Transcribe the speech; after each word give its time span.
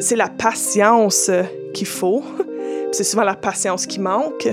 c'est 0.00 0.16
la 0.16 0.28
patience 0.28 1.30
qu'il 1.72 1.86
faut. 1.86 2.22
c'est 2.92 3.04
souvent 3.04 3.24
la 3.24 3.34
patience 3.34 3.86
qui 3.86 4.00
manque 4.00 4.48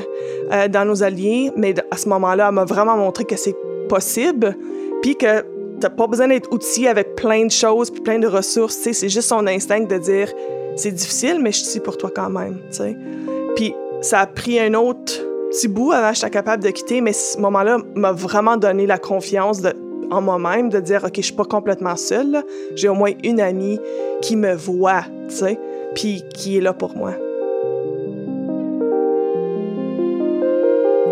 euh, 0.51 0.67
dans 0.67 0.85
nos 0.85 1.03
alliés, 1.03 1.51
mais 1.55 1.75
à 1.91 1.97
ce 1.97 2.09
moment-là, 2.09 2.47
elle 2.49 2.55
m'a 2.55 2.65
vraiment 2.65 2.97
montré 2.97 3.25
que 3.25 3.35
c'est 3.35 3.55
possible, 3.87 4.55
puis 5.01 5.15
que 5.15 5.45
t'as 5.79 5.89
pas 5.89 6.07
besoin 6.07 6.27
d'être 6.27 6.51
outillé 6.51 6.87
avec 6.87 7.15
plein 7.15 7.45
de 7.45 7.51
choses 7.51 7.89
puis 7.89 8.01
plein 8.01 8.19
de 8.19 8.27
ressources. 8.27 8.75
C'est 8.75 9.09
juste 9.09 9.27
son 9.27 9.47
instinct 9.47 9.81
de 9.81 9.97
dire 9.97 10.31
c'est 10.75 10.91
difficile, 10.91 11.39
mais 11.41 11.51
je 11.51 11.63
suis 11.63 11.79
pour 11.79 11.97
toi 11.97 12.11
quand 12.13 12.29
même. 12.29 12.61
Puis 13.55 13.73
ça 14.01 14.19
a 14.19 14.27
pris 14.27 14.59
un 14.59 14.73
autre 14.73 15.13
petit 15.51 15.67
bout 15.67 15.91
avant 15.91 16.09
que 16.09 16.15
j'étais 16.15 16.29
capable 16.29 16.63
de 16.63 16.69
quitter, 16.69 17.01
mais 17.01 17.13
ce 17.13 17.37
moment-là 17.39 17.79
m'a 17.95 18.13
vraiment 18.13 18.57
donné 18.57 18.85
la 18.85 18.97
confiance 18.97 19.61
de, 19.61 19.73
en 20.11 20.21
moi-même 20.21 20.69
de 20.69 20.79
dire 20.79 21.03
ok, 21.03 21.15
je 21.15 21.21
suis 21.21 21.33
pas 21.33 21.45
complètement 21.45 21.95
seule. 21.95 22.43
J'ai 22.75 22.89
au 22.89 22.93
moins 22.93 23.11
une 23.23 23.39
amie 23.39 23.79
qui 24.21 24.35
me 24.35 24.53
voit, 24.53 25.05
tu 25.29 25.35
sais, 25.35 25.59
puis 25.95 26.23
qui 26.35 26.57
est 26.57 26.61
là 26.61 26.73
pour 26.73 26.95
moi. 26.95 27.13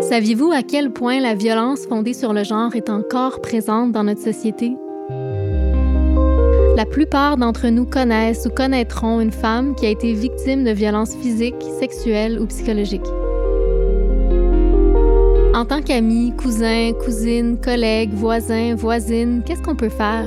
Saviez-vous 0.02 0.50
à 0.52 0.62
quel 0.62 0.90
point 0.90 1.20
la 1.20 1.34
violence 1.34 1.86
fondée 1.86 2.14
sur 2.14 2.32
le 2.32 2.42
genre 2.44 2.74
est 2.74 2.90
encore 2.90 3.40
présente 3.40 3.92
dans 3.92 4.04
notre 4.04 4.22
société? 4.22 4.72
La 6.76 6.86
plupart 6.86 7.36
d'entre 7.36 7.68
nous 7.68 7.84
connaissent 7.84 8.46
ou 8.46 8.50
connaîtront 8.50 9.20
une 9.20 9.32
femme 9.32 9.74
qui 9.74 9.86
a 9.86 9.90
été 9.90 10.12
victime 10.14 10.64
de 10.64 10.70
violences 10.70 11.14
physiques, 11.16 11.62
sexuelles 11.78 12.40
ou 12.40 12.46
psychologiques. 12.46 13.06
En 15.60 15.66
tant 15.66 15.82
qu'ami, 15.82 16.32
cousin, 16.38 16.92
cousine, 17.04 17.58
collègue, 17.62 18.14
voisin, 18.14 18.74
voisine, 18.74 19.42
qu'est-ce 19.44 19.60
qu'on 19.60 19.76
peut 19.76 19.90
faire? 19.90 20.26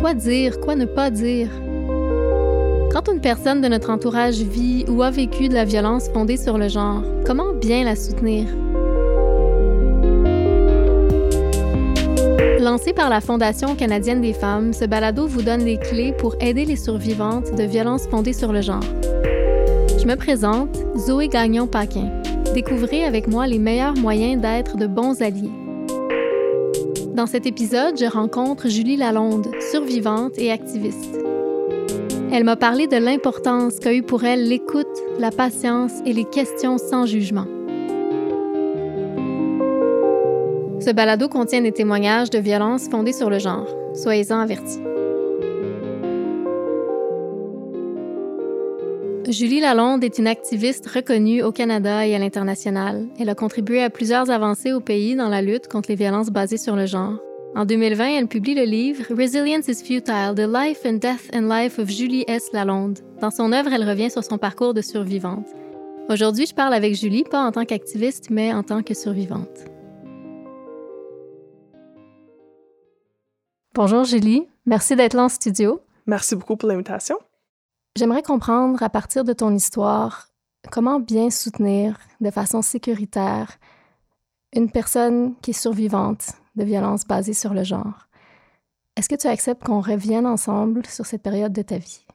Quoi 0.00 0.12
dire, 0.14 0.58
quoi 0.58 0.74
ne 0.74 0.86
pas 0.86 1.08
dire? 1.08 1.48
Quand 2.90 3.08
une 3.12 3.20
personne 3.20 3.60
de 3.60 3.68
notre 3.68 3.90
entourage 3.90 4.38
vit 4.38 4.84
ou 4.88 5.04
a 5.04 5.12
vécu 5.12 5.48
de 5.48 5.54
la 5.54 5.64
violence 5.64 6.08
fondée 6.08 6.36
sur 6.36 6.58
le 6.58 6.66
genre, 6.66 7.04
comment 7.24 7.52
bien 7.60 7.84
la 7.84 7.94
soutenir? 7.94 8.46
Lancé 12.58 12.92
par 12.92 13.10
la 13.10 13.20
Fondation 13.20 13.76
canadienne 13.76 14.20
des 14.20 14.32
femmes, 14.32 14.72
ce 14.72 14.84
balado 14.84 15.28
vous 15.28 15.42
donne 15.42 15.64
les 15.64 15.78
clés 15.78 16.12
pour 16.18 16.34
aider 16.40 16.64
les 16.64 16.74
survivantes 16.74 17.54
de 17.56 17.62
violences 17.62 18.08
fondées 18.08 18.32
sur 18.32 18.52
le 18.52 18.62
genre. 18.62 18.82
Je 19.96 20.04
me 20.08 20.16
présente, 20.16 20.76
Zoé 20.96 21.28
Gagnon-Paquin. 21.28 22.17
Découvrez 22.58 23.04
avec 23.04 23.28
moi 23.28 23.46
les 23.46 23.60
meilleurs 23.60 23.94
moyens 23.94 24.42
d'être 24.42 24.76
de 24.76 24.88
bons 24.88 25.22
alliés. 25.22 25.52
Dans 27.14 27.26
cet 27.26 27.46
épisode, 27.46 27.96
je 27.96 28.06
rencontre 28.06 28.66
Julie 28.68 28.96
Lalonde, 28.96 29.46
survivante 29.70 30.36
et 30.38 30.50
activiste. 30.50 31.20
Elle 32.32 32.42
m'a 32.42 32.56
parlé 32.56 32.88
de 32.88 32.96
l'importance 32.96 33.78
qu'a 33.78 33.94
eu 33.94 34.02
pour 34.02 34.24
elle 34.24 34.48
l'écoute, 34.48 34.88
la 35.20 35.30
patience 35.30 35.92
et 36.04 36.12
les 36.12 36.24
questions 36.24 36.78
sans 36.78 37.06
jugement. 37.06 37.46
Ce 40.80 40.90
balado 40.92 41.28
contient 41.28 41.62
des 41.62 41.70
témoignages 41.70 42.30
de 42.30 42.40
violences 42.40 42.88
fondées 42.88 43.12
sur 43.12 43.30
le 43.30 43.38
genre. 43.38 43.68
Soyez-en 43.94 44.40
avertis. 44.40 44.80
Julie 49.30 49.60
Lalonde 49.60 50.04
est 50.04 50.18
une 50.18 50.26
activiste 50.26 50.86
reconnue 50.86 51.42
au 51.42 51.52
Canada 51.52 52.06
et 52.06 52.14
à 52.14 52.18
l'international. 52.18 53.06
Elle 53.20 53.28
a 53.28 53.34
contribué 53.34 53.82
à 53.82 53.90
plusieurs 53.90 54.30
avancées 54.30 54.72
au 54.72 54.80
pays 54.80 55.16
dans 55.16 55.28
la 55.28 55.42
lutte 55.42 55.68
contre 55.68 55.90
les 55.90 55.96
violences 55.96 56.30
basées 56.30 56.56
sur 56.56 56.76
le 56.76 56.86
genre. 56.86 57.18
En 57.54 57.66
2020, 57.66 58.06
elle 58.06 58.26
publie 58.26 58.54
le 58.54 58.62
livre 58.62 59.04
Resilience 59.10 59.68
is 59.68 59.84
Futile: 59.84 60.32
The 60.34 60.48
Life 60.48 60.80
and 60.86 60.94
Death 60.94 61.30
and 61.34 61.42
Life 61.42 61.78
of 61.78 61.90
Julie 61.90 62.24
S. 62.26 62.48
Lalonde. 62.54 63.00
Dans 63.20 63.30
son 63.30 63.52
œuvre, 63.52 63.70
elle 63.70 63.86
revient 63.86 64.10
sur 64.10 64.24
son 64.24 64.38
parcours 64.38 64.72
de 64.72 64.80
survivante. 64.80 65.46
Aujourd'hui, 66.08 66.46
je 66.46 66.54
parle 66.54 66.72
avec 66.72 66.94
Julie, 66.94 67.24
pas 67.24 67.42
en 67.42 67.52
tant 67.52 67.66
qu'activiste, 67.66 68.30
mais 68.30 68.54
en 68.54 68.62
tant 68.62 68.82
que 68.82 68.94
survivante. 68.94 69.66
Bonjour 73.74 74.04
Julie, 74.04 74.46
merci 74.64 74.96
d'être 74.96 75.14
là 75.14 75.24
en 75.24 75.28
studio. 75.28 75.80
Merci 76.06 76.34
beaucoup 76.34 76.56
pour 76.56 76.70
l'invitation. 76.70 77.16
J'aimerais 77.98 78.22
comprendre 78.22 78.80
à 78.80 78.88
partir 78.88 79.24
de 79.24 79.32
ton 79.32 79.52
histoire 79.52 80.28
comment 80.70 81.00
bien 81.00 81.30
soutenir 81.30 81.98
de 82.20 82.30
façon 82.30 82.62
sécuritaire 82.62 83.58
une 84.54 84.70
personne 84.70 85.34
qui 85.42 85.50
est 85.50 85.60
survivante 85.60 86.30
de 86.54 86.62
violences 86.62 87.04
basées 87.04 87.32
sur 87.32 87.54
le 87.54 87.64
genre. 87.64 88.06
Est-ce 88.94 89.08
que 89.08 89.16
tu 89.16 89.26
acceptes 89.26 89.64
qu'on 89.64 89.80
revienne 89.80 90.28
ensemble 90.28 90.86
sur 90.86 91.06
cette 91.06 91.24
période 91.24 91.52
de 91.52 91.62
ta 91.62 91.78
vie? 91.78 92.06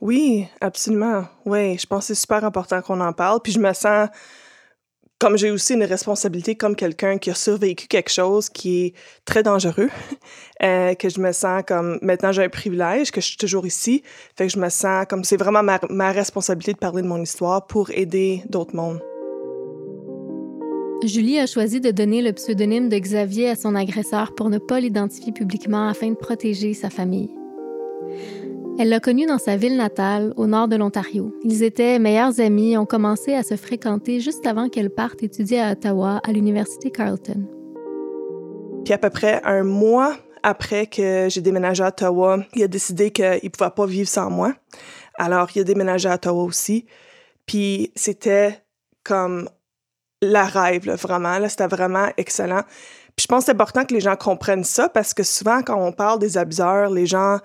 Oui, 0.00 0.48
absolument. 0.62 1.24
Oui, 1.44 1.76
je 1.76 1.84
pense 1.84 2.04
que 2.08 2.14
c'est 2.14 2.20
super 2.22 2.42
important 2.42 2.80
qu'on 2.80 3.02
en 3.02 3.12
parle. 3.12 3.40
Puis 3.42 3.52
je 3.52 3.60
me 3.60 3.74
sens 3.74 4.08
comme 5.20 5.36
j'ai 5.36 5.50
aussi 5.50 5.74
une 5.74 5.84
responsabilité 5.84 6.56
comme 6.56 6.74
quelqu'un 6.74 7.18
qui 7.18 7.30
a 7.30 7.34
survécu 7.34 7.86
quelque 7.86 8.10
chose 8.10 8.48
qui 8.48 8.86
est 8.86 8.94
très 9.26 9.42
dangereux, 9.42 9.90
euh, 10.62 10.94
que 10.94 11.08
je 11.10 11.20
me 11.20 11.30
sens 11.32 11.62
comme 11.68 11.98
maintenant 12.00 12.32
j'ai 12.32 12.42
un 12.42 12.48
privilège, 12.48 13.12
que 13.12 13.20
je 13.20 13.26
suis 13.26 13.36
toujours 13.36 13.66
ici, 13.66 14.02
fait 14.36 14.46
que 14.46 14.52
je 14.52 14.58
me 14.58 14.70
sens 14.70 15.04
comme 15.08 15.22
c'est 15.22 15.36
vraiment 15.36 15.62
ma, 15.62 15.78
ma 15.90 16.10
responsabilité 16.10 16.72
de 16.72 16.78
parler 16.78 17.02
de 17.02 17.06
mon 17.06 17.22
histoire 17.22 17.66
pour 17.66 17.90
aider 17.90 18.42
d'autres 18.48 18.74
mondes. 18.74 19.00
Julie 21.04 21.38
a 21.38 21.46
choisi 21.46 21.80
de 21.80 21.90
donner 21.90 22.20
le 22.22 22.32
pseudonyme 22.32 22.88
de 22.88 22.98
Xavier 22.98 23.50
à 23.50 23.56
son 23.56 23.74
agresseur 23.74 24.34
pour 24.34 24.50
ne 24.50 24.58
pas 24.58 24.80
l'identifier 24.80 25.32
publiquement 25.32 25.88
afin 25.88 26.10
de 26.10 26.16
protéger 26.16 26.74
sa 26.74 26.90
famille. 26.90 27.30
Elle 28.82 28.88
l'a 28.88 28.98
connu 28.98 29.26
dans 29.26 29.36
sa 29.36 29.58
ville 29.58 29.76
natale, 29.76 30.32
au 30.38 30.46
nord 30.46 30.66
de 30.66 30.74
l'Ontario. 30.74 31.34
Ils 31.44 31.62
étaient 31.62 31.98
meilleurs 31.98 32.40
amis 32.40 32.72
et 32.72 32.78
ont 32.78 32.86
commencé 32.86 33.34
à 33.34 33.42
se 33.42 33.54
fréquenter 33.54 34.20
juste 34.20 34.46
avant 34.46 34.70
qu'elle 34.70 34.88
parte 34.88 35.22
étudier 35.22 35.60
à 35.60 35.72
Ottawa, 35.72 36.22
à 36.26 36.32
l'Université 36.32 36.90
Carleton. 36.90 37.46
Puis 38.82 38.94
à 38.94 38.96
peu 38.96 39.10
près 39.10 39.42
un 39.44 39.64
mois 39.64 40.16
après 40.42 40.86
que 40.86 41.26
j'ai 41.28 41.42
déménagé 41.42 41.84
à 41.84 41.88
Ottawa, 41.88 42.38
il 42.54 42.62
a 42.62 42.68
décidé 42.68 43.10
qu'il 43.10 43.26
ne 43.26 43.48
pouvait 43.50 43.68
pas 43.68 43.84
vivre 43.84 44.08
sans 44.08 44.30
moi. 44.30 44.54
Alors, 45.18 45.50
il 45.54 45.60
a 45.60 45.64
déménagé 45.64 46.08
à 46.08 46.14
Ottawa 46.14 46.42
aussi. 46.42 46.86
Puis 47.44 47.92
c'était 47.96 48.62
comme 49.04 49.46
la 50.22 50.44
rêve, 50.44 50.90
vraiment. 50.92 51.36
C'était 51.50 51.66
vraiment 51.66 52.06
excellent. 52.16 52.62
Puis 53.14 53.24
je 53.24 53.26
pense 53.26 53.40
que 53.40 53.44
c'est 53.44 53.52
important 53.52 53.84
que 53.84 53.92
les 53.92 54.00
gens 54.00 54.16
comprennent 54.16 54.64
ça 54.64 54.88
parce 54.88 55.12
que 55.12 55.22
souvent, 55.22 55.60
quand 55.60 55.76
on 55.78 55.92
parle 55.92 56.18
des 56.18 56.38
abuseurs, 56.38 56.88
les 56.88 57.04
gens 57.04 57.40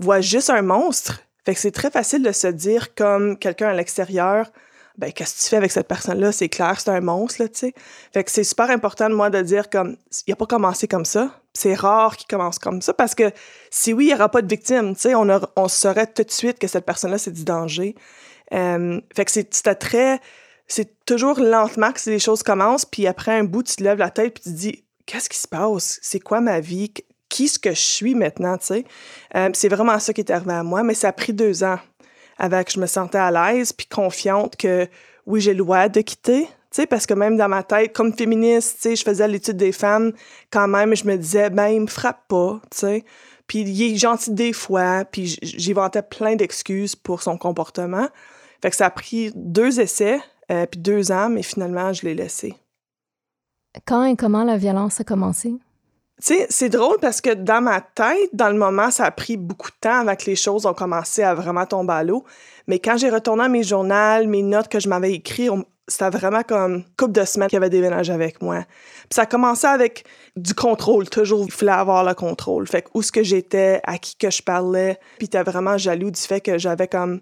voient 0.00 0.20
juste 0.20 0.50
un 0.50 0.62
monstre. 0.62 1.20
Fait 1.44 1.54
que 1.54 1.60
c'est 1.60 1.70
très 1.70 1.90
facile 1.90 2.22
de 2.22 2.32
se 2.32 2.48
dire 2.48 2.94
comme 2.94 3.38
quelqu'un 3.38 3.68
à 3.68 3.74
l'extérieur, 3.74 4.50
ben 4.98 5.12
qu'est-ce 5.12 5.36
que 5.36 5.42
tu 5.42 5.48
fais 5.48 5.56
avec 5.56 5.70
cette 5.70 5.88
personne-là? 5.88 6.32
C'est 6.32 6.48
clair, 6.48 6.78
c'est 6.78 6.90
un 6.90 7.00
monstre, 7.00 7.42
là, 7.42 7.48
tu 7.48 7.58
sais. 7.58 7.74
Fait 8.12 8.24
que 8.24 8.30
c'est 8.30 8.44
super 8.44 8.70
important 8.70 9.08
de 9.08 9.14
moi 9.14 9.30
de 9.30 9.40
dire 9.40 9.70
comme, 9.70 9.96
il 10.26 10.32
a 10.32 10.36
pas 10.36 10.46
commencé 10.46 10.88
comme 10.88 11.04
ça. 11.04 11.40
C'est 11.54 11.74
rare 11.74 12.16
qu'il 12.16 12.26
commence 12.26 12.58
comme 12.58 12.82
ça 12.82 12.92
parce 12.92 13.14
que 13.14 13.30
si 13.70 13.92
oui, 13.92 14.06
il 14.06 14.10
y 14.10 14.14
aura 14.14 14.28
pas 14.28 14.42
de 14.42 14.48
victime, 14.48 14.94
tu 14.94 15.02
sais, 15.02 15.14
on, 15.14 15.26
on 15.56 15.68
saurait 15.68 16.06
tout 16.06 16.22
de 16.22 16.30
suite 16.30 16.58
que 16.58 16.66
cette 16.66 16.84
personne-là, 16.84 17.18
c'est 17.18 17.32
du 17.32 17.44
danger. 17.44 17.94
Euh, 18.52 19.00
fait 19.14 19.24
que 19.24 19.30
c'était 19.30 19.74
très 19.74 20.20
c'est 20.70 21.04
toujours 21.04 21.40
lentement 21.40 21.92
que 21.92 21.98
les 22.08 22.20
choses 22.20 22.44
commencent, 22.44 22.84
puis 22.84 23.08
après 23.08 23.36
un 23.36 23.44
bout, 23.44 23.64
tu 23.64 23.74
te 23.74 23.82
lèves 23.82 23.98
la 23.98 24.10
tête, 24.10 24.34
puis 24.34 24.44
tu 24.44 24.50
te 24.50 24.54
dis, 24.54 24.84
qu'est-ce 25.04 25.28
qui 25.28 25.36
se 25.36 25.48
passe? 25.48 25.98
C'est 26.00 26.20
quoi 26.20 26.40
ma 26.40 26.60
vie? 26.60 26.92
Qui 27.30 27.46
est-ce 27.46 27.58
que 27.58 27.70
je 27.70 27.80
suis 27.80 28.14
maintenant, 28.14 28.58
tu 28.58 28.66
sais? 28.66 28.84
Euh, 29.34 29.48
c'est 29.54 29.68
vraiment 29.68 29.98
ça 29.98 30.12
qui 30.12 30.20
est 30.20 30.30
arrivé 30.30 30.52
à 30.52 30.62
moi, 30.62 30.82
mais 30.82 30.94
ça 30.94 31.08
a 31.08 31.12
pris 31.12 31.32
deux 31.32 31.64
ans 31.64 31.78
avec 32.38 32.66
que 32.66 32.72
je 32.72 32.80
me 32.80 32.86
sentais 32.86 33.18
à 33.18 33.30
l'aise, 33.30 33.72
puis 33.72 33.86
confiante 33.86 34.56
que, 34.56 34.86
oui, 35.26 35.40
j'ai 35.40 35.52
le 35.52 35.62
droit 35.62 35.88
de 35.88 36.00
quitter, 36.00 36.44
tu 36.44 36.50
sais, 36.72 36.86
parce 36.86 37.06
que 37.06 37.14
même 37.14 37.36
dans 37.36 37.48
ma 37.48 37.62
tête, 37.62 37.92
comme 37.94 38.12
féministe, 38.14 38.76
tu 38.76 38.82
sais, 38.82 38.96
je 38.96 39.04
faisais 39.04 39.28
l'étude 39.28 39.56
des 39.56 39.72
femmes, 39.72 40.12
quand 40.50 40.68
même, 40.68 40.94
je 40.94 41.04
me 41.04 41.16
disais, 41.16 41.50
ben, 41.50 41.68
il 41.68 41.82
me 41.82 41.86
frappe 41.86 42.28
pas, 42.28 42.60
tu 42.70 42.78
sais. 42.78 43.04
Puis 43.46 43.60
il 43.60 43.82
est 43.82 43.96
gentil 43.96 44.30
des 44.30 44.52
fois, 44.52 45.04
puis 45.04 45.36
j'inventais 45.42 46.02
plein 46.02 46.36
d'excuses 46.36 46.94
pour 46.94 47.22
son 47.22 47.36
comportement. 47.36 48.08
Fait 48.62 48.70
que 48.70 48.76
ça 48.76 48.86
a 48.86 48.90
pris 48.90 49.32
deux 49.34 49.80
essais 49.80 50.20
euh, 50.50 50.66
puis 50.66 50.80
deux 50.80 51.10
ans, 51.10 51.28
mais 51.28 51.42
finalement, 51.42 51.92
je 51.92 52.02
l'ai 52.02 52.14
laissé. 52.14 52.54
Quand 53.86 54.04
et 54.04 54.16
comment 54.16 54.44
la 54.44 54.56
violence 54.56 55.00
a 55.00 55.04
commencé? 55.04 55.54
Tu 56.22 56.34
sais, 56.34 56.46
c'est 56.50 56.68
drôle 56.68 56.98
parce 57.00 57.22
que 57.22 57.32
dans 57.32 57.62
ma 57.62 57.80
tête, 57.80 58.28
dans 58.34 58.50
le 58.50 58.58
moment, 58.58 58.90
ça 58.90 59.06
a 59.06 59.10
pris 59.10 59.38
beaucoup 59.38 59.70
de 59.70 59.76
temps 59.80 60.00
avant 60.00 60.16
que 60.16 60.26
les 60.26 60.36
choses 60.36 60.66
ont 60.66 60.74
commencé 60.74 61.22
à 61.22 61.34
vraiment 61.34 61.64
tomber 61.64 61.94
à 61.94 62.04
l'eau. 62.04 62.24
Mais 62.66 62.78
quand 62.78 62.98
j'ai 62.98 63.08
retourné 63.08 63.44
à 63.44 63.48
mes 63.48 63.62
journaux, 63.62 64.26
mes 64.26 64.42
notes 64.42 64.68
que 64.68 64.80
je 64.80 64.88
m'avais 64.88 65.12
écrites, 65.12 65.50
c'était 65.88 66.10
vraiment 66.10 66.42
comme 66.42 66.84
couple 66.98 67.12
de 67.12 67.24
semaines 67.24 67.48
qu'il 67.48 67.56
avait 67.56 67.70
déménagé 67.70 68.12
avec 68.12 68.42
moi. 68.42 68.64
Puis 68.64 69.14
ça 69.14 69.22
a 69.22 69.26
commencé 69.26 69.66
avec 69.66 70.04
du 70.36 70.54
contrôle, 70.54 71.08
toujours. 71.08 71.44
Il 71.46 71.52
fallait 71.52 71.72
avoir 71.72 72.04
le 72.04 72.14
contrôle. 72.14 72.66
Fait 72.66 72.82
que 72.82 72.88
où 72.94 73.02
ce 73.02 73.12
que 73.12 73.22
j'étais, 73.22 73.80
à 73.84 73.96
qui 73.96 74.14
que 74.16 74.30
je 74.30 74.42
parlais. 74.42 74.98
Puis 75.18 75.28
t'es 75.28 75.42
vraiment 75.42 75.78
jaloux 75.78 76.10
du 76.10 76.20
fait 76.20 76.40
que 76.40 76.58
j'avais 76.58 76.86
comme 76.86 77.20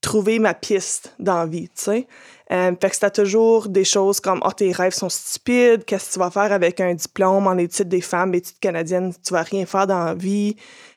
trouvé 0.00 0.38
ma 0.38 0.54
piste 0.54 1.14
dans 1.18 1.38
la 1.38 1.46
vie, 1.46 1.68
tu 1.68 1.82
sais. 1.82 2.06
Euh, 2.52 2.72
fait 2.80 2.90
que 2.90 2.94
c'était 2.94 3.10
toujours 3.10 3.68
des 3.68 3.84
choses 3.84 4.20
comme 4.20 4.40
oh, 4.44 4.52
tes 4.52 4.70
rêves 4.70 4.94
sont 4.94 5.08
stupides, 5.08 5.84
qu'est-ce 5.84 6.08
que 6.08 6.12
tu 6.14 6.18
vas 6.20 6.30
faire 6.30 6.52
avec 6.52 6.80
un 6.80 6.94
diplôme 6.94 7.46
en 7.48 7.56
études 7.58 7.88
des 7.88 8.00
femmes, 8.00 8.34
études 8.34 8.58
canadiennes, 8.60 9.12
tu 9.24 9.32
vas 9.32 9.42
rien 9.42 9.66
faire 9.66 9.86
dans 9.86 10.04
la 10.04 10.14
vie. 10.14 10.54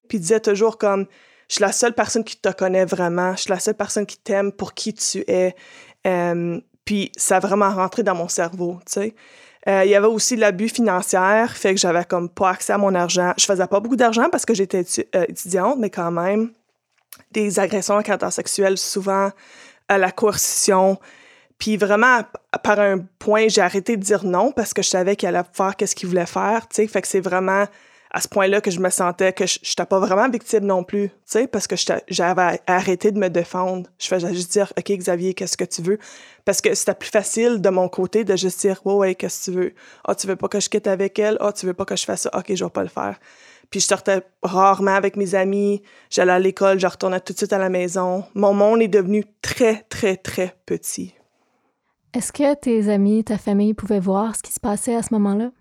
Puis 0.07 0.19
il 0.19 0.21
disait 0.21 0.39
toujours 0.39 0.77
comme 0.77 1.07
je 1.47 1.55
suis 1.55 1.63
la 1.63 1.71
seule 1.71 1.93
personne 1.93 2.23
qui 2.23 2.37
te 2.37 2.49
connaît 2.49 2.85
vraiment, 2.85 3.35
je 3.35 3.41
suis 3.41 3.49
la 3.49 3.59
seule 3.59 3.73
personne 3.73 4.05
qui 4.05 4.17
t'aime 4.17 4.51
pour 4.51 4.75
qui 4.75 4.93
tu 4.93 5.23
es. 5.27 5.55
Euh, 6.05 6.61
puis 6.85 7.11
ça 7.17 7.37
a 7.37 7.39
vraiment 7.39 7.71
rentré 7.71 8.03
dans 8.03 8.15
mon 8.15 8.27
cerveau, 8.27 8.79
tu 8.85 8.93
sais. 8.93 9.15
Euh, 9.67 9.83
il 9.83 9.89
y 9.89 9.95
avait 9.95 10.07
aussi 10.07 10.35
l'abus 10.35 10.69
financier, 10.69 11.45
fait 11.53 11.73
que 11.73 11.79
j'avais 11.79 12.05
comme 12.05 12.29
pas 12.29 12.51
accès 12.51 12.73
à 12.73 12.77
mon 12.77 12.95
argent. 12.95 13.33
Je 13.37 13.45
faisais 13.45 13.67
pas 13.67 13.79
beaucoup 13.79 13.97
d'argent 13.97 14.29
parce 14.31 14.45
que 14.45 14.53
j'étais 14.53 14.85
étudiante, 15.27 15.77
mais 15.79 15.89
quand 15.89 16.11
même, 16.11 16.51
des 17.31 17.59
agressions 17.59 17.97
à 17.97 18.03
caractère 18.03 18.33
sexuel, 18.33 18.77
souvent 18.77 19.31
à 19.87 19.97
la 19.97 20.11
coercition. 20.11 20.99
Puis 21.57 21.75
vraiment, 21.77 22.21
par 22.63 22.79
un 22.79 22.99
point, 23.19 23.47
j'ai 23.49 23.61
arrêté 23.61 23.97
de 23.97 24.01
dire 24.01 24.23
non 24.23 24.51
parce 24.51 24.73
que 24.73 24.81
je 24.81 24.89
savais 24.89 25.15
qu'il 25.15 25.27
allait 25.27 25.43
faire 25.51 25.73
ce 25.79 25.93
qu'il 25.93 26.07
voulait 26.07 26.25
faire, 26.25 26.67
tu 26.69 26.75
sais. 26.75 26.87
Fait 26.87 27.01
que 27.01 27.07
c'est 27.07 27.19
vraiment 27.19 27.65
à 28.11 28.21
ce 28.21 28.27
point-là 28.27 28.59
que 28.61 28.71
je 28.71 28.79
me 28.79 28.89
sentais 28.89 29.33
que 29.33 29.45
je 29.45 29.59
n'étais 29.59 29.85
pas 29.85 29.99
vraiment 29.99 30.27
victime 30.29 30.65
non 30.65 30.83
plus, 30.83 31.09
tu 31.09 31.15
sais, 31.25 31.47
parce 31.47 31.67
que 31.67 31.75
j'avais 32.07 32.59
arrêté 32.65 33.11
de 33.11 33.19
me 33.19 33.29
défendre. 33.29 33.89
Je 33.99 34.07
faisais 34.07 34.33
juste 34.33 34.51
dire, 34.51 34.73
OK, 34.77 34.91
Xavier, 34.91 35.33
qu'est-ce 35.33 35.57
que 35.57 35.65
tu 35.65 35.81
veux? 35.81 35.99
Parce 36.43 36.61
que 36.61 36.73
c'était 36.73 36.95
plus 36.95 37.09
facile 37.09 37.61
de 37.61 37.69
mon 37.69 37.87
côté 37.87 38.23
de 38.23 38.35
juste 38.35 38.61
dire, 38.61 38.81
ouais, 38.85 38.93
ouais, 38.93 39.15
qu'est-ce 39.15 39.51
que 39.51 39.51
tu 39.51 39.57
veux? 39.57 39.73
Ah, 40.05 40.11
oh, 40.11 40.15
tu 40.15 40.25
veux 40.25 40.35
pas 40.35 40.47
que 40.47 40.59
je 40.59 40.69
quitte 40.69 40.87
avec 40.87 41.19
elle? 41.19 41.37
Ah, 41.39 41.49
oh, 41.49 41.51
tu 41.51 41.67
veux 41.67 41.75
pas 41.75 41.85
que 41.85 41.95
je 41.95 42.05
fasse 42.05 42.21
ça? 42.21 42.31
OK, 42.33 42.45
je 42.55 42.63
vais 42.63 42.69
pas 42.71 42.83
le 42.83 42.89
faire. 42.89 43.19
Puis 43.69 43.79
je 43.81 43.85
sortais 43.85 44.21
rarement 44.41 44.95
avec 44.95 45.15
mes 45.15 45.35
amis. 45.35 45.81
J'allais 46.09 46.31
à 46.31 46.39
l'école, 46.39 46.79
je 46.79 46.87
retournais 46.87 47.19
tout 47.19 47.33
de 47.33 47.37
suite 47.37 47.53
à 47.53 47.57
la 47.57 47.69
maison. 47.69 48.23
Mon 48.33 48.53
monde 48.53 48.81
est 48.81 48.87
devenu 48.87 49.23
très, 49.41 49.83
très, 49.89 50.17
très 50.17 50.55
petit. 50.65 51.13
Est-ce 52.13 52.31
que 52.31 52.55
tes 52.55 52.89
amis, 52.89 53.23
ta 53.23 53.37
famille 53.37 53.75
pouvaient 53.75 53.99
voir 53.99 54.35
ce 54.35 54.41
qui 54.41 54.51
se 54.51 54.59
passait 54.59 54.95
à 54.95 55.03
ce 55.03 55.13
moment-là? 55.13 55.51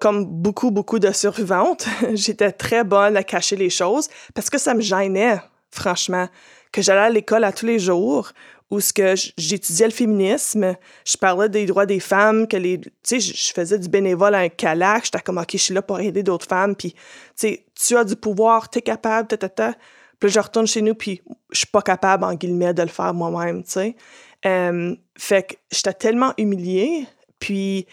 Comme 0.00 0.24
beaucoup, 0.24 0.70
beaucoup 0.70 0.98
de 0.98 1.12
survivantes, 1.12 1.86
j'étais 2.14 2.52
très 2.52 2.84
bonne 2.84 3.16
à 3.16 3.22
cacher 3.22 3.56
les 3.56 3.70
choses 3.70 4.08
parce 4.34 4.48
que 4.48 4.58
ça 4.58 4.74
me 4.74 4.80
gênait, 4.80 5.38
franchement, 5.70 6.28
que 6.72 6.80
j'allais 6.80 7.00
à 7.00 7.10
l'école 7.10 7.44
à 7.44 7.52
tous 7.52 7.66
les 7.66 7.78
jours 7.78 8.32
où 8.74 8.80
ce 8.80 8.92
que 8.92 9.14
j'étudiais 9.38 9.86
le 9.86 9.92
féminisme, 9.92 10.76
je 11.06 11.16
parlais 11.16 11.48
des 11.48 11.64
droits 11.64 11.86
des 11.86 12.00
femmes, 12.00 12.48
que 12.48 12.56
les, 12.56 12.80
tu 12.80 12.90
sais, 13.02 13.20
je 13.20 13.52
faisais 13.52 13.78
du 13.78 13.88
bénévole 13.88 14.34
à 14.34 14.38
un 14.38 14.48
calac, 14.48 15.04
j'étais 15.04 15.20
comme, 15.20 15.38
OK, 15.38 15.50
je 15.52 15.58
suis 15.58 15.74
là 15.74 15.80
pour 15.80 16.00
aider 16.00 16.22
d'autres 16.22 16.46
femmes, 16.46 16.74
puis, 16.74 16.92
tu 16.92 16.98
sais, 17.36 17.64
tu 17.74 17.96
as 17.96 18.04
du 18.04 18.16
pouvoir, 18.16 18.68
tu 18.68 18.80
es 18.80 18.82
capable, 18.82 19.28
ta, 19.28 19.36
ta, 19.36 19.48
ta. 19.48 19.74
Puis 20.18 20.30
je 20.30 20.40
retourne 20.40 20.66
chez 20.66 20.82
nous, 20.82 20.94
puis 20.94 21.22
je 21.52 21.58
suis 21.58 21.66
pas 21.66 21.82
capable, 21.82 22.24
guillemets, 22.36 22.74
de 22.74 22.82
le 22.82 22.88
faire 22.88 23.14
moi-même, 23.14 23.62
tu 23.62 23.70
sais. 23.70 23.96
Euh, 24.44 24.94
fait 25.16 25.42
que 25.44 25.54
j'étais 25.70 25.94
tellement 25.94 26.34
humiliée, 26.36 27.06
puis 27.38 27.86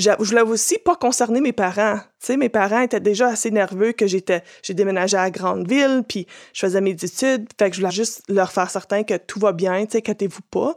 je 0.00 0.24
voulais 0.24 0.42
aussi 0.42 0.78
pas 0.78 0.96
concerner 0.96 1.40
mes 1.40 1.52
parents. 1.52 2.00
Tu 2.24 2.36
mes 2.36 2.48
parents 2.48 2.80
étaient 2.80 3.00
déjà 3.00 3.28
assez 3.28 3.50
nerveux 3.50 3.92
que 3.92 4.06
j'étais, 4.06 4.42
j'ai 4.62 4.74
déménagé 4.74 5.16
à 5.16 5.22
la 5.22 5.30
grande 5.30 5.68
ville, 5.68 6.02
puis 6.06 6.26
je 6.52 6.60
faisais 6.60 6.80
mes 6.80 6.90
études. 6.90 7.48
Fait 7.58 7.70
que 7.70 7.76
je 7.76 7.80
voulais 7.80 7.92
juste 7.92 8.22
leur 8.28 8.52
faire 8.52 8.70
certain 8.70 9.02
que 9.02 9.16
tout 9.16 9.40
va 9.40 9.52
bien, 9.52 9.84
tu 9.84 9.92
sais, 9.92 9.98
inquiétez-vous 9.98 10.42
pas. 10.50 10.74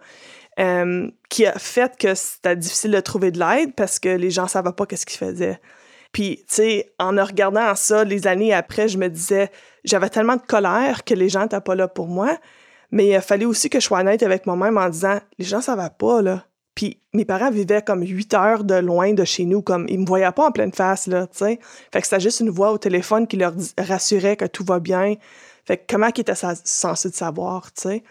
Euh, 0.59 1.09
qui 1.29 1.47
a 1.47 1.57
fait 1.57 1.97
que 1.97 2.13
c'était 2.13 2.55
difficile 2.55 2.91
de 2.91 2.99
trouver 2.99 3.31
de 3.31 3.39
l'aide 3.39 3.73
parce 3.73 3.97
que 3.97 4.09
les 4.09 4.29
gens 4.29 4.47
savaient 4.47 4.71
pas 4.71 4.85
qu'est-ce 4.85 5.05
qu'ils 5.05 5.17
faisaient. 5.17 5.59
Puis, 6.11 6.37
tu 6.47 6.55
sais, 6.55 6.93
en 6.99 7.09
regardant 7.09 7.73
ça 7.75 8.03
les 8.03 8.27
années 8.27 8.53
après, 8.53 8.87
je 8.87 8.99
me 8.99 9.07
disais, 9.07 9.49
j'avais 9.83 10.09
tellement 10.09 10.35
de 10.35 10.43
colère 10.43 11.03
que 11.03 11.15
les 11.15 11.27
gens 11.27 11.41
n'étaient 11.41 11.59
pas 11.59 11.73
là 11.73 11.87
pour 11.87 12.07
moi. 12.07 12.37
Mais 12.91 13.07
il 13.07 13.21
fallait 13.21 13.45
aussi 13.45 13.71
que 13.71 13.79
je 13.79 13.85
sois 13.85 14.01
honnête 14.01 14.21
avec 14.21 14.45
moi-même 14.45 14.77
en 14.77 14.87
disant, 14.87 15.19
les 15.39 15.45
gens, 15.45 15.59
va 15.59 15.89
pas, 15.89 16.21
là. 16.21 16.45
Puis 16.75 16.99
mes 17.13 17.25
parents 17.25 17.51
vivaient 17.51 17.81
comme 17.81 18.01
huit 18.01 18.33
heures 18.33 18.63
de 18.63 18.75
loin 18.75 19.13
de 19.13 19.23
chez 19.23 19.45
nous, 19.45 19.61
comme 19.61 19.85
ils 19.89 19.99
me 19.99 20.05
voyaient 20.05 20.31
pas 20.31 20.47
en 20.47 20.51
pleine 20.51 20.73
face, 20.73 21.07
là, 21.07 21.27
tu 21.27 21.37
sais. 21.37 21.59
Fait 21.91 22.01
que 22.01 22.07
c'était 22.07 22.19
juste 22.19 22.39
une 22.39 22.49
voix 22.49 22.71
au 22.71 22.77
téléphone 22.77 23.27
qui 23.27 23.37
leur 23.37 23.53
rassurait 23.77 24.35
que 24.37 24.45
tout 24.45 24.63
va 24.63 24.79
bien. 24.79 25.15
Fait 25.65 25.77
que 25.77 25.83
comment 25.87 26.09
qu'ils 26.11 26.23
étaient 26.23 26.33
censés 26.35 27.11
savoir, 27.11 27.71
tu 27.73 27.81
sais. 27.83 28.03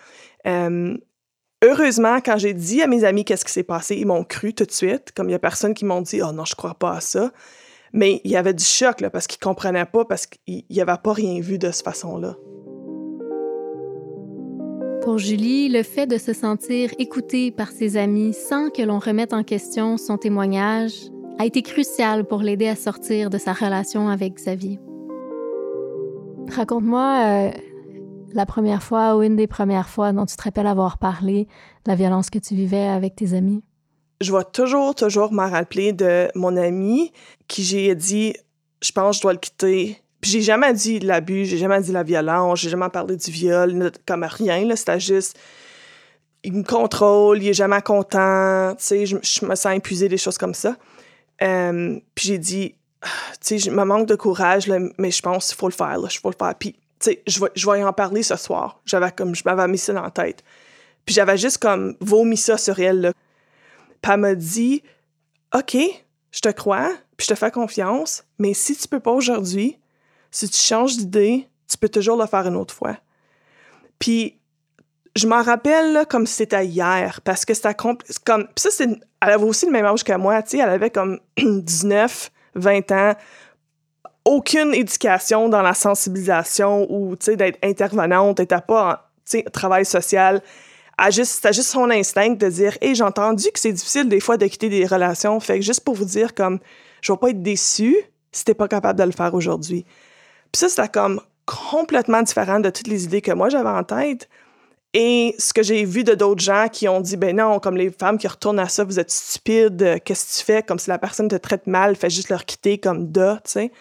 heureusement, 1.62 2.20
quand 2.20 2.36
j'ai 2.38 2.54
dit 2.54 2.82
à 2.82 2.86
mes 2.86 3.04
amis 3.04 3.24
qu'est-ce 3.24 3.44
qui 3.44 3.52
s'est 3.52 3.62
passé, 3.62 3.96
ils 3.96 4.06
m'ont 4.06 4.24
cru 4.24 4.52
tout 4.54 4.64
de 4.64 4.72
suite. 4.72 5.12
Comme 5.12 5.28
il 5.28 5.32
y 5.32 5.36
a 5.36 5.38
personne 5.38 5.74
qui 5.74 5.84
m'ont 5.84 6.02
dit 6.02 6.20
«Oh 6.22 6.32
non, 6.32 6.44
je 6.44 6.54
crois 6.54 6.74
pas 6.74 6.96
à 6.96 7.00
ça». 7.00 7.32
Mais 7.92 8.20
il 8.24 8.30
y 8.30 8.36
avait 8.36 8.54
du 8.54 8.64
choc, 8.64 9.00
là, 9.00 9.10
parce 9.10 9.26
qu'ils 9.26 9.38
comprenaient 9.40 9.84
pas, 9.84 10.04
parce 10.04 10.26
qu'ils 10.26 10.64
n'avaient 10.70 11.00
pas 11.02 11.12
rien 11.12 11.40
vu 11.40 11.58
de 11.58 11.70
cette 11.70 11.84
façon-là. 11.84 12.36
Pour 15.02 15.18
Julie, 15.18 15.68
le 15.68 15.82
fait 15.82 16.06
de 16.06 16.16
se 16.16 16.32
sentir 16.32 16.90
écoutée 16.96 17.50
par 17.50 17.72
ses 17.72 17.96
amis 17.96 18.32
sans 18.32 18.70
que 18.70 18.82
l'on 18.82 19.00
remette 19.00 19.32
en 19.32 19.42
question 19.42 19.96
son 19.96 20.16
témoignage 20.16 20.92
a 21.40 21.44
été 21.44 21.62
crucial 21.62 22.24
pour 22.24 22.38
l'aider 22.38 22.68
à 22.68 22.76
sortir 22.76 23.28
de 23.28 23.36
sa 23.36 23.52
relation 23.52 24.08
avec 24.08 24.34
Xavier. 24.34 24.78
Raconte-moi 26.54 27.24
euh, 27.26 27.50
la 28.32 28.46
première 28.46 28.84
fois 28.84 29.16
ou 29.16 29.22
une 29.22 29.34
des 29.34 29.48
premières 29.48 29.88
fois 29.88 30.12
dont 30.12 30.24
tu 30.24 30.36
te 30.36 30.42
rappelles 30.44 30.68
avoir 30.68 30.98
parlé 30.98 31.48
de 31.84 31.90
la 31.90 31.96
violence 31.96 32.30
que 32.30 32.38
tu 32.38 32.54
vivais 32.54 32.86
avec 32.86 33.16
tes 33.16 33.34
amis. 33.34 33.64
Je 34.20 34.32
vais 34.32 34.44
toujours, 34.52 34.94
toujours 34.94 35.32
me 35.32 35.50
rappeler 35.50 35.92
de 35.92 36.28
mon 36.36 36.56
ami 36.56 37.10
qui 37.48 37.64
j'ai 37.64 37.92
dit, 37.96 38.34
je 38.80 38.92
pense 38.92 39.16
que 39.16 39.18
je 39.18 39.22
dois 39.22 39.32
le 39.32 39.40
quitter 39.40 40.01
puis 40.22 40.30
j'ai 40.30 40.40
jamais 40.40 40.72
dit 40.72 41.00
l'abus, 41.00 41.46
j'ai 41.46 41.58
jamais 41.58 41.80
dit 41.80 41.90
la 41.90 42.04
violence, 42.04 42.60
j'ai 42.60 42.70
jamais 42.70 42.88
parlé 42.88 43.16
du 43.16 43.30
viol, 43.32 43.90
comme 44.06 44.22
rien, 44.22 44.64
là. 44.64 44.76
C'était 44.76 45.00
juste, 45.00 45.36
il 46.44 46.52
me 46.52 46.62
contrôle, 46.62 47.42
il 47.42 47.48
est 47.48 47.54
jamais 47.54 47.82
content, 47.82 48.72
tu 48.76 48.84
sais, 48.84 49.04
je, 49.04 49.16
me 49.16 49.54
sens 49.56 49.74
épuisée, 49.74 50.08
des 50.08 50.16
choses 50.16 50.38
comme 50.38 50.54
ça. 50.54 50.76
Euh, 51.42 51.98
puis 52.14 52.28
j'ai 52.28 52.38
dit, 52.38 52.76
ah, 53.02 53.08
tu 53.32 53.38
sais, 53.40 53.58
je 53.58 53.70
me 53.72 53.82
manque 53.82 54.06
de 54.06 54.14
courage, 54.14 54.68
là, 54.68 54.78
mais 54.96 55.10
je 55.10 55.20
pense 55.22 55.48
qu'il 55.48 55.56
faut 55.56 55.68
le 55.68 55.74
faire, 55.74 55.98
je 56.08 56.20
faut 56.20 56.30
le 56.30 56.36
faire. 56.38 56.54
Puis, 56.54 56.74
tu 57.00 57.10
sais, 57.10 57.22
je 57.26 57.40
vais, 57.40 57.50
je 57.56 57.68
vais 57.68 57.82
en 57.82 57.92
parler 57.92 58.22
ce 58.22 58.36
soir. 58.36 58.80
J'avais 58.84 59.10
comme, 59.10 59.34
je 59.34 59.42
m'avais 59.44 59.66
mis 59.66 59.78
ça 59.78 59.92
dans 59.92 60.02
la 60.02 60.10
tête. 60.12 60.44
Puis 61.04 61.16
j'avais 61.16 61.36
juste 61.36 61.58
comme 61.58 61.96
vomi 61.98 62.36
ça 62.36 62.56
sur 62.56 62.78
elle, 62.78 63.00
là. 63.00 63.12
Puis 64.00 64.12
elle 64.12 64.20
m'a 64.20 64.36
dit, 64.36 64.84
OK, 65.52 65.76
je 66.30 66.40
te 66.40 66.48
crois, 66.50 66.92
puis 67.16 67.26
je 67.28 67.34
te 67.34 67.38
fais 67.38 67.50
confiance, 67.50 68.22
mais 68.38 68.54
si 68.54 68.76
tu 68.76 68.86
peux 68.86 69.00
pas 69.00 69.10
aujourd'hui, 69.10 69.78
si 70.32 70.48
tu 70.48 70.58
changes 70.58 70.96
d'idée, 70.96 71.46
tu 71.70 71.78
peux 71.78 71.88
toujours 71.88 72.16
le 72.16 72.26
faire 72.26 72.46
une 72.46 72.56
autre 72.56 72.74
fois. 72.74 72.96
Puis, 73.98 74.40
je 75.14 75.28
m'en 75.28 75.42
rappelle 75.42 76.06
comme 76.08 76.26
si 76.26 76.34
c'était 76.34 76.66
hier, 76.66 77.20
parce 77.22 77.44
que 77.44 77.54
c'était 77.54 77.74
comme. 77.74 77.98
Puis 77.98 78.08
ça, 78.56 78.70
c'est, 78.70 78.88
elle 78.88 79.30
avait 79.30 79.44
aussi 79.44 79.66
le 79.66 79.72
même 79.72 79.84
âge 79.84 80.02
que 80.02 80.16
moi, 80.16 80.42
tu 80.42 80.50
sais, 80.50 80.58
elle 80.58 80.70
avait 80.70 80.90
comme 80.90 81.20
19, 81.38 82.30
20 82.54 82.92
ans, 82.92 83.14
aucune 84.24 84.74
éducation 84.74 85.48
dans 85.48 85.62
la 85.62 85.74
sensibilisation 85.74 86.86
ou, 86.90 87.14
tu 87.16 87.26
sais, 87.26 87.36
d'être 87.36 87.58
intervenante, 87.62 88.38
n'était 88.38 88.60
pas 88.60 89.06
en, 89.34 89.50
travail 89.52 89.84
social. 89.84 90.42
c'était 91.10 91.52
juste 91.52 91.68
son 91.68 91.90
instinct 91.90 92.30
de 92.30 92.48
dire, 92.48 92.76
hé, 92.80 92.94
j'ai 92.94 93.04
entendu 93.04 93.48
que 93.52 93.58
c'est 93.58 93.72
difficile 93.72 94.08
des 94.08 94.20
fois 94.20 94.36
de 94.36 94.46
quitter 94.46 94.68
des 94.68 94.86
relations, 94.86 95.40
fait 95.40 95.58
que 95.58 95.64
juste 95.64 95.80
pour 95.80 95.94
vous 95.94 96.04
dire, 96.04 96.34
comme, 96.34 96.58
je 97.00 97.12
vais 97.12 97.18
pas 97.18 97.30
être 97.30 97.42
déçue 97.42 97.96
si 98.30 98.44
t'es 98.44 98.54
pas 98.54 98.68
capable 98.68 98.98
de 98.98 99.04
le 99.04 99.12
faire 99.12 99.34
aujourd'hui. 99.34 99.84
Puis 100.52 100.60
ça, 100.60 100.68
c'était 100.68 100.88
comme 100.88 101.20
complètement 101.46 102.22
différent 102.22 102.60
de 102.60 102.70
toutes 102.70 102.86
les 102.86 103.04
idées 103.04 103.22
que 103.22 103.32
moi 103.32 103.48
j'avais 103.48 103.68
en 103.68 103.84
tête. 103.84 104.28
Et 104.94 105.34
ce 105.38 105.54
que 105.54 105.62
j'ai 105.62 105.84
vu 105.84 106.04
de 106.04 106.14
d'autres 106.14 106.42
gens 106.42 106.68
qui 106.70 106.86
ont 106.86 107.00
dit, 107.00 107.16
ben 107.16 107.36
non, 107.36 107.58
comme 107.60 107.78
les 107.78 107.90
femmes 107.90 108.18
qui 108.18 108.28
retournent 108.28 108.58
à 108.58 108.68
ça, 108.68 108.84
vous 108.84 109.00
êtes 109.00 109.10
stupide, 109.10 110.00
qu'est-ce 110.04 110.26
que 110.26 110.38
tu 110.38 110.44
fais? 110.44 110.62
Comme 110.62 110.78
si 110.78 110.90
la 110.90 110.98
personne 110.98 111.28
te 111.28 111.36
traite 111.36 111.66
mal, 111.66 111.96
fais 111.96 112.10
juste 112.10 112.28
leur 112.28 112.44
quitter 112.44 112.78
comme 112.78 113.10
de, 113.10 113.34
tu 113.36 113.40
sais. 113.52 113.72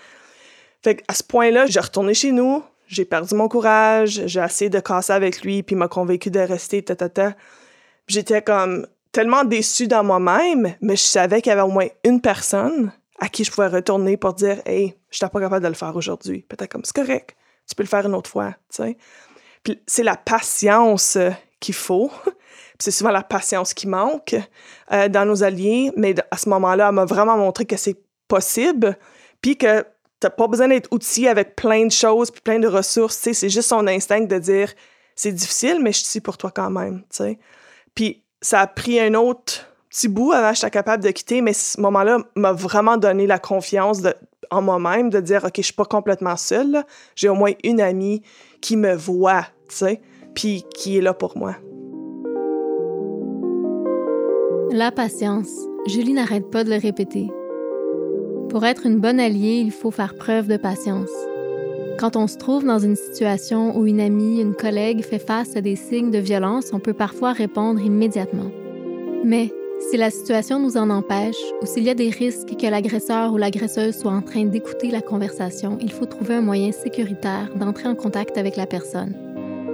Fait 0.82 1.04
à 1.10 1.14
ce 1.14 1.24
point-là, 1.24 1.66
j'ai 1.66 1.82
retourné 1.82 2.14
chez 2.14 2.32
nous, 2.32 2.64
j'ai 2.88 3.04
perdu 3.04 3.36
mon 3.36 3.50
courage, 3.50 4.24
j'ai 4.26 4.40
essayé 4.40 4.70
de 4.70 4.80
casser 4.80 5.12
avec 5.12 5.42
lui, 5.42 5.64
puis 5.64 5.76
il 5.76 5.80
m'a 5.80 5.90
convaincu 5.90 6.32
de 6.32 6.40
rester, 6.40 6.82
ta, 6.82 6.96
ta, 6.96 7.10
ta. 7.10 7.34
J'étais 8.08 8.42
comme 8.42 8.88
tellement 9.12 9.44
déçue 9.44 9.88
dans 9.88 10.04
moi-même, 10.04 10.76
mais 10.82 10.96
je 10.96 11.04
savais 11.04 11.42
qu'il 11.42 11.50
y 11.50 11.54
avait 11.54 11.62
au 11.62 11.68
moins 11.68 11.88
une 12.06 12.22
personne 12.22 12.92
à 13.20 13.28
qui 13.28 13.44
je 13.44 13.52
pouvais 13.52 13.68
retourner 13.68 14.18
pour 14.18 14.34
dire 14.34 14.62
Hey, 14.66 14.96
n'étais 15.16 15.32
pas 15.32 15.40
capable 15.40 15.64
de 15.64 15.70
le 15.70 15.74
faire 15.76 15.96
aujourd'hui. 15.96 16.46
Peut-être 16.48 16.72
comme 16.72 16.84
c'est 16.86 16.96
correct, 16.96 17.36
tu 17.68 17.76
peux 17.76 17.84
le 17.84 17.90
faire 17.90 18.06
une 18.06 18.16
autre 18.16 18.30
fois. 18.30 18.56
sais. 18.70 18.98
Puis 19.64 19.82
c'est 19.88 20.04
la 20.04 20.16
patience 20.16 21.16
euh, 21.16 21.32
qu'il 21.60 21.76
faut. 21.76 22.12
c'est 22.80 22.92
souvent 22.92 23.12
la 23.12 23.24
patience 23.24 23.74
qui 23.74 23.88
manque 23.88 24.36
euh, 24.92 25.08
dans 25.08 25.26
nos 25.26 25.44
alliés, 25.44 25.92
mais 25.96 26.16
à 26.32 26.38
ce 26.38 26.50
moment-là, 26.50 26.90
elle 26.90 26.96
m'a 26.96 27.06
vraiment 27.06 27.38
montré 27.38 27.66
que 27.66 27.78
c'est 27.78 27.98
possible, 28.28 28.98
puis 29.42 29.58
que 29.58 29.86
t'as 30.20 30.30
pas 30.30 30.48
besoin 30.48 30.68
d'être 30.68 30.88
outillé 30.92 31.28
avec 31.28 31.56
plein 31.56 31.86
de 31.86 31.92
choses 31.92 32.32
puis 32.32 32.42
plein 32.42 32.60
de 32.60 32.68
ressources. 32.68 33.18
C'est 33.18 33.50
juste 33.50 33.70
son 33.70 33.88
instinct 33.88 34.22
de 34.22 34.40
dire 34.40 34.74
c'est 35.16 35.32
difficile, 35.32 35.80
mais 35.82 35.92
je 35.92 36.04
suis 36.04 36.22
pour 36.22 36.38
toi 36.38 36.52
quand 36.52 36.70
même. 36.70 37.04
sais. 37.10 37.38
Puis 37.94 38.24
ça 38.42 38.62
a 38.62 38.68
pris 38.68 39.00
un 39.00 39.14
autre 39.14 39.68
petit 39.90 40.08
bout 40.08 40.32
avant 40.32 40.50
que 40.52 40.56
j'étais 40.56 40.72
capable 40.72 41.04
de 41.04 41.12
quitter, 41.12 41.42
mais 41.42 41.54
ce 41.54 41.80
moment-là 41.82 42.20
m'a 42.36 42.54
vraiment 42.54 42.98
donné 42.98 43.28
la 43.28 43.40
confiance 43.40 44.02
de, 44.02 44.16
en 44.52 44.62
moi-même 44.62 45.10
de 45.10 45.20
dire, 45.20 45.44
OK, 45.46 45.54
je 45.58 45.62
suis 45.62 45.74
pas 45.74 45.86
complètement 45.86 46.36
seule. 46.36 46.84
J'ai 47.16 47.30
au 47.30 47.36
moins 47.36 47.54
une 47.64 47.82
amie 47.82 48.22
qui 48.62 48.76
me 48.78 48.94
voit, 48.94 49.48
tu 49.70 49.76
sais, 49.78 50.02
puis 50.36 50.64
qui 50.76 50.98
est 50.98 51.02
là 51.02 51.14
pour 51.14 51.38
moi. 51.38 51.56
La 54.72 54.92
patience. 54.92 55.50
Julie 55.88 56.14
n'arrête 56.14 56.52
pas 56.52 56.64
de 56.64 56.70
le 56.70 56.78
répéter. 56.78 57.28
Pour 58.50 58.66
être 58.66 58.86
une 58.86 59.00
bonne 59.00 59.20
alliée, 59.20 59.62
il 59.66 59.72
faut 59.72 59.92
faire 59.92 60.16
preuve 60.16 60.48
de 60.48 60.58
patience. 60.58 61.10
Quand 61.98 62.16
on 62.16 62.28
se 62.28 62.38
trouve 62.38 62.66
dans 62.66 62.80
une 62.80 62.96
situation 62.96 63.78
où 63.78 63.86
une 63.86 64.00
amie, 64.00 64.42
une 64.42 64.56
collègue 64.56 65.04
fait 65.04 65.20
face 65.20 65.56
à 65.56 65.62
des 65.62 65.76
signes 65.76 66.12
de 66.12 66.18
violence, 66.18 66.72
on 66.74 66.80
peut 66.80 66.94
parfois 66.94 67.32
répondre 67.32 67.82
immédiatement. 67.82 68.52
Mais 69.24 69.54
si 69.90 69.98
la 69.98 70.10
situation 70.10 70.60
nous 70.60 70.78
en 70.78 70.90
empêche 70.90 71.42
ou 71.62 71.66
s'il 71.66 71.84
y 71.84 71.90
a 71.90 71.96
des 71.96 72.10
risques 72.10 72.56
que 72.56 72.68
l'agresseur 72.68 73.34
ou 73.34 73.38
l'agresseuse 73.38 73.98
soit 73.98 74.12
en 74.12 74.22
train 74.22 74.46
d'écouter 74.46 74.92
la 74.92 75.02
conversation, 75.02 75.78
il 75.82 75.92
faut 75.92 76.06
trouver 76.06 76.36
un 76.36 76.42
moyen 76.42 76.72
sécuritaire 76.72 77.50
d'entrer 77.56 77.88
en 77.88 77.96
contact 77.96 78.38
avec 78.38 78.56
la 78.56 78.66
personne. 78.66 79.16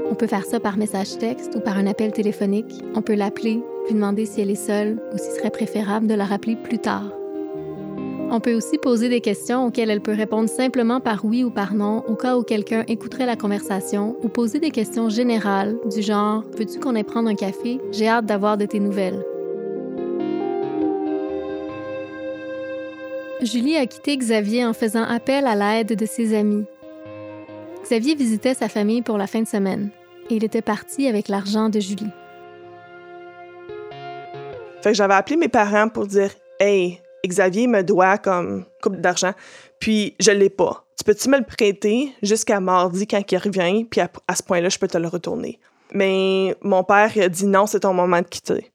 On 0.09 0.15
peut 0.15 0.27
faire 0.27 0.45
ça 0.45 0.59
par 0.59 0.77
message 0.77 1.17
texte 1.17 1.55
ou 1.55 1.59
par 1.59 1.77
un 1.77 1.87
appel 1.87 2.11
téléphonique. 2.13 2.83
On 2.95 3.01
peut 3.01 3.15
l'appeler, 3.15 3.61
lui 3.87 3.93
demander 3.93 4.25
si 4.25 4.41
elle 4.41 4.49
est 4.49 4.55
seule 4.55 4.97
ou 5.13 5.17
s'il 5.17 5.33
serait 5.33 5.51
préférable 5.51 6.07
de 6.07 6.13
la 6.13 6.25
rappeler 6.25 6.55
plus 6.55 6.79
tard. 6.79 7.11
On 8.29 8.39
peut 8.39 8.53
aussi 8.53 8.77
poser 8.77 9.09
des 9.09 9.21
questions 9.21 9.65
auxquelles 9.65 9.89
elle 9.89 10.01
peut 10.01 10.13
répondre 10.13 10.49
simplement 10.49 10.99
par 10.99 11.23
oui 11.23 11.43
ou 11.43 11.49
par 11.49 11.73
non 11.73 12.03
au 12.07 12.15
cas 12.15 12.37
où 12.37 12.43
quelqu'un 12.43 12.83
écouterait 12.87 13.25
la 13.25 13.37
conversation 13.37 14.17
ou 14.21 14.27
poser 14.27 14.59
des 14.59 14.71
questions 14.71 15.09
générales 15.09 15.77
du 15.93 16.01
genre 16.01 16.43
Veux-tu 16.57 16.79
qu'on 16.79 16.95
aille 16.95 17.03
prendre 17.03 17.29
un 17.29 17.35
café? 17.35 17.79
J'ai 17.91 18.07
hâte 18.07 18.25
d'avoir 18.25 18.57
de 18.57 18.65
tes 18.65 18.79
nouvelles. 18.79 19.23
Julie 23.41 23.77
a 23.77 23.85
quitté 23.85 24.17
Xavier 24.17 24.65
en 24.65 24.73
faisant 24.73 25.03
appel 25.03 25.45
à 25.45 25.55
l'aide 25.55 25.95
de 25.95 26.05
ses 26.07 26.35
amis. 26.35 26.65
Xavier 27.83 28.15
visitait 28.15 28.55
sa 28.55 28.67
famille 28.67 29.03
pour 29.03 29.17
la 29.17 29.27
fin 29.27 29.41
de 29.41 29.47
semaine 29.47 29.91
et 30.29 30.35
il 30.35 30.43
était 30.43 30.63
parti 30.63 31.07
avec 31.07 31.27
l'argent 31.27 31.69
de 31.69 31.79
Julie. 31.79 32.09
Fait 34.81 34.89
que 34.89 34.93
j'avais 34.95 35.13
appelé 35.13 35.37
mes 35.37 35.49
parents 35.49 35.87
pour 35.87 36.07
dire 36.07 36.31
Hey, 36.59 36.99
Xavier 37.25 37.67
me 37.67 37.83
doit 37.83 38.17
comme 38.17 38.65
couple 38.81 38.97
d'argent, 38.97 39.33
puis 39.79 40.15
je 40.19 40.31
l'ai 40.31 40.49
pas. 40.49 40.85
Tu 40.97 41.03
peux-tu 41.03 41.29
me 41.29 41.37
le 41.37 41.45
prêter 41.45 42.11
jusqu'à 42.23 42.59
mardi 42.59 43.05
quand 43.05 43.21
il 43.31 43.37
revient, 43.37 43.85
puis 43.85 44.01
à, 44.01 44.35
ce 44.35 44.41
point-là, 44.41 44.69
je 44.69 44.79
peux 44.79 44.87
te 44.87 44.97
le 44.97 45.07
retourner? 45.07 45.59
Mais 45.93 46.55
mon 46.61 46.83
père 46.83 47.11
a 47.15 47.29
dit 47.29 47.45
non, 47.45 47.67
c'est 47.67 47.81
ton 47.81 47.93
moment 47.93 48.19
de 48.19 48.27
quitter. 48.27 48.71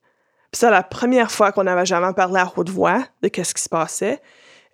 Puis 0.51 0.59
c'est 0.59 0.71
la 0.71 0.83
première 0.83 1.31
fois 1.31 1.51
qu'on 1.51 1.65
n'avait 1.65 1.85
jamais 1.85 2.13
parlé 2.13 2.39
à 2.39 2.51
haute 2.55 2.69
voix 2.69 3.03
de 3.21 3.27
qu'est-ce 3.27 3.53
qui 3.53 3.61
se 3.61 3.69
passait. 3.69 4.21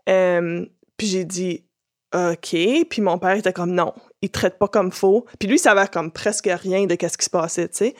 Puis 0.05 1.07
j'ai 1.07 1.25
dit 1.25 1.65
OK. 2.13 2.55
Puis 2.89 3.01
mon 3.01 3.17
père 3.19 3.35
était 3.37 3.53
comme 3.53 3.71
non, 3.71 3.93
il 4.21 4.29
traite 4.29 4.57
pas 4.57 4.67
comme 4.67 4.91
faux. 4.91 5.25
Puis 5.39 5.47
lui, 5.47 5.55
il 5.57 5.59
savait 5.59 5.87
comme 5.87 6.11
presque 6.11 6.49
rien 6.51 6.85
de 6.85 6.95
qu'est-ce 6.95 7.17
qui 7.17 7.25
se 7.25 7.29
passait, 7.29 7.69
tu 7.69 7.93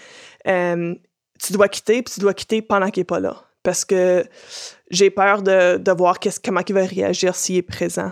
sais. 0.46 1.00
Tu 1.42 1.54
dois 1.54 1.70
quitter, 1.70 2.02
puis 2.02 2.14
tu 2.14 2.20
dois 2.20 2.34
quitter 2.34 2.62
pendant 2.62 2.90
qu'il 2.90 3.02
est 3.02 3.06
pas 3.06 3.20
là 3.20 3.46
parce 3.64 3.86
que 3.86 4.26
j'ai 4.90 5.10
peur 5.10 5.42
de, 5.42 5.78
de 5.78 5.92
voir 5.92 6.18
comment 6.44 6.62
il 6.68 6.74
va 6.74 6.86
réagir 6.86 7.36
s'il 7.36 7.58
est 7.58 7.62
présent. 7.62 8.12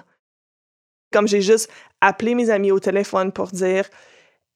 Comme 1.12 1.28
j'ai 1.28 1.42
juste 1.42 1.70
appelé 2.02 2.36
mes 2.36 2.50
amis 2.50 2.72
au 2.72 2.80
téléphone 2.80 3.32
pour 3.32 3.48
dire 3.48 3.90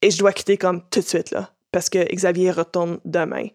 et 0.01 0.11
je 0.11 0.17
dois 0.17 0.33
quitter 0.33 0.57
comme 0.57 0.81
tout 0.89 0.99
de 0.99 1.05
suite 1.05 1.31
là 1.31 1.51
parce 1.71 1.89
que 1.89 2.03
Xavier 2.13 2.51
retourne 2.51 2.99
demain. 3.05 3.47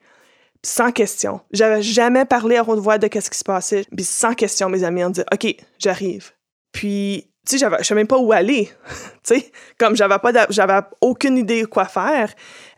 Sans 0.64 0.90
question. 0.92 1.40
J'avais 1.52 1.82
jamais 1.82 2.24
parlé 2.24 2.56
à 2.56 2.68
haute 2.68 2.80
voix 2.80 2.98
de 2.98 3.06
qu'est-ce 3.06 3.30
qui 3.30 3.38
se 3.38 3.44
passait. 3.44 3.84
Puis 3.94 4.04
sans 4.04 4.34
question, 4.34 4.68
mes 4.68 4.84
amis 4.84 5.04
ont 5.04 5.10
dit 5.10 5.22
OK, 5.32 5.56
j'arrive. 5.78 6.32
Puis 6.72 7.30
tu 7.46 7.58
sais, 7.58 7.68
je 7.78 7.84
savais 7.84 8.00
même 8.00 8.08
pas 8.08 8.18
où 8.18 8.32
aller. 8.32 8.68
tu 9.24 9.38
sais, 9.38 9.52
comme 9.78 9.94
j'avais 9.94 10.18
pas, 10.18 10.90
aucune 11.00 11.38
idée 11.38 11.62
de 11.62 11.66
quoi 11.66 11.84
faire. 11.84 12.32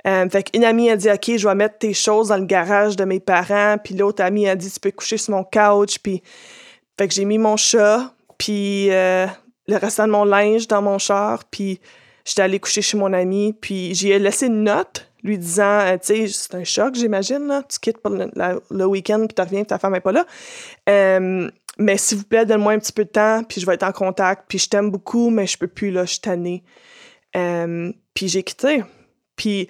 Euh, 0.06 0.28
fait 0.28 0.42
qu'une 0.42 0.64
amie 0.64 0.90
a 0.90 0.96
dit, 0.96 1.10
OK, 1.10 1.36
je 1.36 1.48
vais 1.48 1.54
mettre 1.54 1.78
tes 1.78 1.94
choses 1.94 2.28
dans 2.28 2.36
le 2.36 2.44
garage 2.44 2.94
de 2.94 3.04
mes 3.04 3.18
parents. 3.18 3.76
Puis 3.82 3.94
l'autre 3.94 4.22
amie 4.22 4.46
a 4.46 4.56
dit, 4.56 4.70
tu 4.70 4.78
peux 4.78 4.90
coucher 4.90 5.16
sur 5.16 5.34
mon 5.34 5.44
couch. 5.44 5.98
Puis, 5.98 6.22
fait 6.98 7.08
que 7.08 7.14
j'ai 7.14 7.24
mis 7.24 7.38
mon 7.38 7.56
chat, 7.56 8.12
puis 8.36 8.90
euh, 8.90 9.26
le 9.68 9.76
restant 9.76 10.06
de 10.06 10.12
mon 10.12 10.24
linge 10.24 10.68
dans 10.68 10.82
mon 10.82 10.98
char. 10.98 11.44
Puis 11.50 11.80
j'étais 12.26 12.42
allée 12.42 12.60
coucher 12.60 12.82
chez 12.82 12.98
mon 12.98 13.12
ami. 13.14 13.54
Puis 13.58 13.94
j'ai 13.94 14.18
laissé 14.18 14.48
une 14.48 14.64
note 14.64 15.07
lui 15.22 15.38
disant, 15.38 15.80
euh, 15.80 15.96
tu 15.98 16.28
sais, 16.28 16.28
c'est 16.28 16.54
un 16.54 16.64
choc, 16.64 16.94
j'imagine. 16.94 17.62
Tu 17.68 17.78
quittes 17.78 17.98
pour 17.98 18.12
le, 18.12 18.84
week-end, 18.86 19.26
puis 19.26 19.34
tu 19.34 19.42
reviens, 19.42 19.60
puis 19.60 19.66
ta 19.66 19.78
femme 19.78 19.92
n'est 19.92 20.00
pas 20.00 20.12
là. 20.12 20.24
Mais 21.78 21.96
s'il 21.96 22.18
vous 22.18 22.24
plaît, 22.24 22.44
donne-moi 22.44 22.72
un 22.72 22.78
petit 22.80 22.92
peu 22.92 23.04
de 23.04 23.10
temps, 23.10 23.44
puis 23.44 23.60
je 23.60 23.66
vais 23.66 23.74
être 23.74 23.84
en 23.84 23.92
contact. 23.92 24.46
Puis 24.48 24.58
je 24.58 24.68
t'aime 24.68 24.90
beaucoup, 24.90 25.30
mais 25.30 25.46
je 25.46 25.56
peux 25.56 25.68
plus, 25.68 25.90
là, 25.92 26.04
je 26.04 26.12
suis 26.12 26.20
tannée. 26.20 26.64
Euh, 27.36 27.92
puis 28.14 28.28
j'ai 28.28 28.42
quitté. 28.42 28.82
Puis 29.36 29.68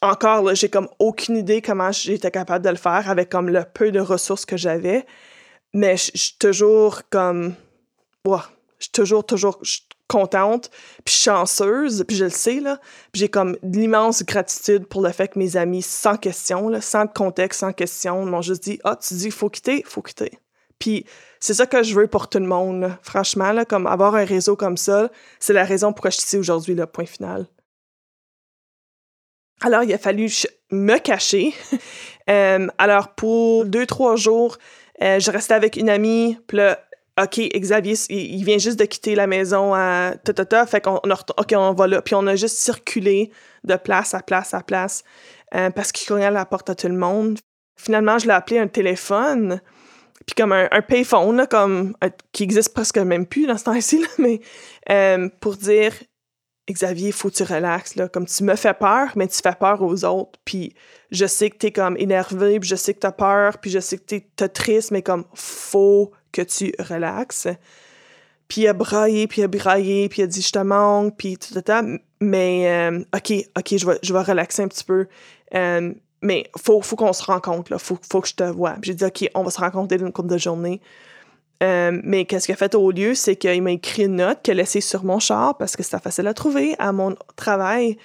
encore, 0.00 0.44
là, 0.44 0.54
j'ai 0.54 0.68
comme 0.68 0.88
aucune 1.00 1.36
idée 1.36 1.60
comment 1.60 1.90
j'étais 1.90 2.30
capable 2.30 2.64
de 2.64 2.70
le 2.70 2.76
faire 2.76 3.10
avec 3.10 3.28
comme 3.28 3.48
le 3.48 3.64
peu 3.64 3.90
de 3.90 3.98
ressources 3.98 4.46
que 4.46 4.56
j'avais. 4.56 5.04
Mais 5.74 5.96
je 5.96 6.12
suis 6.14 6.36
toujours 6.38 7.02
comme... 7.10 7.54
je 8.24 8.38
suis 8.78 8.92
toujours, 8.92 9.26
toujours 9.26 9.60
contente, 10.08 10.70
puis 11.04 11.14
chanceuse, 11.14 12.04
puis 12.06 12.16
je 12.16 12.24
le 12.24 12.30
sais, 12.30 12.60
là. 12.60 12.78
Puis 13.12 13.20
j'ai 13.20 13.28
comme 13.28 13.56
l'immense 13.62 14.24
gratitude 14.24 14.86
pour 14.86 15.02
le 15.02 15.10
fait 15.12 15.28
que 15.28 15.38
mes 15.38 15.56
amis, 15.56 15.82
sans 15.82 16.16
question, 16.16 16.68
là, 16.68 16.80
sans 16.80 17.06
contexte, 17.06 17.60
sans 17.60 17.72
question, 17.72 18.24
m'ont 18.24 18.42
juste 18.42 18.62
dit 18.62 18.78
«Ah, 18.84 18.96
tu 18.96 19.14
dis, 19.14 19.26
il 19.26 19.32
faut 19.32 19.50
quitter, 19.50 19.82
faut 19.86 20.02
quitter.» 20.02 20.38
Puis 20.78 21.06
c'est 21.40 21.54
ça 21.54 21.66
que 21.66 21.82
je 21.82 21.94
veux 21.94 22.06
pour 22.06 22.28
tout 22.28 22.38
le 22.38 22.46
monde, 22.46 22.92
franchement, 23.02 23.52
là, 23.52 23.64
comme 23.64 23.86
avoir 23.86 24.14
un 24.14 24.24
réseau 24.24 24.56
comme 24.56 24.76
ça, 24.76 25.10
c'est 25.40 25.52
la 25.52 25.64
raison 25.64 25.92
pourquoi 25.92 26.10
je 26.10 26.16
suis 26.16 26.26
ici 26.26 26.36
aujourd'hui, 26.36 26.74
le 26.74 26.86
point 26.86 27.06
final. 27.06 27.46
Alors, 29.62 29.82
il 29.82 29.92
a 29.92 29.98
fallu 29.98 30.30
me 30.70 30.98
cacher. 30.98 31.54
Euh, 32.28 32.66
alors, 32.78 33.14
pour 33.14 33.66
deux, 33.66 33.86
trois 33.86 34.16
jours, 34.16 34.58
euh, 35.00 35.20
je 35.20 35.30
restais 35.30 35.54
avec 35.54 35.76
une 35.76 35.88
amie, 35.88 36.36
puis 36.48 36.56
là, 36.56 36.80
OK, 37.20 37.40
Xavier, 37.54 37.94
il, 38.10 38.44
vient 38.44 38.58
juste 38.58 38.78
de 38.78 38.84
quitter 38.84 39.14
la 39.14 39.26
maison 39.26 39.74
à 39.74 40.12
ta, 40.22 40.66
fait 40.66 40.82
qu'on 40.82 40.96
OK, 40.96 41.54
on 41.56 41.72
va 41.72 41.86
là. 41.86 42.02
Puis 42.02 42.14
on 42.14 42.26
a 42.26 42.36
juste 42.36 42.58
circulé 42.58 43.30
de 43.64 43.76
place 43.76 44.12
à 44.12 44.20
place 44.20 44.52
à 44.52 44.62
place 44.62 45.02
euh, 45.54 45.70
parce 45.70 45.92
qu'il 45.92 46.06
cognait 46.06 46.26
à 46.26 46.30
la 46.30 46.44
porte 46.44 46.68
à 46.68 46.74
tout 46.74 46.88
le 46.88 46.96
monde. 46.96 47.38
Finalement, 47.78 48.18
je 48.18 48.26
l'ai 48.26 48.32
appelé 48.32 48.58
un 48.58 48.68
téléphone 48.68 49.60
puis 50.26 50.34
comme 50.34 50.52
un, 50.52 50.82
payphone, 50.82 51.46
comme, 51.48 51.94
qui 52.32 52.42
existe 52.42 52.74
presque 52.74 52.98
même 52.98 53.26
plus 53.26 53.46
dans 53.46 53.56
ce 53.56 53.64
temps-ci, 53.64 54.04
mais 54.18 54.40
euh, 54.90 55.28
pour 55.40 55.56
dire 55.56 55.92
Xavier, 56.68 57.12
faut 57.12 57.30
que 57.30 57.36
tu 57.36 57.42
relaxes, 57.44 57.94
là. 57.94 58.08
Comme 58.08 58.26
tu 58.26 58.42
me 58.42 58.56
fais 58.56 58.74
peur, 58.74 59.12
mais 59.14 59.28
tu 59.28 59.38
fais 59.40 59.54
peur 59.54 59.80
aux 59.82 60.04
autres. 60.04 60.38
Puis 60.44 60.74
je 61.12 61.26
sais 61.26 61.48
que 61.48 61.56
t'es 61.56 61.70
comme 61.70 61.96
énervé, 61.96 62.58
puis 62.58 62.68
je 62.68 62.74
sais 62.74 62.92
que 62.92 62.98
t'as 62.98 63.12
peur, 63.12 63.58
puis 63.58 63.70
je 63.70 63.78
sais 63.78 63.98
que 63.98 64.04
t'es 64.04 64.48
triste, 64.48 64.90
mais 64.90 65.02
comme 65.02 65.24
faut 65.34 66.10
que 66.36 66.42
tu 66.42 66.72
relaxes. 66.78 67.48
Puis 68.48 68.62
il 68.62 68.68
a 68.68 68.72
braillé, 68.72 69.26
puis 69.26 69.40
il 69.40 69.44
a 69.44 69.48
braillé, 69.48 70.08
puis 70.08 70.20
il 70.22 70.24
a 70.24 70.26
dit 70.26 70.42
je 70.42 70.52
te 70.52 70.58
manque, 70.58 71.16
puis 71.16 71.36
tout, 71.36 71.60
tout, 71.60 71.72
Mais 72.20 72.90
euh, 72.90 73.00
OK, 73.14 73.32
OK, 73.56 73.76
je 73.76 73.86
vais, 73.86 73.98
je 74.02 74.12
vais 74.12 74.22
relaxer 74.22 74.62
un 74.62 74.68
petit 74.68 74.84
peu. 74.84 75.06
Euh, 75.54 75.92
mais 76.22 76.50
faut, 76.56 76.80
faut 76.80 76.96
qu'on 76.96 77.12
se 77.12 77.24
rencontre, 77.24 77.72
là. 77.72 77.78
Faut, 77.78 77.98
faut 78.08 78.20
que 78.20 78.28
je 78.28 78.34
te 78.34 78.44
vois. 78.44 78.76
J'ai 78.82 78.94
dit, 78.94 79.04
OK, 79.04 79.28
on 79.34 79.42
va 79.42 79.50
se 79.50 79.60
rencontrer 79.60 79.98
dans 79.98 80.06
une 80.06 80.12
couple 80.12 80.28
de 80.28 80.38
journée. 80.38 80.80
Euh, 81.62 81.98
mais 82.04 82.24
qu'est-ce 82.24 82.46
qu'il 82.46 82.52
a 82.52 82.56
fait 82.56 82.74
au 82.74 82.90
lieu, 82.90 83.14
c'est 83.14 83.36
qu'il 83.36 83.62
m'a 83.62 83.72
écrit 83.72 84.04
une 84.04 84.16
note 84.16 84.42
qu'il 84.42 84.52
a 84.52 84.54
laissée 84.56 84.82
sur 84.82 85.04
mon 85.04 85.18
char 85.18 85.56
parce 85.56 85.74
que 85.74 85.82
c'était 85.82 85.98
facile 85.98 86.26
à 86.26 86.34
trouver 86.34 86.76
à 86.78 86.92
mon 86.92 87.16
travail. 87.34 87.96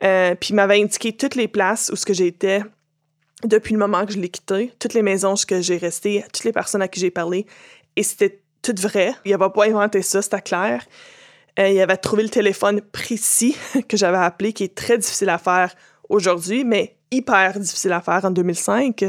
Puis 0.00 0.50
il 0.50 0.54
m'avait 0.54 0.80
indiqué 0.80 1.16
toutes 1.16 1.34
les 1.34 1.48
places 1.48 1.90
où 1.90 1.96
que 2.04 2.12
j'étais 2.12 2.62
depuis 3.44 3.72
le 3.72 3.78
moment 3.78 4.04
que 4.04 4.12
je 4.12 4.18
l'ai 4.18 4.28
quitté, 4.28 4.72
toutes 4.78 4.94
les 4.94 5.02
maisons 5.02 5.34
où 5.34 5.60
j'ai 5.60 5.76
resté, 5.76 6.24
toutes 6.32 6.44
les 6.44 6.52
personnes 6.52 6.82
à 6.82 6.88
qui 6.88 7.00
j'ai 7.00 7.10
parlé. 7.10 7.46
Et 7.98 8.04
c'était 8.04 8.40
tout 8.62 8.76
vrai. 8.78 9.12
Il 9.24 9.32
n'avait 9.32 9.50
pas 9.50 9.66
inventé 9.66 10.02
ça, 10.02 10.22
c'était 10.22 10.40
clair. 10.40 10.86
Euh, 11.58 11.68
il 11.68 11.80
avait 11.80 11.96
trouvé 11.96 12.22
le 12.22 12.28
téléphone 12.28 12.80
précis 12.80 13.56
que 13.88 13.96
j'avais 13.96 14.18
appelé, 14.18 14.52
qui 14.52 14.62
est 14.62 14.74
très 14.74 14.98
difficile 14.98 15.30
à 15.30 15.38
faire 15.38 15.74
aujourd'hui, 16.08 16.62
mais 16.62 16.96
hyper 17.10 17.58
difficile 17.58 17.90
à 17.90 18.00
faire 18.00 18.24
en 18.24 18.30
2005. 18.30 19.04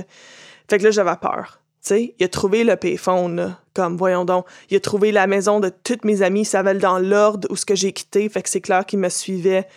Fait 0.67 0.77
que 0.79 0.83
là, 0.83 0.89
j'avais 0.89 1.15
peur. 1.21 1.61
il 1.91 2.23
a 2.23 2.27
trouvé 2.29 2.63
le 2.63 2.77
payphone, 2.77 3.55
comme, 3.75 3.95
voyons 3.95 4.25
donc. 4.25 4.47
Il 4.71 4.77
a 4.77 4.79
trouvé 4.79 5.11
la 5.11 5.27
maison 5.27 5.59
de 5.59 5.69
toutes 5.69 6.03
mes 6.03 6.23
amies, 6.23 6.43
ça 6.43 6.63
va 6.63 6.73
dans 6.73 6.97
l'ordre 6.97 7.47
où 7.51 7.55
ce 7.55 7.67
que 7.67 7.75
j'ai 7.75 7.93
quitté, 7.93 8.27
fait 8.27 8.41
que 8.41 8.49
c'est 8.49 8.59
clair 8.59 8.87
qu'il 8.87 8.97
me 8.97 9.09
suivait. 9.09 9.67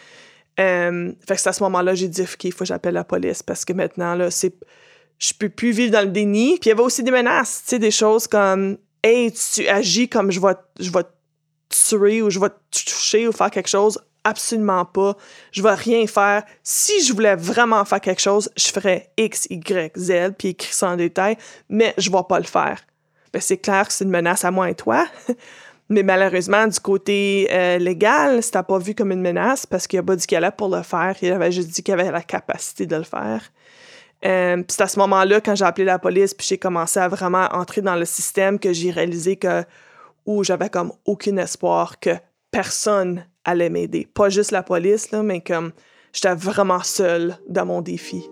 Euh, 0.59 1.12
fait 1.28 1.35
que 1.35 1.40
c'est 1.42 1.50
à 1.50 1.52
ce 1.52 1.62
moment-là, 1.64 1.95
j'ai 1.95 2.09
dit, 2.09 2.23
OK, 2.23 2.45
il 2.45 2.52
faut 2.52 2.61
que 2.61 2.64
j'appelle 2.64 2.95
la 2.95 3.04
police 3.04 3.42
parce 3.42 3.66
que 3.66 3.75
maintenant, 3.75 4.14
là, 4.14 4.31
c'est. 4.31 4.54
Je 5.19 5.35
peux 5.38 5.50
plus 5.50 5.71
vivre 5.71 5.92
dans 5.92 6.00
le 6.00 6.11
déni. 6.11 6.59
Puis 6.59 6.62
il 6.64 6.69
y 6.71 6.73
avait 6.73 6.83
aussi 6.83 7.02
des 7.02 7.11
menaces, 7.11 7.75
des 7.75 7.90
choses 7.92 8.26
comme, 8.26 8.78
hey, 9.02 9.32
tu 9.32 9.66
agis 9.68 10.09
comme 10.09 10.30
je 10.30 10.40
vais, 10.40 10.54
je 10.78 10.90
vais 10.90 11.04
tuer 11.68 12.23
ou 12.23 12.30
je 12.30 12.38
vais 12.38 12.49
te 12.49 12.85
toucher 12.85 13.28
ou 13.28 13.32
faire 13.32 13.50
quelque 13.50 13.68
chose 13.68 13.99
absolument 14.25 14.85
pas. 14.85 15.16
Je 15.52 15.62
vais 15.62 15.75
rien 15.75 16.06
faire. 16.06 16.44
Si 16.62 17.04
je 17.04 17.12
voulais 17.12 17.37
vraiment 17.37 17.85
faire 17.85 18.00
quelque 18.00 18.21
chose, 18.21 18.50
je 18.56 18.68
ferais 18.68 19.11
X, 19.16 19.47
Y, 19.50 19.97
Z, 19.97 20.35
puis 20.38 20.49
écrit 20.49 20.73
ça 20.73 20.90
en 20.90 20.97
détail, 20.97 21.37
mais 21.68 21.94
je 21.99 22.11
vais 22.11 22.23
pas 22.28 22.38
le 22.38 22.44
faire. 22.44 22.80
Ben, 23.32 23.40
c'est 23.40 23.59
clair 23.59 23.87
que 23.87 23.92
c'est 23.92 24.04
une 24.04 24.11
menace 24.11 24.44
à 24.44 24.50
moi 24.50 24.71
et 24.71 24.75
toi. 24.75 25.06
mais 25.88 26.02
malheureusement, 26.02 26.66
du 26.66 26.78
côté 26.80 27.49
euh, 27.50 27.78
légal, 27.78 28.42
c'était 28.42 28.62
pas 28.62 28.78
vu 28.78 28.94
comme 28.94 29.12
une 29.12 29.23
menace 29.23 29.66
parce 29.66 29.87
qu'il 29.87 29.99
a 29.99 30.02
pas 30.02 30.16
dit 30.16 30.26
qu'il 30.26 30.37
allait 30.37 30.50
pour 30.50 30.75
le 30.75 30.82
faire. 30.82 31.16
Il 31.23 31.32
avait 31.32 31.52
juste 31.52 31.68
dit 31.68 31.82
qu'il 31.82 31.94
avait 31.94 32.11
la 32.11 32.23
capacité 32.23 32.87
de 32.87 32.97
le 32.97 33.04
faire. 33.04 33.42
Euh, 34.24 34.56
puis 34.56 34.66
c'est 34.68 34.82
à 34.82 34.88
ce 34.88 34.98
moment-là, 35.00 35.40
quand 35.40 35.54
j'ai 35.54 35.64
appelé 35.64 35.84
la 35.84 35.98
police, 35.98 36.34
puis 36.34 36.46
j'ai 36.46 36.58
commencé 36.58 37.00
à 37.00 37.08
vraiment 37.08 37.48
entrer 37.52 37.80
dans 37.80 37.96
le 37.96 38.04
système, 38.04 38.58
que 38.58 38.72
j'ai 38.72 38.90
réalisé 38.90 39.36
que 39.36 39.64
où 40.26 40.44
j'avais 40.44 40.68
comme 40.68 40.92
aucun 41.04 41.36
espoir 41.36 41.98
que 41.98 42.10
personne 42.50 43.26
allait 43.44 43.70
m'aider. 43.70 44.06
Pas 44.12 44.28
juste 44.28 44.52
la 44.52 44.62
police, 44.62 45.10
mais 45.12 45.40
comme 45.40 45.72
j'étais 46.12 46.34
vraiment 46.34 46.82
seule 46.82 47.36
dans 47.48 47.66
mon 47.66 47.80
défi. 47.80 48.28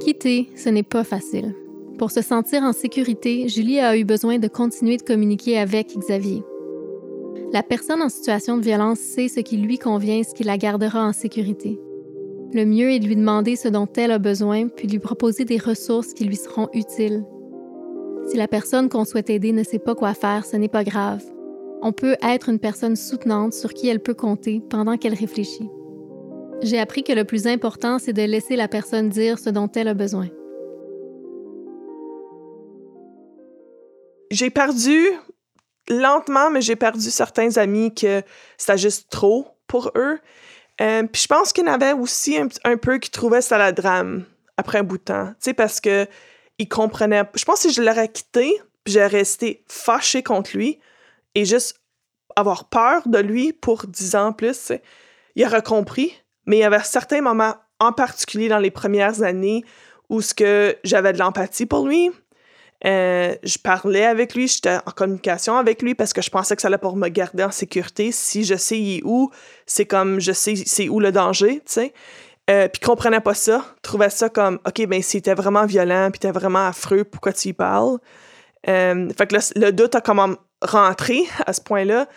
Quitter, 0.00 0.50
ce 0.56 0.68
n'est 0.68 0.82
pas 0.82 1.04
facile. 1.04 1.54
Pour 1.98 2.10
se 2.10 2.20
sentir 2.20 2.62
en 2.62 2.72
sécurité, 2.72 3.48
Julie 3.48 3.80
a 3.80 3.96
eu 3.96 4.04
besoin 4.04 4.38
de 4.38 4.48
continuer 4.48 4.96
de 4.96 5.02
communiquer 5.02 5.58
avec 5.58 5.96
Xavier. 5.96 6.42
La 7.52 7.62
personne 7.62 8.02
en 8.02 8.08
situation 8.08 8.56
de 8.56 8.62
violence 8.62 8.98
sait 8.98 9.28
ce 9.28 9.40
qui 9.40 9.58
lui 9.58 9.78
convient 9.78 10.22
ce 10.22 10.34
qui 10.34 10.42
la 10.42 10.58
gardera 10.58 11.04
en 11.04 11.12
sécurité. 11.12 11.78
Le 12.54 12.66
mieux 12.66 12.90
est 12.90 12.98
de 12.98 13.06
lui 13.06 13.16
demander 13.16 13.56
ce 13.56 13.68
dont 13.68 13.88
elle 13.96 14.10
a 14.10 14.18
besoin, 14.18 14.68
puis 14.68 14.86
lui 14.86 14.98
proposer 14.98 15.46
des 15.46 15.56
ressources 15.56 16.12
qui 16.12 16.24
lui 16.24 16.36
seront 16.36 16.68
utiles. 16.74 17.24
Si 18.28 18.36
la 18.36 18.46
personne 18.46 18.90
qu'on 18.90 19.06
souhaite 19.06 19.30
aider 19.30 19.52
ne 19.52 19.62
sait 19.62 19.78
pas 19.78 19.94
quoi 19.94 20.12
faire, 20.12 20.44
ce 20.44 20.56
n'est 20.56 20.68
pas 20.68 20.84
grave. 20.84 21.22
On 21.80 21.92
peut 21.92 22.16
être 22.22 22.50
une 22.50 22.58
personne 22.58 22.94
soutenante 22.94 23.54
sur 23.54 23.72
qui 23.72 23.88
elle 23.88 24.00
peut 24.00 24.14
compter 24.14 24.62
pendant 24.68 24.98
qu'elle 24.98 25.14
réfléchit. 25.14 25.70
J'ai 26.62 26.78
appris 26.78 27.02
que 27.02 27.12
le 27.12 27.24
plus 27.24 27.46
important, 27.46 27.98
c'est 27.98 28.12
de 28.12 28.22
laisser 28.22 28.54
la 28.54 28.68
personne 28.68 29.08
dire 29.08 29.38
ce 29.38 29.48
dont 29.48 29.70
elle 29.74 29.88
a 29.88 29.94
besoin. 29.94 30.28
J'ai 34.30 34.50
perdu, 34.50 34.98
lentement, 35.88 36.50
mais 36.50 36.60
j'ai 36.60 36.76
perdu 36.76 37.10
certains 37.10 37.56
amis 37.56 37.94
que 37.94 38.22
c'était 38.58 38.78
juste 38.78 39.10
trop 39.10 39.46
pour 39.66 39.90
eux. 39.96 40.18
Euh, 40.80 41.04
puis 41.04 41.22
je 41.22 41.26
pense 41.26 41.52
qu'il 41.52 41.66
y 41.66 41.68
en 41.68 41.72
avait 41.72 41.92
aussi 41.92 42.38
un, 42.64 42.76
peu 42.76 42.98
qui 42.98 43.10
trouvaient 43.10 43.42
ça 43.42 43.58
la 43.58 43.72
drame 43.72 44.24
après 44.56 44.78
un 44.78 44.82
bout 44.82 44.98
de 44.98 45.04
temps. 45.04 45.28
Tu 45.28 45.34
sais, 45.40 45.54
parce 45.54 45.80
que 45.80 46.06
ils 46.58 46.68
comprenaient. 46.68 47.24
Je 47.34 47.44
pense 47.44 47.62
que 47.62 47.68
si 47.68 47.74
je 47.74 47.82
l'aurais 47.82 48.08
quitté, 48.08 48.60
puis 48.84 48.94
j'ai 48.94 49.06
resté 49.06 49.64
fâché 49.68 50.22
contre 50.22 50.56
lui 50.56 50.80
et 51.34 51.44
juste 51.44 51.80
avoir 52.36 52.68
peur 52.68 53.02
de 53.06 53.18
lui 53.18 53.52
pour 53.52 53.86
dix 53.86 54.16
ans 54.16 54.32
plus, 54.32 54.72
il 55.36 55.46
aurait 55.46 55.62
compris. 55.62 56.12
Mais 56.46 56.58
il 56.58 56.60
y 56.60 56.64
avait 56.64 56.80
certains 56.80 57.20
moments, 57.20 57.54
en 57.78 57.92
particulier 57.92 58.48
dans 58.48 58.58
les 58.58 58.70
premières 58.70 59.22
années, 59.22 59.64
où 60.08 60.20
ce 60.20 60.34
que 60.34 60.76
j'avais 60.84 61.12
de 61.12 61.18
l'empathie 61.18 61.66
pour 61.66 61.86
lui. 61.86 62.10
Euh, 62.84 63.36
je 63.44 63.58
parlais 63.58 64.04
avec 64.04 64.34
lui, 64.34 64.48
j'étais 64.48 64.76
en 64.86 64.90
communication 64.90 65.56
avec 65.56 65.82
lui 65.82 65.94
parce 65.94 66.12
que 66.12 66.20
je 66.20 66.30
pensais 66.30 66.56
que 66.56 66.62
ça 66.62 66.68
allait 66.68 66.78
pour 66.78 66.96
me 66.96 67.08
garder 67.08 67.44
en 67.44 67.50
sécurité. 67.52 68.10
Si 68.10 68.44
je 68.44 68.56
sais 68.56 68.78
il 68.78 68.98
est 68.98 69.02
où, 69.04 69.30
c'est 69.66 69.86
comme 69.86 70.20
je 70.20 70.32
sais 70.32 70.56
c'est 70.56 70.88
où 70.88 70.98
le 70.98 71.12
danger, 71.12 71.56
tu 71.58 71.62
sais. 71.66 71.92
Euh, 72.50 72.66
puis 72.66 72.80
comprenait 72.80 73.20
pas 73.20 73.34
ça, 73.34 73.64
trouvait 73.82 74.10
ça 74.10 74.28
comme 74.28 74.58
OK, 74.66 74.84
ben 74.86 75.00
c'était 75.00 75.34
vraiment 75.34 75.64
violent, 75.64 76.10
puis 76.10 76.18
t'es 76.18 76.32
vraiment 76.32 76.66
affreux, 76.66 77.04
pourquoi 77.04 77.32
tu 77.32 77.48
y 77.48 77.52
parles? 77.52 77.98
Euh, 78.68 79.08
fait 79.16 79.26
que 79.28 79.36
le 79.56 79.70
doute 79.70 79.94
a 79.94 80.00
comment 80.00 80.30
rentré 80.60 81.22
à 81.46 81.52
ce 81.52 81.60
point-là 81.60 82.08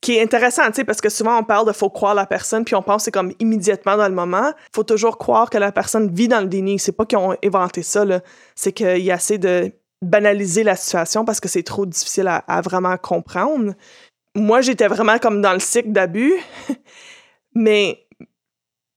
qui 0.00 0.16
est 0.16 0.22
intéressant, 0.22 0.66
tu 0.66 0.74
sais, 0.74 0.84
parce 0.84 1.00
que 1.00 1.08
souvent 1.08 1.38
on 1.38 1.44
parle 1.44 1.64
de 1.64 1.72
faut 1.72 1.88
croire 1.88 2.16
la 2.16 2.26
personne, 2.26 2.64
puis 2.64 2.74
on 2.74 2.82
pense 2.82 3.04
c'est 3.04 3.12
comme 3.12 3.32
immédiatement 3.38 3.96
dans 3.96 4.08
le 4.08 4.14
moment. 4.14 4.52
Faut 4.74 4.82
toujours 4.82 5.16
croire 5.16 5.48
que 5.48 5.58
la 5.58 5.70
personne 5.70 6.12
vit 6.12 6.26
dans 6.26 6.40
le 6.40 6.48
déni. 6.48 6.80
C'est 6.80 6.90
pas 6.90 7.06
qu'ils 7.06 7.18
ont 7.18 7.36
inventé 7.44 7.84
ça, 7.84 8.04
là. 8.04 8.20
C'est 8.56 8.72
qu'il 8.72 8.98
y 8.98 9.12
a 9.12 9.14
assez 9.14 9.38
de 9.38 9.72
banaliser 10.02 10.64
la 10.64 10.76
situation 10.76 11.24
parce 11.24 11.40
que 11.40 11.48
c'est 11.48 11.62
trop 11.62 11.86
difficile 11.86 12.28
à, 12.28 12.60
vraiment 12.60 12.96
comprendre. 12.96 13.72
Moi, 14.34 14.60
j'étais 14.60 14.88
vraiment 14.88 15.18
comme 15.18 15.40
dans 15.40 15.52
le 15.52 15.60
cycle 15.60 15.92
d'abus, 15.92 16.34
mais 17.54 18.06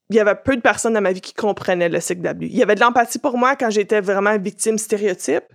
il 0.10 0.16
y 0.16 0.20
avait 0.20 0.36
peu 0.36 0.56
de 0.56 0.62
personnes 0.62 0.94
dans 0.94 1.02
ma 1.02 1.12
vie 1.12 1.22
qui 1.22 1.34
comprenaient 1.34 1.90
le 1.90 2.00
cycle 2.00 2.22
d'abus. 2.22 2.48
Il 2.48 2.56
y 2.56 2.64
avait 2.64 2.76
de 2.76 2.80
l'empathie 2.80 3.20
pour 3.20 3.38
moi 3.38 3.56
quand 3.56 3.70
j'étais 3.70 4.02
vraiment 4.02 4.38
victime 4.38 4.78
stéréotype, 4.78 5.46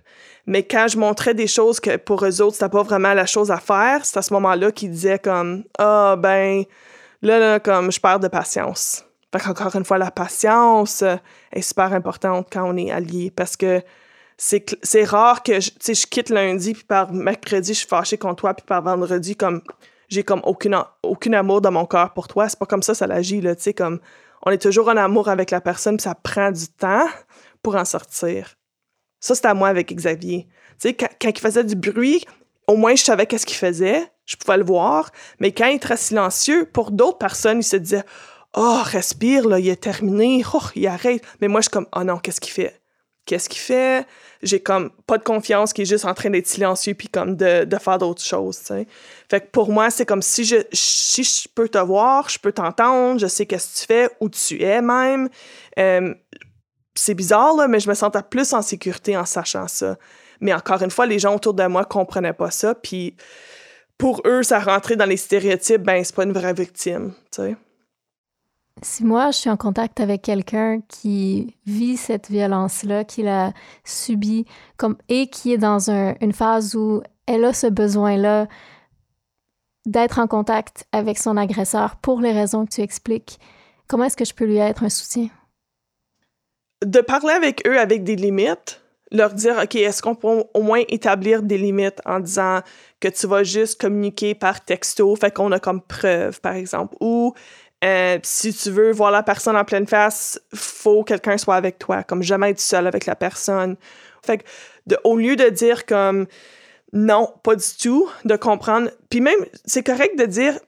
mais 0.45 0.63
quand 0.63 0.87
je 0.87 0.97
montrais 0.97 1.33
des 1.33 1.47
choses 1.47 1.79
que 1.79 1.97
pour 1.97 2.25
eux 2.25 2.41
autres, 2.41 2.55
c'était 2.55 2.69
pas 2.69 2.83
vraiment 2.83 3.13
la 3.13 3.25
chose 3.25 3.51
à 3.51 3.57
faire, 3.57 4.05
c'est 4.05 4.17
à 4.17 4.21
ce 4.21 4.33
moment-là 4.33 4.71
qu'ils 4.71 4.91
disaient 4.91 5.19
comme 5.19 5.63
Ah, 5.77 6.15
ben, 6.17 6.63
là, 7.21 7.39
là, 7.39 7.59
comme 7.59 7.91
je 7.91 7.99
perds 7.99 8.19
de 8.19 8.27
patience. 8.27 9.05
Fait 9.33 9.39
qu'encore 9.39 9.75
une 9.75 9.85
fois, 9.85 9.97
la 9.97 10.11
patience 10.11 11.03
est 11.53 11.61
super 11.61 11.93
importante 11.93 12.47
quand 12.51 12.69
on 12.69 12.75
est 12.75 12.91
allié 12.91 13.31
parce 13.31 13.55
que 13.55 13.81
c'est 14.43 15.03
rare 15.03 15.43
que 15.43 15.59
je, 15.59 15.69
je 15.85 16.07
quitte 16.07 16.29
lundi, 16.29 16.73
puis 16.73 16.83
par 16.83 17.13
mercredi, 17.13 17.73
je 17.73 17.79
suis 17.79 17.87
fâchée 17.87 18.17
contre 18.17 18.37
toi, 18.37 18.53
puis 18.55 18.65
par 18.65 18.81
vendredi, 18.81 19.35
comme 19.35 19.61
j'ai 20.09 20.23
comme 20.23 20.41
aucun, 20.43 20.87
aucun 21.03 21.33
amour 21.33 21.61
dans 21.61 21.71
mon 21.71 21.85
cœur 21.85 22.11
pour 22.13 22.27
toi. 22.27 22.49
C'est 22.49 22.57
pas 22.57 22.65
comme 22.65 22.81
ça, 22.81 22.95
ça 22.95 23.05
l'agit, 23.05 23.39
là, 23.39 23.55
tu 23.55 23.61
sais, 23.61 23.73
comme 23.73 23.99
on 24.43 24.49
est 24.49 24.61
toujours 24.61 24.87
en 24.87 24.97
amour 24.97 25.29
avec 25.29 25.51
la 25.51 25.61
personne, 25.61 25.97
puis 25.97 26.03
ça 26.03 26.15
prend 26.15 26.51
du 26.51 26.67
temps 26.67 27.05
pour 27.61 27.75
en 27.75 27.85
sortir. 27.85 28.55
Ça, 29.19 29.35
c'est 29.35 29.45
à 29.45 29.53
moi 29.53 29.67
avec 29.67 29.93
Xavier. 29.93 30.47
Tu 30.79 30.89
sais, 30.89 30.93
quand, 30.95 31.29
il 31.29 31.39
faisait 31.39 31.63
du 31.63 31.75
bruit, 31.75 32.25
au 32.67 32.75
moins 32.75 32.95
je 32.95 33.03
savais 33.03 33.27
qu'est-ce 33.27 33.45
qu'il 33.45 33.57
faisait, 33.57 34.11
je 34.25 34.37
pouvais 34.37 34.57
le 34.57 34.65
voir, 34.65 35.11
mais 35.39 35.51
quand 35.51 35.67
il 35.67 35.75
était 35.75 35.95
silencieux, 35.95 36.65
pour 36.65 36.89
d'autres 36.89 37.19
personnes, 37.19 37.59
il 37.59 37.63
se 37.63 37.77
disait 37.77 38.03
«Oh, 38.55 38.81
respire, 38.83 39.47
là, 39.47 39.59
il 39.59 39.69
est 39.69 39.83
terminé, 39.83 40.43
oh, 40.51 40.61
il 40.75 40.87
arrête.» 40.87 41.23
Mais 41.41 41.47
moi, 41.47 41.61
je 41.61 41.65
suis 41.65 41.71
comme 41.71 41.87
«Oh 41.95 42.03
non, 42.03 42.17
qu'est-ce 42.17 42.41
qu'il 42.41 42.53
fait?» 42.53 42.80
qu'est-ce 43.25 43.49
qu'il 43.49 43.61
fait? 43.61 44.05
J'ai 44.41 44.59
comme 44.59 44.89
pas 45.07 45.17
de 45.17 45.23
confiance 45.23 45.73
qui 45.73 45.83
est 45.83 45.85
juste 45.85 46.05
en 46.05 46.13
train 46.13 46.29
d'être 46.29 46.47
silencieux 46.47 46.93
puis 46.93 47.07
comme 47.07 47.35
de, 47.35 47.63
de 47.65 47.77
faire 47.77 47.97
d'autres 47.97 48.23
choses, 48.23 48.59
tu 48.59 48.65
sais. 48.65 48.87
Fait 49.29 49.41
que 49.41 49.47
pour 49.51 49.71
moi, 49.71 49.89
c'est 49.89 50.05
comme 50.05 50.21
si 50.21 50.43
je, 50.43 50.57
si 50.73 51.23
je 51.23 51.47
peux 51.53 51.69
te 51.69 51.77
voir, 51.77 52.29
je 52.29 52.39
peux 52.39 52.51
t'entendre, 52.51 53.19
je 53.19 53.27
sais 53.27 53.45
qu'est-ce 53.45 53.73
que 53.73 53.79
tu 53.79 53.85
fais, 53.85 54.09
où 54.19 54.29
tu 54.29 54.61
es 54.63 54.81
même. 54.81 55.29
Euh, 55.79 56.13
c'est 56.95 57.13
bizarre, 57.13 57.55
là, 57.55 57.67
mais 57.67 57.79
je 57.79 57.89
me 57.89 57.93
sentais 57.93 58.23
plus 58.23 58.53
en 58.53 58.61
sécurité 58.61 59.15
en 59.15 59.25
sachant 59.25 59.67
ça. 59.67 59.97
Mais 60.39 60.53
encore 60.53 60.81
une 60.81 60.91
fois, 60.91 61.05
les 61.05 61.19
gens 61.19 61.35
autour 61.35 61.53
de 61.53 61.65
moi 61.67 61.85
comprenaient 61.85 62.33
pas 62.33 62.51
ça, 62.51 62.75
puis 62.75 63.15
pour 63.97 64.23
eux, 64.25 64.43
ça 64.43 64.59
rentrait 64.59 64.95
dans 64.95 65.05
les 65.05 65.17
stéréotypes, 65.17 65.83
ben 65.83 66.03
c'est 66.03 66.15
pas 66.15 66.23
une 66.23 66.33
vraie 66.33 66.53
victime, 66.53 67.13
tu 67.31 67.43
sais. 67.43 67.55
Si 68.83 69.03
moi, 69.03 69.31
je 69.31 69.37
suis 69.37 69.49
en 69.49 69.57
contact 69.57 69.99
avec 69.99 70.21
quelqu'un 70.23 70.81
qui 70.87 71.55
vit 71.65 71.97
cette 71.97 72.29
violence-là, 72.29 73.03
qui 73.03 73.21
l'a 73.21 73.53
subie, 73.83 74.45
comme, 74.77 74.97
et 75.07 75.27
qui 75.27 75.53
est 75.53 75.57
dans 75.57 75.89
une 75.89 76.33
phase 76.33 76.75
où 76.75 77.03
elle 77.27 77.45
a 77.45 77.53
ce 77.53 77.67
besoin-là 77.67 78.47
d'être 79.85 80.19
en 80.19 80.27
contact 80.27 80.85
avec 80.91 81.17
son 81.17 81.37
agresseur 81.37 81.95
pour 81.97 82.21
les 82.21 82.31
raisons 82.31 82.65
que 82.65 82.71
tu 82.71 82.81
expliques, 82.81 83.39
comment 83.87 84.05
est-ce 84.05 84.17
que 84.17 84.25
je 84.25 84.33
peux 84.33 84.45
lui 84.45 84.57
être 84.57 84.83
un 84.83 84.89
soutien? 84.89 85.29
De 86.85 87.01
parler 87.01 87.33
avec 87.33 87.67
eux 87.67 87.79
avec 87.79 88.03
des 88.03 88.15
limites, 88.15 88.81
leur 89.11 89.33
dire, 89.33 89.59
OK, 89.61 89.75
est-ce 89.75 90.01
qu'on 90.01 90.15
peut 90.15 90.43
au 90.53 90.61
moins 90.61 90.81
établir 90.87 91.43
des 91.43 91.57
limites 91.57 92.01
en 92.05 92.19
disant 92.19 92.61
que 92.99 93.07
tu 93.09 93.27
vas 93.27 93.43
juste 93.43 93.79
communiquer 93.79 94.33
par 94.33 94.63
texto, 94.63 95.15
fait 95.15 95.31
qu'on 95.31 95.51
a 95.51 95.59
comme 95.59 95.81
preuve, 95.81 96.39
par 96.41 96.53
exemple, 96.53 96.95
ou 97.01 97.33
euh, 97.83 98.19
si 98.23 98.53
tu 98.53 98.69
veux 98.69 98.91
voir 98.91 99.11
la 99.11 99.23
personne 99.23 99.55
en 99.55 99.65
pleine 99.65 99.87
face, 99.87 100.39
faut 100.53 101.03
que 101.03 101.09
quelqu'un 101.09 101.37
soit 101.37 101.55
avec 101.55 101.79
toi, 101.79 102.03
comme 102.03 102.21
jamais 102.21 102.51
être 102.51 102.59
seul 102.59 102.87
avec 102.87 103.05
la 103.05 103.15
personne. 103.15 103.75
Fait 104.23 104.39
que, 104.39 104.43
au 105.03 105.17
lieu 105.17 105.35
de 105.35 105.49
dire 105.49 105.85
comme 105.85 106.27
non, 106.93 107.33
pas 107.43 107.55
du 107.55 107.77
tout, 107.79 108.09
de 108.25 108.35
comprendre. 108.35 108.89
Puis 109.09 109.21
même, 109.21 109.39
c'est 109.65 109.83
correct 109.83 110.17
de 110.17 110.25
dire 110.25 110.59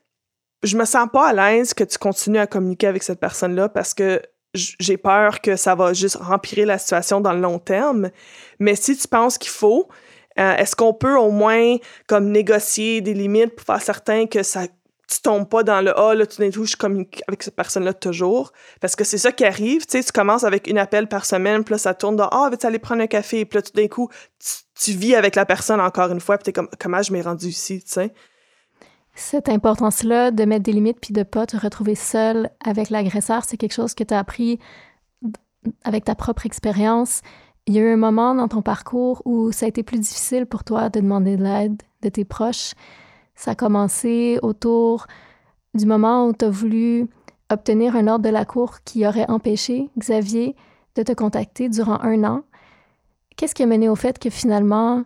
je 0.64 0.78
me 0.78 0.86
sens 0.86 1.08
pas 1.12 1.28
à 1.28 1.34
l'aise 1.34 1.74
que 1.74 1.84
tu 1.84 1.98
continues 1.98 2.40
à 2.40 2.48
communiquer 2.48 2.88
avec 2.88 3.04
cette 3.04 3.20
personne-là 3.20 3.68
parce 3.68 3.94
que 3.94 4.22
j'ai 4.54 4.98
peur 4.98 5.42
que 5.42 5.56
ça 5.56 5.76
va 5.76 5.94
juste 5.94 6.18
empirer 6.30 6.66
la 6.66 6.78
situation 6.78 7.20
dans 7.20 7.34
le 7.34 7.42
long 7.42 7.60
terme. 7.60 8.12
Mais 8.60 8.76
si 8.76 8.96
tu 8.96 9.08
penses 9.08 9.38
qu'il 9.38 9.52
faut, 9.52 9.90
euh, 10.40 10.56
est-ce 10.56 10.76
qu'on 10.76 10.94
peut 10.94 11.18
au 11.18 11.32
moins 11.32 11.78
comme 12.08 12.30
négocier 12.32 13.02
des 13.02 13.14
limites 13.14 13.56
pour 13.56 13.66
faire 13.66 13.82
certain 13.82 14.26
que 14.26 14.44
ça 14.44 14.68
tu 15.14 15.22
tombes 15.22 15.48
pas 15.48 15.64
dans 15.64 15.82
le 15.82 15.98
ah 15.98 16.16
là 16.16 16.26
tout 16.26 16.42
d'un 16.42 16.50
coup 16.50 16.66
je 16.66 16.76
communique 16.76 17.22
avec 17.28 17.44
cette 17.44 17.56
personne 17.56 17.84
là 17.84 17.94
toujours 17.94 18.52
parce 18.82 18.96
que 18.96 19.04
c'est 19.04 19.18
ça 19.18 19.32
qui 19.32 19.46
arrive 19.46 19.86
tu 19.86 19.98
sais 19.98 20.04
tu 20.04 20.12
commences 20.12 20.44
avec 20.44 20.68
une 20.68 20.78
appel 20.78 21.08
par 21.08 21.26
semaine 21.26 21.64
puis 21.64 21.74
là 21.74 21.78
ça 21.78 21.94
tourne 21.94 22.16
dans 22.16 22.28
ah 22.30 22.50
veux-tu 22.50 22.66
aller 22.66 22.80
prendre 22.80 23.02
un 23.02 23.08
café 23.08 23.46
puis 23.46 23.58
là 23.58 23.62
tout 23.62 23.74
d'un 23.74 23.88
coup 23.88 24.10
tu, 24.76 24.92
vis 24.92 25.16
avec 25.16 25.36
la 25.36 25.46
personne 25.46 25.80
encore 25.80 26.12
une 26.12 26.20
fois 26.20 26.38
puis 26.38 26.46
t'es 26.46 26.54
comme 26.54 26.70
comment 26.80 27.02
je 27.02 27.14
m'ai 27.14 27.22
rendu 27.22 27.48
ici 27.48 27.82
tu 27.84 27.92
sais? 27.92 28.14
Cette 29.16 29.48
importance-là 29.48 30.32
de 30.32 30.44
mettre 30.44 30.64
des 30.64 30.72
limites 30.72 31.00
puis 31.00 31.14
de 31.14 31.22
pas 31.22 31.46
te 31.46 31.56
retrouver 31.56 31.94
seul 31.94 32.50
avec 32.66 32.90
l'agresseur, 32.90 33.44
c'est 33.46 33.58
quelque 33.58 33.74
chose 33.74 33.94
que 33.94 34.04
tu 34.04 34.12
as 34.12 34.18
appris 34.18 34.60
avec 35.84 36.04
ta 36.06 36.16
propre 36.16 36.48
expérience. 36.48 37.22
Il 37.68 37.76
y 37.76 37.78
a 37.80 37.82
eu 37.82 37.94
un 37.94 37.98
moment 37.98 38.34
dans 38.34 38.48
ton 38.48 38.64
parcours 38.64 39.22
où 39.26 39.52
ça 39.52 39.68
a 39.68 39.70
été 39.70 39.84
plus 39.84 40.00
difficile 40.00 40.48
pour 40.48 40.64
toi 40.64 40.90
de 40.90 41.00
demander 41.00 41.38
de 41.38 41.44
l'aide 41.44 41.82
de 42.02 42.10
tes 42.10 42.26
proches. 42.26 42.74
Ça 43.36 43.52
a 43.52 43.56
commencé 43.56 44.40
autour 44.42 45.08
du 45.74 45.86
moment 45.86 46.28
où 46.28 46.34
tu 46.34 46.46
as 46.46 46.50
voulu 46.50 47.08
obtenir 47.50 47.96
un 47.96 48.08
ordre 48.08 48.26
de 48.26 48.30
la 48.30 48.46
Cour 48.46 48.82
qui 48.84 49.06
aurait 49.08 49.30
empêché 49.30 49.90
Xavier 49.98 50.56
de 50.96 51.04
te 51.04 51.12
contacter 51.12 51.70
durant 51.70 52.00
un 52.02 52.24
an. 52.24 52.44
Qu'est-ce 53.36 53.56
qui 53.56 53.64
a 53.64 53.66
mené 53.66 53.90
au 53.90 53.96
fait 53.96 54.20
que 54.20 54.30
finalement, 54.30 55.04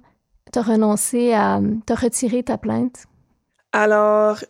tu 0.51 0.59
as 0.59 0.61
renoncé 0.61 1.33
à 1.33 1.61
te 1.85 1.93
retirer 1.93 2.43
ta 2.43 2.57
plainte? 2.57 3.05
Alors, 3.71 4.43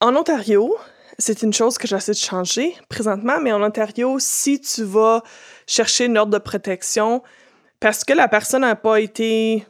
en 0.00 0.16
Ontario, 0.16 0.74
c'est 1.18 1.42
une 1.42 1.52
chose 1.52 1.78
que 1.78 1.86
j'essaie 1.86 2.12
de 2.12 2.16
changer 2.16 2.74
présentement, 2.88 3.40
mais 3.40 3.52
en 3.52 3.62
Ontario, 3.62 4.16
si 4.18 4.60
tu 4.60 4.82
vas 4.82 5.22
chercher 5.66 6.06
une 6.06 6.18
ordre 6.18 6.32
de 6.32 6.38
protection 6.38 7.22
parce 7.80 8.04
que 8.04 8.12
la 8.12 8.28
personne 8.28 8.62
n'a 8.62 8.76
pas 8.76 9.00
été 9.00 9.66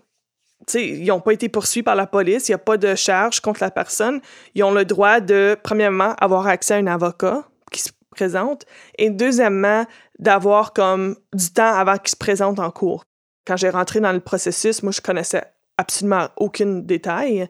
ils 0.74 1.06
n'ont 1.06 1.20
pas 1.20 1.32
été 1.32 1.48
poursuivis 1.48 1.82
par 1.82 1.96
la 1.96 2.06
police, 2.06 2.48
il 2.48 2.52
n'y 2.52 2.56
a 2.56 2.58
pas 2.58 2.76
de 2.76 2.94
charge 2.94 3.40
contre 3.40 3.62
la 3.62 3.70
personne. 3.70 4.20
Ils 4.54 4.64
ont 4.64 4.72
le 4.72 4.84
droit 4.84 5.20
de, 5.20 5.56
premièrement, 5.62 6.14
avoir 6.18 6.46
accès 6.46 6.74
à 6.74 6.76
un 6.78 6.86
avocat 6.86 7.44
qui 7.70 7.80
se 7.80 7.90
présente, 8.10 8.66
et 8.98 9.10
deuxièmement, 9.10 9.86
d'avoir 10.18 10.72
comme 10.72 11.16
du 11.32 11.50
temps 11.50 11.74
avant 11.74 11.96
qu'il 11.96 12.10
se 12.10 12.16
présente 12.16 12.58
en 12.58 12.70
cours. 12.70 13.04
Quand 13.46 13.56
j'ai 13.56 13.70
rentré 13.70 14.00
dans 14.00 14.12
le 14.12 14.20
processus, 14.20 14.82
moi, 14.82 14.92
je 14.92 15.00
connaissais 15.00 15.42
absolument 15.78 16.28
aucun 16.36 16.80
détail. 16.80 17.48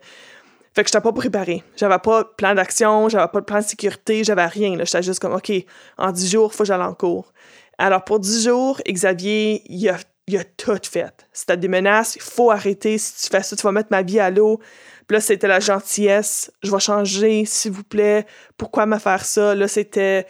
Fait 0.75 0.85
que 0.85 0.89
je 0.91 0.97
n'étais 0.97 1.03
pas 1.03 1.13
préparée. 1.13 1.63
J'avais 1.77 1.99
pas 1.99 2.23
de 2.23 2.29
plan 2.37 2.55
d'action, 2.55 3.09
j'avais 3.11 3.29
pas 3.29 3.41
de 3.41 3.45
plan 3.45 3.59
de 3.59 3.65
sécurité, 3.65 4.25
j'avais 4.25 4.47
rien. 4.47 4.77
J'étais 4.79 5.03
juste 5.03 5.19
comme, 5.19 5.35
OK, 5.35 5.53
en 5.99 6.13
10 6.13 6.31
jours, 6.31 6.51
il 6.53 6.57
faut 6.57 6.63
que 6.63 6.69
j'aille 6.69 6.81
en 6.81 6.95
cours. 6.95 7.33
Alors, 7.77 8.05
pour 8.05 8.21
10 8.21 8.45
jours, 8.45 8.81
Xavier, 8.89 9.63
il 9.67 9.87
a 9.91 9.99
il 10.27 10.37
a 10.37 10.45
tout 10.45 10.79
fait. 10.91 11.27
C'était 11.33 11.57
des 11.57 11.69
menaces, 11.69 12.17
il 12.17 12.23
faut 12.23 12.51
arrêter. 12.51 12.99
Si 12.99 13.25
tu 13.25 13.31
fais 13.31 13.43
ça, 13.43 13.57
tu 13.57 13.63
vas 13.63 13.73
mettre 13.73 13.89
ma 13.91 14.03
vie 14.03 14.21
à 14.21 14.31
l'eau. 14.31 14.61
Puis 15.07 15.17
là, 15.17 15.21
c'était 15.21 15.49
la 15.49 15.61
gentillesse. 15.61 16.53
Je 16.63 16.71
vais 16.71 16.79
changer, 16.79 17.45
s'il 17.45 17.73
vous 17.73 17.83
plaît. 17.83 18.27
Pourquoi 18.57 18.87
me 18.87 18.99
faire 18.99 19.25
ça? 19.25 19.55
Là, 19.55 19.67
c'était 19.67 20.27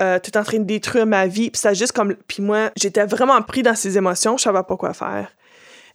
euh, 0.00 0.18
tout 0.18 0.36
en 0.36 0.42
train 0.42 0.58
de 0.58 0.64
détruire 0.64 1.06
ma 1.06 1.26
vie. 1.26 1.50
Puis 1.50 1.60
ça 1.60 1.74
juste 1.74 1.92
comme. 1.92 2.14
Puis 2.26 2.42
moi, 2.42 2.70
j'étais 2.76 3.06
vraiment 3.06 3.40
pris 3.42 3.62
dans 3.62 3.74
ces 3.74 3.96
émotions. 3.96 4.36
Je 4.36 4.42
savais 4.42 4.62
pas 4.62 4.76
quoi 4.76 4.92
faire. 4.94 5.30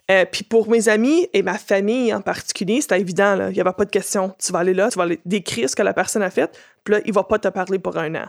Euh, 0.10 0.26
puis 0.30 0.44
pour 0.44 0.70
mes 0.70 0.90
amis 0.90 1.28
et 1.34 1.44
ma 1.44 1.58
famille 1.58 2.14
en 2.14 2.22
particulier, 2.22 2.82
c'était 2.82 3.00
évident. 3.00 3.50
Il 3.50 3.54
n'y 3.54 3.62
avait 3.62 3.74
pas 3.74 3.86
de 3.86 3.92
question. 3.92 4.34
Tu 4.44 4.52
vas 4.52 4.60
aller 4.60 4.74
là, 4.74 4.90
tu 4.90 4.98
vas 4.98 5.04
aller 5.04 5.20
décrire 5.26 5.70
ce 5.70 5.76
que 5.76 5.84
la 5.84 5.94
personne 5.94 6.24
a 6.24 6.30
fait. 6.30 6.58
Puis 6.84 6.96
là, 6.96 7.02
il 7.06 7.14
va 7.14 7.24
pas 7.24 7.38
te 7.38 7.48
parler 7.50 7.80
pour 7.80 7.98
un 7.98 8.16
an. 8.16 8.26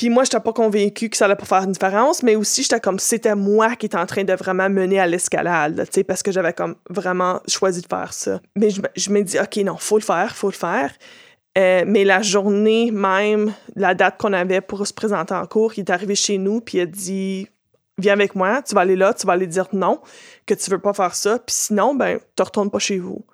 Puis 0.00 0.08
moi, 0.08 0.24
j'étais 0.24 0.40
pas 0.40 0.54
convaincue 0.54 1.10
que 1.10 1.16
ça 1.18 1.26
allait 1.26 1.36
pas 1.36 1.44
faire 1.44 1.64
une 1.64 1.72
différence, 1.72 2.22
mais 2.22 2.34
aussi 2.34 2.62
j'étais 2.62 2.80
comme 2.80 2.98
c'était 2.98 3.34
moi 3.34 3.76
qui 3.76 3.84
étais 3.84 3.98
en 3.98 4.06
train 4.06 4.24
de 4.24 4.32
vraiment 4.32 4.70
mener 4.70 4.98
à 4.98 5.06
l'escalade, 5.06 5.76
tu 5.76 5.92
sais, 5.92 6.04
parce 6.04 6.22
que 6.22 6.32
j'avais 6.32 6.54
comme 6.54 6.76
vraiment 6.88 7.42
choisi 7.46 7.82
de 7.82 7.86
faire 7.86 8.14
ça. 8.14 8.40
Mais 8.56 8.70
je, 8.70 8.80
je 8.96 9.10
me 9.10 9.20
dis, 9.20 9.38
OK, 9.38 9.56
non, 9.58 9.76
faut 9.76 9.98
le 9.98 10.02
faire, 10.02 10.34
faut 10.34 10.48
le 10.48 10.54
faire. 10.54 10.90
Euh, 11.58 11.84
mais 11.86 12.04
la 12.04 12.22
journée 12.22 12.90
même, 12.90 13.52
la 13.76 13.94
date 13.94 14.16
qu'on 14.16 14.32
avait 14.32 14.62
pour 14.62 14.86
se 14.86 14.94
présenter 14.94 15.34
en 15.34 15.44
cours, 15.44 15.74
il 15.76 15.80
est 15.80 15.90
arrivé 15.90 16.14
chez 16.14 16.38
nous, 16.38 16.62
puis 16.62 16.78
il 16.78 16.80
a 16.80 16.86
dit 16.86 17.48
Viens 17.98 18.14
avec 18.14 18.34
moi, 18.34 18.62
tu 18.62 18.74
vas 18.74 18.80
aller 18.80 18.96
là, 18.96 19.12
tu 19.12 19.26
vas 19.26 19.34
aller 19.34 19.48
dire 19.48 19.66
non, 19.74 20.00
que 20.46 20.54
tu 20.54 20.70
veux 20.70 20.78
pas 20.78 20.94
faire 20.94 21.14
ça, 21.14 21.38
puis 21.40 21.54
sinon, 21.54 21.94
ben, 21.94 22.20
tu 22.38 22.42
retournes 22.42 22.70
pas 22.70 22.78
chez 22.78 22.98
vous. 22.98 23.26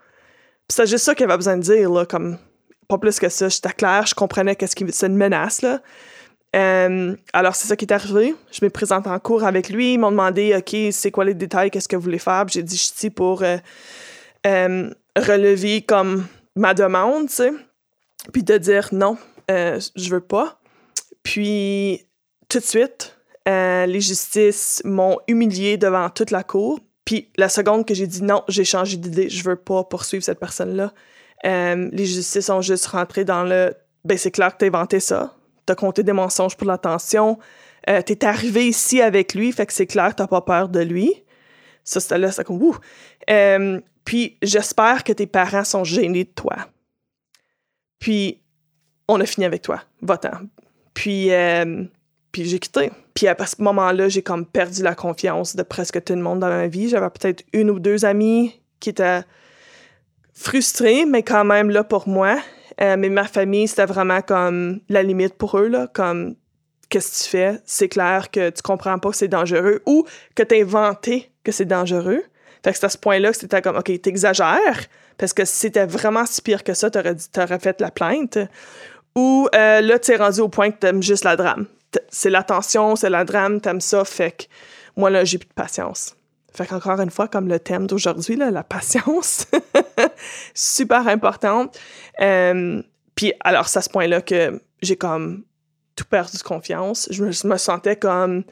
Puis 0.66 0.74
c'est 0.74 0.86
juste 0.86 1.04
ça 1.04 1.14
qu'il 1.14 1.26
avait 1.26 1.36
besoin 1.36 1.58
de 1.58 1.62
dire, 1.62 1.92
là, 1.92 2.06
comme 2.06 2.38
pas 2.88 2.98
plus 2.98 3.20
que 3.20 3.28
ça. 3.28 3.48
J'étais 3.48 3.70
claire, 3.70 4.04
je 4.08 4.16
comprenais 4.16 4.56
qu'est-ce 4.56 4.74
qui 4.74 4.84
c'est 4.90 5.06
une 5.06 5.16
menace, 5.16 5.62
là. 5.62 5.80
Euh, 6.56 7.14
alors, 7.32 7.54
c'est 7.54 7.68
ça 7.68 7.76
qui 7.76 7.84
est 7.84 7.92
arrivé. 7.92 8.34
Je 8.50 8.64
me 8.64 8.70
présente 8.70 9.06
en 9.06 9.18
cours 9.18 9.44
avec 9.44 9.68
lui. 9.68 9.94
Ils 9.94 9.98
m'ont 9.98 10.10
demandé, 10.10 10.54
OK, 10.56 10.76
c'est 10.92 11.10
quoi 11.10 11.24
les 11.24 11.34
détails, 11.34 11.70
qu'est-ce 11.70 11.88
que 11.88 11.96
vous 11.96 12.02
voulez 12.02 12.18
faire? 12.18 12.46
J'ai 12.48 12.62
dit, 12.62 12.76
je 12.76 12.82
suis 12.82 12.94
ici 12.94 13.10
pour 13.10 13.42
euh, 13.42 13.58
euh, 14.46 14.90
relever 15.16 15.82
comme 15.82 16.26
ma 16.54 16.72
demande. 16.72 17.28
Puis 18.32 18.42
de 18.42 18.58
dire, 18.58 18.88
non, 18.92 19.18
je 19.48 20.10
veux 20.10 20.20
pas. 20.20 20.58
Puis, 21.22 22.06
tout 22.48 22.58
de 22.58 22.64
suite, 22.64 23.18
les 23.46 24.00
justices 24.00 24.80
m'ont 24.84 25.18
humilié 25.28 25.76
devant 25.76 26.08
toute 26.08 26.30
la 26.30 26.42
cour. 26.42 26.80
Puis, 27.04 27.30
la 27.36 27.48
seconde 27.48 27.86
que 27.86 27.94
j'ai 27.94 28.06
dit 28.06 28.22
non, 28.22 28.42
j'ai 28.48 28.64
changé 28.64 28.96
d'idée, 28.96 29.28
je 29.28 29.44
veux 29.44 29.56
pas 29.56 29.84
poursuivre 29.84 30.24
cette 30.24 30.40
personne-là. 30.40 30.92
les 31.44 32.06
justices 32.06 32.48
ont 32.48 32.62
juste 32.62 32.86
rentré 32.86 33.24
dans 33.24 33.44
le, 33.44 33.74
ben, 34.04 34.16
c'est 34.16 34.30
clair 34.30 34.52
que 34.52 34.58
t'as 34.58 34.66
inventé 34.66 35.00
ça 35.00 35.36
t'as 35.66 35.74
compté 35.74 36.02
des 36.02 36.12
mensonges 36.12 36.56
pour 36.56 36.66
l'attention, 36.66 37.38
euh, 37.88 38.00
t'es 38.02 38.24
arrivé 38.24 38.66
ici 38.66 39.02
avec 39.02 39.34
lui, 39.34 39.52
fait 39.52 39.66
que 39.66 39.72
c'est 39.72 39.86
clair 39.86 40.14
t'as 40.14 40.26
pas 40.26 40.40
peur 40.40 40.68
de 40.68 40.80
lui. 40.80 41.12
Ça, 41.84 42.00
c'était 42.00 42.18
là, 42.18 42.32
c'est 42.32 42.44
comme, 42.44 42.60
ouh. 42.62 42.76
Euh, 43.30 43.80
puis, 44.04 44.38
j'espère 44.42 45.04
que 45.04 45.12
tes 45.12 45.26
parents 45.26 45.64
sont 45.64 45.84
gênés 45.84 46.24
de 46.24 46.30
toi. 46.30 46.56
Puis, 48.00 48.40
on 49.08 49.20
a 49.20 49.26
fini 49.26 49.46
avec 49.46 49.62
toi, 49.62 49.82
va-t'en. 50.02 50.32
Puis, 50.94 51.32
euh, 51.32 51.84
puis 52.32 52.44
j'ai 52.44 52.58
quitté. 52.58 52.90
Puis, 53.14 53.28
à 53.28 53.46
ce 53.46 53.62
moment-là, 53.62 54.08
j'ai 54.08 54.22
comme 54.22 54.46
perdu 54.46 54.82
la 54.82 54.96
confiance 54.96 55.54
de 55.54 55.62
presque 55.62 56.02
tout 56.02 56.14
le 56.14 56.22
monde 56.22 56.40
dans 56.40 56.48
ma 56.48 56.66
vie. 56.66 56.88
J'avais 56.88 57.10
peut-être 57.10 57.44
une 57.52 57.70
ou 57.70 57.78
deux 57.78 58.04
amis 58.04 58.60
qui 58.80 58.90
étaient 58.90 59.22
frustrés, 60.34 61.06
mais 61.06 61.22
quand 61.22 61.44
même 61.44 61.70
là 61.70 61.84
pour 61.84 62.08
moi. 62.08 62.36
Euh, 62.80 62.96
mais 62.98 63.08
ma 63.08 63.24
famille, 63.24 63.68
c'était 63.68 63.86
vraiment 63.86 64.20
comme 64.20 64.80
la 64.88 65.02
limite 65.02 65.34
pour 65.34 65.58
eux, 65.58 65.68
là, 65.68 65.88
comme 65.92 66.36
qu'est-ce 66.88 67.18
que 67.18 67.24
tu 67.24 67.30
fais? 67.30 67.60
C'est 67.64 67.88
clair 67.88 68.30
que 68.30 68.50
tu 68.50 68.62
comprends 68.62 68.98
pas 68.98 69.10
que 69.10 69.16
c'est 69.16 69.28
dangereux 69.28 69.82
ou 69.86 70.04
que 70.34 70.42
tu 70.42 70.54
as 70.54 70.58
inventé 70.58 71.30
que 71.44 71.52
c'est 71.52 71.64
dangereux. 71.64 72.22
Fait 72.62 72.72
que 72.72 72.78
c'est 72.78 72.86
à 72.86 72.88
ce 72.88 72.98
point-là 72.98 73.30
que 73.30 73.38
c'était 73.38 73.62
comme, 73.62 73.76
OK, 73.76 74.00
t'exagères, 74.02 74.86
parce 75.18 75.32
que 75.32 75.44
si 75.44 75.56
c'était 75.56 75.86
vraiment 75.86 76.26
si 76.26 76.42
pire 76.42 76.64
que 76.64 76.74
ça, 76.74 76.90
t'aurais, 76.90 77.16
aurais 77.38 77.58
fait 77.58 77.80
la 77.80 77.90
plainte. 77.90 78.38
Ou 79.14 79.48
euh, 79.54 79.80
là, 79.80 79.98
tu 79.98 80.12
es 80.12 80.16
rendu 80.16 80.40
au 80.40 80.48
point 80.48 80.70
que 80.70 80.78
t'aimes 80.78 81.02
juste 81.02 81.24
la 81.24 81.36
drame. 81.36 81.66
C'est 82.10 82.28
l'attention, 82.28 82.96
c'est 82.96 83.08
la 83.08 83.24
drame, 83.24 83.60
t'aimes 83.60 83.80
ça, 83.80 84.04
fait 84.04 84.32
que 84.32 84.44
moi, 84.96 85.10
là, 85.10 85.24
j'ai 85.24 85.38
plus 85.38 85.48
de 85.48 85.54
patience. 85.54 86.16
Fait 86.52 86.66
qu'encore 86.66 87.00
une 87.00 87.10
fois, 87.10 87.28
comme 87.28 87.48
le 87.48 87.58
thème 87.58 87.86
d'aujourd'hui, 87.86 88.36
la 88.36 88.62
patience, 88.62 89.46
super 90.54 91.06
importante. 91.08 91.78
Euh, 92.20 92.82
puis 93.14 93.32
alors, 93.40 93.68
c'est 93.68 93.78
à 93.78 93.82
ce 93.82 93.90
point-là 93.90 94.20
que 94.20 94.60
j'ai 94.82 94.96
comme 94.96 95.44
tout 95.96 96.04
perdu 96.04 96.36
de 96.36 96.42
confiance. 96.42 97.08
Je 97.10 97.24
me, 97.24 97.56
sentais 97.56 97.96
comme 97.96 98.44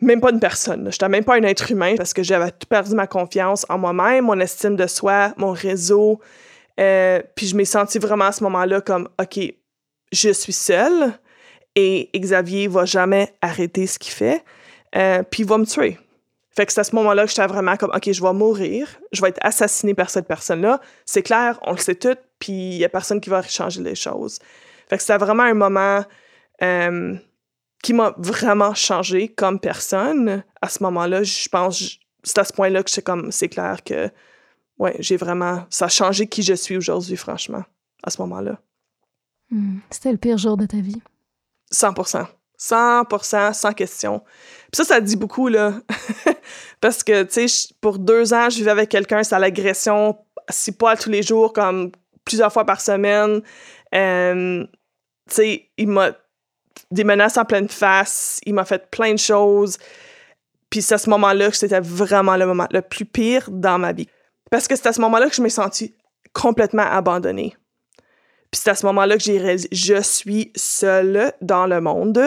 même 0.00 0.20
pas 0.20 0.30
une 0.30 0.40
personne. 0.40 0.82
Je 0.84 0.88
n'étais 0.96 1.08
même 1.08 1.24
pas 1.24 1.36
un 1.36 1.42
être 1.42 1.70
humain 1.70 1.94
parce 1.96 2.12
que 2.12 2.22
j'avais 2.22 2.50
tout 2.50 2.66
perdu 2.68 2.94
ma 2.94 3.06
confiance 3.06 3.64
en 3.68 3.78
moi-même, 3.78 4.26
mon 4.26 4.38
estime 4.40 4.76
de 4.76 4.86
soi, 4.86 5.32
mon 5.36 5.52
réseau. 5.52 6.20
Euh, 6.78 7.22
puis 7.34 7.46
je 7.46 7.56
m'ai 7.56 7.64
senti 7.64 7.98
vraiment 7.98 8.26
à 8.26 8.32
ce 8.32 8.44
moment-là 8.44 8.80
comme, 8.80 9.08
OK, 9.20 9.40
je 10.12 10.30
suis 10.30 10.52
seule 10.52 11.12
et 11.76 12.10
Xavier 12.14 12.68
va 12.68 12.84
jamais 12.84 13.32
arrêter 13.40 13.86
ce 13.86 13.98
qu'il 13.98 14.12
fait, 14.12 14.44
euh, 14.96 15.22
puis 15.22 15.42
il 15.42 15.48
va 15.48 15.58
me 15.58 15.66
tuer. 15.66 15.98
Fait 16.50 16.66
que 16.66 16.72
c'est 16.72 16.80
à 16.80 16.84
ce 16.84 16.94
moment-là 16.96 17.24
que 17.24 17.30
j'étais 17.30 17.46
vraiment 17.46 17.76
comme, 17.76 17.92
OK, 17.94 18.10
je 18.10 18.22
vais 18.22 18.32
mourir, 18.32 18.88
je 19.12 19.20
vais 19.22 19.28
être 19.28 19.38
assassinée 19.40 19.94
par 19.94 20.10
cette 20.10 20.26
personne-là. 20.26 20.80
C'est 21.06 21.22
clair, 21.22 21.58
on 21.62 21.72
le 21.72 21.78
sait 21.78 21.94
tout, 21.94 22.16
puis 22.40 22.52
il 22.52 22.78
n'y 22.78 22.84
a 22.84 22.88
personne 22.88 23.20
qui 23.20 23.30
va 23.30 23.42
changer 23.42 23.82
les 23.82 23.94
choses. 23.94 24.40
Fait 24.88 24.96
que 24.96 25.02
c'était 25.02 25.18
vraiment 25.18 25.44
un 25.44 25.54
moment 25.54 26.04
euh, 26.62 27.14
qui 27.82 27.92
m'a 27.92 28.14
vraiment 28.18 28.74
changé 28.74 29.28
comme 29.28 29.60
personne. 29.60 30.42
À 30.60 30.68
ce 30.68 30.82
moment-là, 30.82 31.22
je 31.22 31.48
pense, 31.48 31.98
c'est 32.24 32.38
à 32.38 32.44
ce 32.44 32.52
point-là 32.52 32.82
que 32.82 32.90
c'est 32.90 33.02
comme, 33.02 33.30
c'est 33.30 33.48
clair 33.48 33.84
que, 33.84 34.10
ouais, 34.78 34.96
j'ai 34.98 35.16
vraiment, 35.16 35.64
ça 35.70 35.84
a 35.84 35.88
changé 35.88 36.26
qui 36.26 36.42
je 36.42 36.54
suis 36.54 36.76
aujourd'hui, 36.76 37.16
franchement, 37.16 37.62
à 38.02 38.10
ce 38.10 38.20
moment-là. 38.22 38.60
Hmm. 39.50 39.78
C'était 39.90 40.12
le 40.12 40.18
pire 40.18 40.38
jour 40.38 40.56
de 40.56 40.66
ta 40.66 40.78
vie? 40.78 41.00
100 41.70 41.94
100%, 42.60 43.54
sans 43.54 43.72
question. 43.72 44.20
Puis 44.70 44.76
ça, 44.76 44.84
ça 44.84 45.00
dit 45.00 45.16
beaucoup, 45.16 45.48
là. 45.48 45.74
Parce 46.80 47.02
que, 47.02 47.22
tu 47.22 47.48
sais, 47.48 47.74
pour 47.80 47.98
deux 47.98 48.34
ans, 48.34 48.50
je 48.50 48.56
vivais 48.56 48.70
avec 48.70 48.90
quelqu'un, 48.90 49.22
c'est 49.22 49.38
l'agression, 49.38 50.18
si 50.48 50.72
pas 50.72 50.96
tous 50.96 51.10
les 51.10 51.22
jours, 51.22 51.52
comme 51.52 51.90
plusieurs 52.24 52.52
fois 52.52 52.64
par 52.64 52.80
semaine. 52.80 53.40
Tu 53.92 54.68
sais, 55.28 55.70
il 55.76 55.88
m'a 55.88 56.12
des 56.90 57.04
menaces 57.04 57.36
en 57.36 57.44
pleine 57.44 57.68
face, 57.68 58.40
il 58.44 58.54
m'a 58.54 58.64
fait 58.64 58.90
plein 58.90 59.12
de 59.12 59.18
choses. 59.18 59.78
Puis 60.70 60.82
c'est 60.82 60.94
à 60.94 60.98
ce 60.98 61.10
moment-là 61.10 61.50
que 61.50 61.56
c'était 61.56 61.80
vraiment 61.80 62.36
le 62.36 62.46
moment 62.46 62.66
le 62.70 62.82
plus 62.82 63.04
pire 63.04 63.48
dans 63.50 63.78
ma 63.78 63.92
vie. 63.92 64.08
Parce 64.50 64.68
que 64.68 64.76
c'est 64.76 64.88
à 64.88 64.92
ce 64.92 65.00
moment-là 65.00 65.28
que 65.28 65.34
je 65.34 65.42
me 65.42 65.48
suis 65.48 65.56
sentie 65.56 65.94
complètement 66.32 66.82
abandonnée. 66.82 67.56
Puis 68.50 68.60
c'est 68.62 68.70
à 68.70 68.74
ce 68.74 68.84
moment-là 68.86 69.16
que 69.16 69.22
j'ai 69.22 69.38
réalisé, 69.38 69.68
je 69.70 70.02
suis 70.02 70.52
seule 70.56 71.32
dans 71.40 71.66
le 71.66 71.80
monde. 71.80 72.20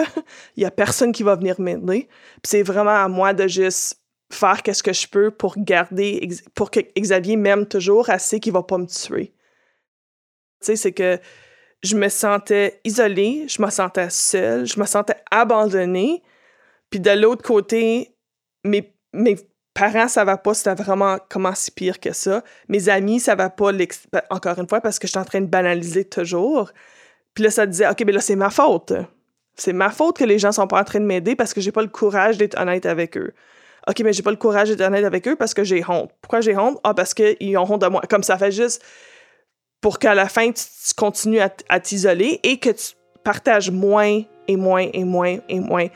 Il 0.55 0.63
y 0.63 0.65
a 0.65 0.71
personne 0.71 1.12
qui 1.12 1.23
va 1.23 1.36
venir 1.36 1.59
m'aider. 1.59 2.07
Puis 2.07 2.45
c'est 2.45 2.63
vraiment 2.63 3.03
à 3.03 3.07
moi 3.09 3.33
de 3.33 3.47
juste 3.47 4.01
faire 4.31 4.63
qu'est-ce 4.63 4.83
que 4.83 4.93
je 4.93 5.07
peux 5.07 5.31
pour 5.31 5.55
garder, 5.57 6.29
pour 6.55 6.71
que 6.71 6.79
Xavier 6.97 7.36
m'aime 7.36 7.67
toujours 7.67 8.09
assez 8.09 8.39
qu'il 8.39 8.53
va 8.53 8.63
pas 8.63 8.77
me 8.77 8.88
tuer. 8.88 9.33
Tu 10.62 10.67
sais, 10.67 10.75
c'est 10.77 10.93
que 10.93 11.19
je 11.83 11.97
me 11.97 12.07
sentais 12.07 12.79
isolée, 12.86 13.45
je 13.49 13.62
me 13.62 13.69
sentais 13.69 14.09
seule, 14.09 14.65
je 14.65 14.79
me 14.79 14.86
sentais 14.86 15.17
abandonnée. 15.29 16.23
Puis 16.89 17.01
de 17.01 17.12
l'autre 17.12 17.43
côté, 17.43 18.15
mes, 18.63 18.95
mes 19.12 19.36
parents, 19.73 20.07
ça 20.07 20.23
va 20.23 20.38
pas, 20.38 20.53
c'était 20.53 20.75
vraiment 20.75 21.17
comment 21.29 21.55
si 21.55 21.71
pire 21.71 21.99
que 21.99 22.13
ça. 22.13 22.43
Mes 22.67 22.89
amis, 22.89 23.19
ça 23.19 23.36
va 23.36 23.49
pas, 23.49 23.71
ben, 23.71 23.88
encore 24.29 24.59
une 24.59 24.67
fois, 24.67 24.81
parce 24.81 24.99
que 24.99 25.07
je 25.07 25.12
suis 25.12 25.19
en 25.19 25.25
train 25.25 25.41
de 25.41 25.47
banaliser 25.47 26.05
toujours. 26.05 26.71
Puis 27.33 27.43
là, 27.43 27.49
ça 27.49 27.65
disait, 27.65 27.88
OK, 27.88 28.03
mais 28.05 28.12
là, 28.12 28.21
c'est 28.21 28.36
ma 28.36 28.49
faute. 28.49 28.93
C'est 29.55 29.73
ma 29.73 29.89
faute 29.89 30.17
que 30.17 30.23
les 30.23 30.39
gens 30.39 30.51
sont 30.51 30.67
pas 30.67 30.79
en 30.79 30.83
train 30.83 30.99
de 30.99 31.05
m'aider 31.05 31.36
parce 31.36 31.53
que 31.53 31.62
j'ai 31.62 31.71
pas 31.71 31.81
le 31.81 31.88
courage 31.88 32.38
d'être 32.38 32.59
honnête 32.59 32.86
avec 32.86 33.17
eux. 33.17 33.33
OK, 33.88 33.99
mais 33.99 34.13
j'ai 34.13 34.23
pas 34.23 34.31
le 34.31 34.38
courage 34.38 34.69
d'être 34.69 34.81
honnête 34.81 35.05
avec 35.05 35.27
eux 35.27 35.36
parce 35.36 35.53
que 35.53 35.63
j'ai 35.63 35.83
honte. 35.88 36.12
Pourquoi 36.21 36.41
j'ai 36.41 36.57
honte? 36.57 36.79
Ah, 36.83 36.93
parce 36.93 37.13
qu'ils 37.13 37.57
ont 37.57 37.71
honte 37.71 37.81
de 37.81 37.88
moi. 37.88 38.01
Comme 38.09 38.23
ça 38.23 38.38
fait 38.38 38.51
juste 38.51 38.83
pour 39.81 39.99
qu'à 39.99 40.15
la 40.15 40.29
fin, 40.29 40.51
tu, 40.51 40.63
continues 40.95 41.41
à 41.41 41.79
t'isoler 41.79 42.39
et 42.43 42.57
que 42.57 42.69
tu 42.69 42.93
partages 43.23 43.69
moins 43.69 44.21
et 44.47 44.55
moins 44.55 44.88
et 44.93 45.03
moins 45.03 45.38
et 45.49 45.59
moins. 45.59 45.88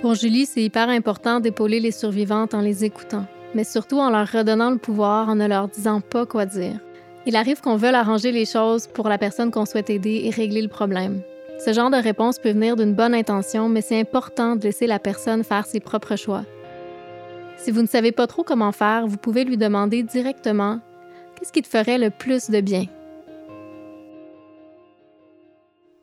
Pour 0.00 0.14
Julie, 0.14 0.44
c'est 0.44 0.62
hyper 0.62 0.90
important 0.90 1.40
d'épauler 1.40 1.80
les 1.80 1.90
survivantes 1.90 2.52
en 2.52 2.60
les 2.60 2.84
écoutant, 2.84 3.24
mais 3.54 3.64
surtout 3.64 3.98
en 3.98 4.10
leur 4.10 4.30
redonnant 4.30 4.70
le 4.70 4.76
pouvoir 4.76 5.28
en 5.28 5.34
ne 5.34 5.48
leur 5.48 5.68
disant 5.68 6.00
pas 6.00 6.26
quoi 6.26 6.44
dire. 6.44 6.78
Il 7.24 7.34
arrive 7.34 7.60
qu'on 7.60 7.76
veuille 7.76 7.94
arranger 7.94 8.30
les 8.30 8.44
choses 8.44 8.86
pour 8.86 9.08
la 9.08 9.18
personne 9.18 9.50
qu'on 9.50 9.64
souhaite 9.64 9.90
aider 9.90 10.22
et 10.24 10.30
régler 10.30 10.60
le 10.60 10.68
problème. 10.68 11.22
Ce 11.58 11.72
genre 11.72 11.90
de 11.90 11.96
réponse 11.96 12.38
peut 12.38 12.52
venir 12.52 12.76
d'une 12.76 12.92
bonne 12.92 13.14
intention, 13.14 13.70
mais 13.70 13.80
c'est 13.80 13.98
important 13.98 14.54
de 14.54 14.64
laisser 14.64 14.86
la 14.86 14.98
personne 14.98 15.42
faire 15.42 15.64
ses 15.64 15.80
propres 15.80 16.16
choix. 16.16 16.44
Si 17.56 17.70
vous 17.70 17.80
ne 17.80 17.88
savez 17.88 18.12
pas 18.12 18.26
trop 18.26 18.44
comment 18.44 18.72
faire, 18.72 19.06
vous 19.06 19.16
pouvez 19.16 19.44
lui 19.44 19.56
demander 19.56 20.02
directement 20.02 20.80
qu'est-ce 21.34 21.52
qui 21.52 21.62
te 21.62 21.68
ferait 21.68 21.98
le 21.98 22.10
plus 22.10 22.50
de 22.50 22.60
bien? 22.60 22.84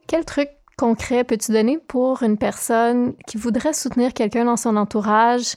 Quel 0.08 0.26
truc 0.26 0.50
concret 0.78 1.24
peux-tu 1.24 1.52
donner 1.52 1.78
pour 1.78 2.24
une 2.24 2.38
personne 2.38 3.14
qui 3.28 3.38
voudrait 3.38 3.74
soutenir 3.74 4.14
quelqu'un 4.14 4.46
dans 4.46 4.58
son 4.58 4.76
entourage, 4.76 5.56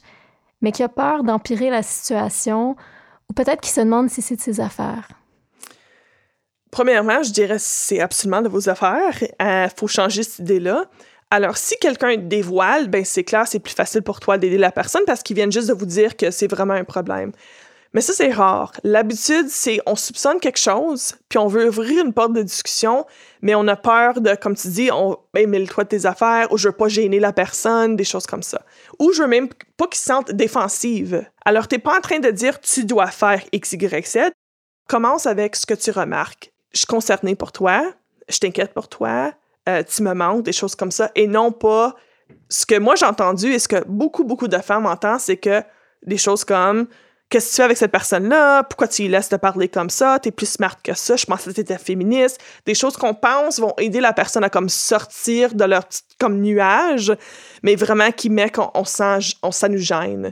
mais 0.61 0.71
qui 0.71 0.83
a 0.83 0.89
peur 0.89 1.23
d'empirer 1.23 1.69
la 1.69 1.83
situation, 1.83 2.75
ou 3.29 3.33
peut-être 3.33 3.61
qui 3.61 3.69
se 3.69 3.81
demande 3.81 4.09
si 4.09 4.21
c'est 4.21 4.35
de 4.35 4.41
ses 4.41 4.59
affaires? 4.59 5.09
Premièrement, 6.71 7.23
je 7.23 7.31
dirais 7.31 7.59
c'est 7.59 7.99
absolument 7.99 8.41
de 8.41 8.49
vos 8.49 8.69
affaires. 8.69 9.17
Il 9.21 9.45
euh, 9.45 9.67
faut 9.75 9.87
changer 9.87 10.23
cette 10.23 10.39
idée-là. 10.39 10.85
Alors, 11.29 11.57
si 11.57 11.75
quelqu'un 11.79 12.15
dévoile, 12.17 12.87
ben 12.87 13.03
c'est 13.03 13.23
clair, 13.23 13.47
c'est 13.47 13.59
plus 13.59 13.73
facile 13.73 14.01
pour 14.01 14.19
toi 14.19 14.37
d'aider 14.37 14.57
la 14.57 14.71
personne 14.71 15.03
parce 15.05 15.23
qu'ils 15.23 15.35
viennent 15.35 15.51
juste 15.51 15.67
de 15.67 15.73
vous 15.73 15.85
dire 15.85 16.15
que 16.15 16.31
c'est 16.31 16.47
vraiment 16.47 16.73
un 16.73 16.85
problème. 16.85 17.31
Mais 17.97 18.01
ça, 18.01 18.13
c'est 18.13 18.31
rare. 18.31 18.73
L'habitude, 18.83 19.47
c'est 19.49 19.79
on 19.87 19.95
soupçonne 19.95 20.39
quelque 20.39 20.59
chose, 20.59 21.15
puis 21.29 21.39
on 21.39 21.47
veut 21.47 21.69
ouvrir 21.69 22.05
une 22.05 22.13
porte 22.13 22.31
de 22.31 22.43
discussion, 22.43 23.07
mais 23.41 23.55
on 23.55 23.67
a 23.67 23.75
peur 23.75 24.21
de, 24.21 24.35
comme 24.35 24.55
tu 24.55 24.67
dis, 24.67 24.91
on 24.93 25.17
ben, 25.33 25.49
mêle-toi 25.49 25.83
de 25.83 25.89
tes 25.89 26.05
affaires, 26.05 26.51
ou 26.51 26.59
je 26.59 26.67
veux 26.67 26.75
pas 26.75 26.89
gêner 26.89 27.19
la 27.19 27.33
personne, 27.33 27.95
des 27.95 28.03
choses 28.03 28.27
comme 28.27 28.43
ça. 28.43 28.61
Ou 28.99 29.13
je 29.13 29.23
veux 29.23 29.27
même 29.27 29.49
pas 29.77 29.87
qu'ils 29.87 29.97
se 29.97 30.05
sentent 30.05 30.31
défensives. 30.31 31.25
Alors, 31.43 31.67
t'es 31.67 31.79
pas 31.79 31.97
en 31.97 32.01
train 32.01 32.19
de 32.19 32.29
dire 32.29 32.61
tu 32.61 32.85
dois 32.85 33.07
faire 33.07 33.41
X, 33.51 33.73
Y, 33.73 34.05
Z. 34.07 34.17
Commence 34.87 35.25
avec 35.25 35.55
ce 35.55 35.65
que 35.65 35.73
tu 35.73 35.89
remarques 35.89 36.53
je 36.73 36.81
suis 36.81 36.85
concernée 36.85 37.33
pour 37.33 37.51
toi, 37.51 37.81
je 38.29 38.37
t'inquiète 38.37 38.75
pour 38.75 38.89
toi, 38.89 39.33
euh, 39.67 39.81
tu 39.81 40.03
me 40.03 40.13
manques, 40.13 40.43
des 40.43 40.53
choses 40.53 40.75
comme 40.75 40.91
ça, 40.91 41.09
et 41.15 41.25
non 41.25 41.51
pas 41.51 41.95
ce 42.47 42.67
que 42.67 42.77
moi 42.77 42.93
j'ai 42.93 43.07
entendu 43.07 43.47
et 43.47 43.57
ce 43.57 43.67
que 43.67 43.83
beaucoup, 43.87 44.23
beaucoup 44.23 44.47
de 44.47 44.59
femmes 44.59 44.85
entendent, 44.85 45.19
c'est 45.19 45.37
que 45.37 45.63
des 46.05 46.17
choses 46.17 46.43
comme 46.45 46.87
Qu'est-ce 47.29 47.47
que 47.47 47.51
tu 47.51 47.55
fais 47.57 47.63
avec 47.63 47.77
cette 47.77 47.91
personne-là? 47.91 48.63
Pourquoi 48.63 48.87
tu 48.87 49.01
lui 49.01 49.09
laisses 49.09 49.27
te 49.27 49.35
parler 49.35 49.67
comme 49.67 49.89
ça? 49.89 50.17
T'es 50.17 50.31
plus 50.31 50.49
smart 50.49 50.81
que 50.81 50.93
ça. 50.93 51.17
Je 51.17 51.25
pensais 51.25 51.49
que 51.49 51.55
t'étais 51.55 51.77
féministe. 51.77 52.39
Des 52.65 52.73
choses 52.73 52.95
qu'on 52.95 53.13
pense 53.13 53.59
vont 53.59 53.73
aider 53.77 53.99
la 53.99 54.13
personne 54.13 54.45
à 54.45 54.49
comme 54.49 54.69
sortir 54.69 55.53
de 55.53 55.65
leur 55.65 55.83
comme 56.19 56.39
nuage, 56.39 57.11
mais 57.63 57.75
vraiment 57.75 58.11
qui 58.11 58.29
met 58.29 58.49
qu'on 58.49 58.71
on, 58.73 59.69
nous 59.69 59.77
gêne. 59.77 60.31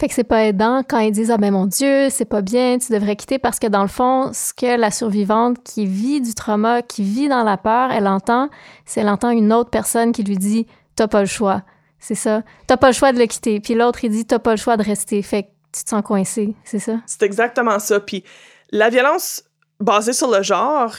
Fait 0.00 0.08
que 0.08 0.14
c'est 0.14 0.24
pas 0.24 0.44
aidant 0.44 0.82
quand 0.88 1.00
ils 1.00 1.12
disent 1.12 1.30
Ah 1.30 1.36
ben 1.36 1.52
mon 1.52 1.66
Dieu, 1.66 2.08
c'est 2.08 2.24
pas 2.24 2.40
bien, 2.40 2.78
tu 2.78 2.90
devrais 2.90 3.16
quitter 3.16 3.38
parce 3.38 3.58
que 3.58 3.66
dans 3.66 3.82
le 3.82 3.88
fond, 3.88 4.30
ce 4.32 4.54
que 4.54 4.78
la 4.78 4.90
survivante 4.90 5.62
qui 5.62 5.84
vit 5.84 6.22
du 6.22 6.32
trauma, 6.32 6.80
qui 6.80 7.02
vit 7.02 7.28
dans 7.28 7.42
la 7.42 7.58
peur, 7.58 7.90
elle 7.92 8.06
entend, 8.06 8.48
c'est 8.86 9.00
elle 9.00 9.08
entend 9.10 9.30
une 9.30 9.52
autre 9.52 9.70
personne 9.70 10.12
qui 10.12 10.22
lui 10.22 10.38
dit 10.38 10.66
T'as 10.96 11.08
pas 11.08 11.20
le 11.20 11.26
choix. 11.26 11.64
C'est 11.98 12.14
ça. 12.14 12.42
T'as 12.66 12.76
pas 12.78 12.86
le 12.86 12.94
choix 12.94 13.12
de 13.12 13.18
le 13.18 13.26
quitter. 13.26 13.60
Puis 13.60 13.74
l'autre, 13.74 14.04
il 14.04 14.10
dit 14.10 14.24
T'as 14.24 14.38
pas 14.38 14.52
le 14.52 14.56
choix 14.56 14.76
de 14.78 14.84
rester. 14.84 15.20
Fait 15.20 15.42
que 15.42 15.48
tu 15.78 15.84
te 15.84 15.90
sens 15.90 16.02
coincé. 16.02 16.54
C'est 16.64 16.78
ça? 16.78 17.00
C'est 17.06 17.22
exactement 17.22 17.78
ça. 17.78 18.00
Puis 18.00 18.24
la 18.70 18.90
violence 18.90 19.44
basée 19.80 20.12
sur 20.12 20.30
le 20.30 20.42
genre, 20.42 20.94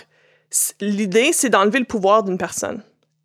l'idée, 0.79 1.31
c'est 1.33 1.49
d'enlever 1.49 1.79
le 1.79 1.85
pouvoir 1.85 2.23
d'une 2.23 2.37
personne. 2.37 2.83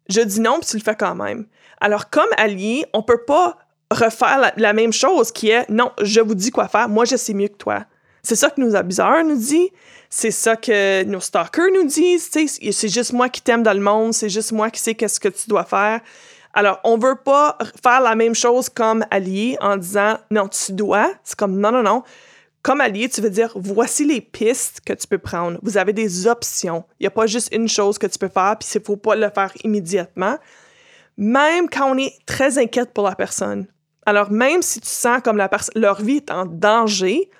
Je 0.08 0.20
dis 0.20 0.40
non, 0.40 0.58
puis 0.60 0.68
tu 0.68 0.76
le 0.76 0.82
fais 0.82 0.96
quand 0.96 1.14
même. 1.14 1.46
Alors, 1.80 2.10
comme 2.10 2.28
allié, 2.36 2.84
on 2.92 3.02
peut 3.02 3.24
pas 3.26 3.58
refaire 3.90 4.52
la, 4.56 4.72
même 4.72 4.92
chose 4.92 5.32
qui 5.32 5.50
est 5.50 5.68
non, 5.68 5.92
je 6.02 6.20
vous 6.20 6.34
dis 6.34 6.50
quoi 6.50 6.68
faire, 6.68 6.88
moi 6.88 7.04
je 7.04 7.16
sais 7.16 7.34
mieux 7.34 7.48
que 7.48 7.56
toi. 7.56 7.84
C'est 8.22 8.36
ça 8.36 8.50
que 8.50 8.60
nos 8.60 8.74
abuseurs 8.74 9.22
nous 9.24 9.36
disent, 9.36 9.68
c'est 10.08 10.30
ça 10.30 10.56
que 10.56 11.04
nos 11.04 11.20
stalkers 11.20 11.70
nous 11.74 11.84
disent, 11.84 12.30
c'est 12.30 12.88
juste 12.88 13.12
moi 13.12 13.28
qui 13.28 13.42
t'aime 13.42 13.62
dans 13.62 13.74
le 13.74 13.80
monde, 13.80 14.14
c'est 14.14 14.30
juste 14.30 14.52
moi 14.52 14.70
qui 14.70 14.80
sais 14.80 14.94
qu'est-ce 14.94 15.20
que 15.20 15.28
tu 15.28 15.48
dois 15.48 15.64
faire. 15.64 16.00
Alors, 16.54 16.80
on 16.84 16.96
veut 16.96 17.16
pas 17.16 17.58
faire 17.82 18.00
la 18.00 18.14
même 18.14 18.34
chose 18.34 18.68
comme 18.68 19.04
allié 19.10 19.56
en 19.60 19.76
disant 19.76 20.18
non, 20.30 20.48
tu 20.48 20.72
dois. 20.72 21.12
C'est 21.24 21.36
comme 21.36 21.58
non, 21.58 21.72
non, 21.72 21.82
non. 21.82 22.02
Comme 22.62 22.80
allié, 22.80 23.08
tu 23.08 23.20
veux 23.20 23.30
dire 23.30 23.52
voici 23.56 24.06
les 24.06 24.20
pistes 24.20 24.80
que 24.86 24.92
tu 24.92 25.06
peux 25.06 25.18
prendre. 25.18 25.58
Vous 25.62 25.76
avez 25.76 25.92
des 25.92 26.26
options. 26.26 26.84
Il 26.98 27.02
n'y 27.02 27.06
a 27.08 27.10
pas 27.10 27.26
juste 27.26 27.52
une 27.52 27.68
chose 27.68 27.98
que 27.98 28.06
tu 28.06 28.18
peux 28.18 28.28
faire, 28.28 28.56
puis 28.58 28.68
il 28.74 28.78
ne 28.78 28.84
faut 28.84 28.96
pas 28.96 29.16
le 29.16 29.28
faire 29.30 29.52
immédiatement. 29.64 30.38
Même 31.16 31.68
quand 31.68 31.92
on 31.92 31.98
est 31.98 32.14
très 32.24 32.56
inquiète 32.58 32.92
pour 32.94 33.04
la 33.04 33.14
personne, 33.14 33.66
alors, 34.06 34.30
même 34.30 34.62
si 34.62 34.80
tu 34.80 34.88
sens 34.88 35.20
comme 35.22 35.36
la 35.36 35.50
leur 35.74 36.00
vie 36.02 36.16
est 36.16 36.30
en 36.30 36.44
danger, 36.46 37.30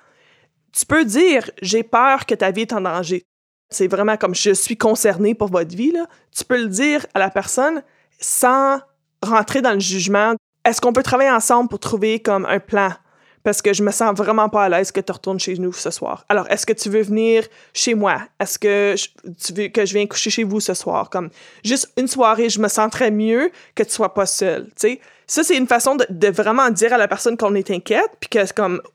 tu 0.72 0.86
peux 0.86 1.04
dire 1.04 1.50
J'ai 1.62 1.82
peur 1.82 2.26
que 2.26 2.34
ta 2.34 2.50
vie 2.50 2.62
est 2.62 2.72
en 2.72 2.80
danger. 2.80 3.24
C'est 3.70 3.88
vraiment 3.88 4.16
comme 4.16 4.34
je 4.34 4.52
suis 4.52 4.76
concerné 4.76 5.34
pour 5.34 5.48
votre 5.48 5.74
vie. 5.74 5.92
Là. 5.92 6.06
Tu 6.36 6.44
peux 6.44 6.60
le 6.60 6.68
dire 6.68 7.06
à 7.14 7.18
la 7.18 7.30
personne 7.30 7.82
sans 8.20 8.80
rentrer 9.24 9.62
dans 9.62 9.72
le 9.72 9.80
jugement. 9.80 10.34
Est-ce 10.64 10.80
qu'on 10.80 10.92
peut 10.92 11.02
travailler 11.02 11.30
ensemble 11.30 11.68
pour 11.68 11.78
trouver 11.78 12.20
comme 12.20 12.46
un 12.46 12.60
plan? 12.60 12.90
Parce 13.42 13.60
que 13.60 13.74
je 13.74 13.82
me 13.82 13.90
sens 13.90 14.16
vraiment 14.16 14.48
pas 14.48 14.64
à 14.64 14.68
l'aise 14.70 14.90
que 14.90 15.00
tu 15.00 15.12
retournes 15.12 15.38
chez 15.38 15.54
nous 15.58 15.72
ce 15.72 15.90
soir. 15.90 16.24
Alors, 16.30 16.50
est-ce 16.50 16.64
que 16.64 16.72
tu 16.72 16.88
veux 16.88 17.02
venir 17.02 17.44
chez 17.74 17.94
moi? 17.94 18.22
Est-ce 18.40 18.58
que 18.58 18.94
tu 19.44 19.52
veux 19.52 19.68
que 19.68 19.84
je 19.84 19.92
vienne 19.92 20.08
coucher 20.08 20.30
chez 20.30 20.44
vous 20.44 20.60
ce 20.60 20.72
soir? 20.72 21.10
Comme 21.10 21.28
juste 21.62 21.92
une 21.98 22.08
soirée, 22.08 22.48
je 22.48 22.58
me 22.58 22.68
sentirais 22.68 23.10
mieux 23.10 23.50
que 23.74 23.82
tu 23.82 23.90
sois 23.90 24.14
pas 24.14 24.24
seule. 24.24 24.70
Sais, 24.76 24.98
ça, 25.26 25.44
c'est 25.44 25.56
une 25.56 25.66
façon 25.66 25.96
de, 25.96 26.28
vraiment 26.28 26.70
dire 26.70 26.94
à 26.94 26.98
la 26.98 27.06
personne 27.06 27.36
qu'on 27.36 27.54
est 27.54 27.70
inquiète, 27.70 28.10
puis 28.18 28.30
que 28.30 28.38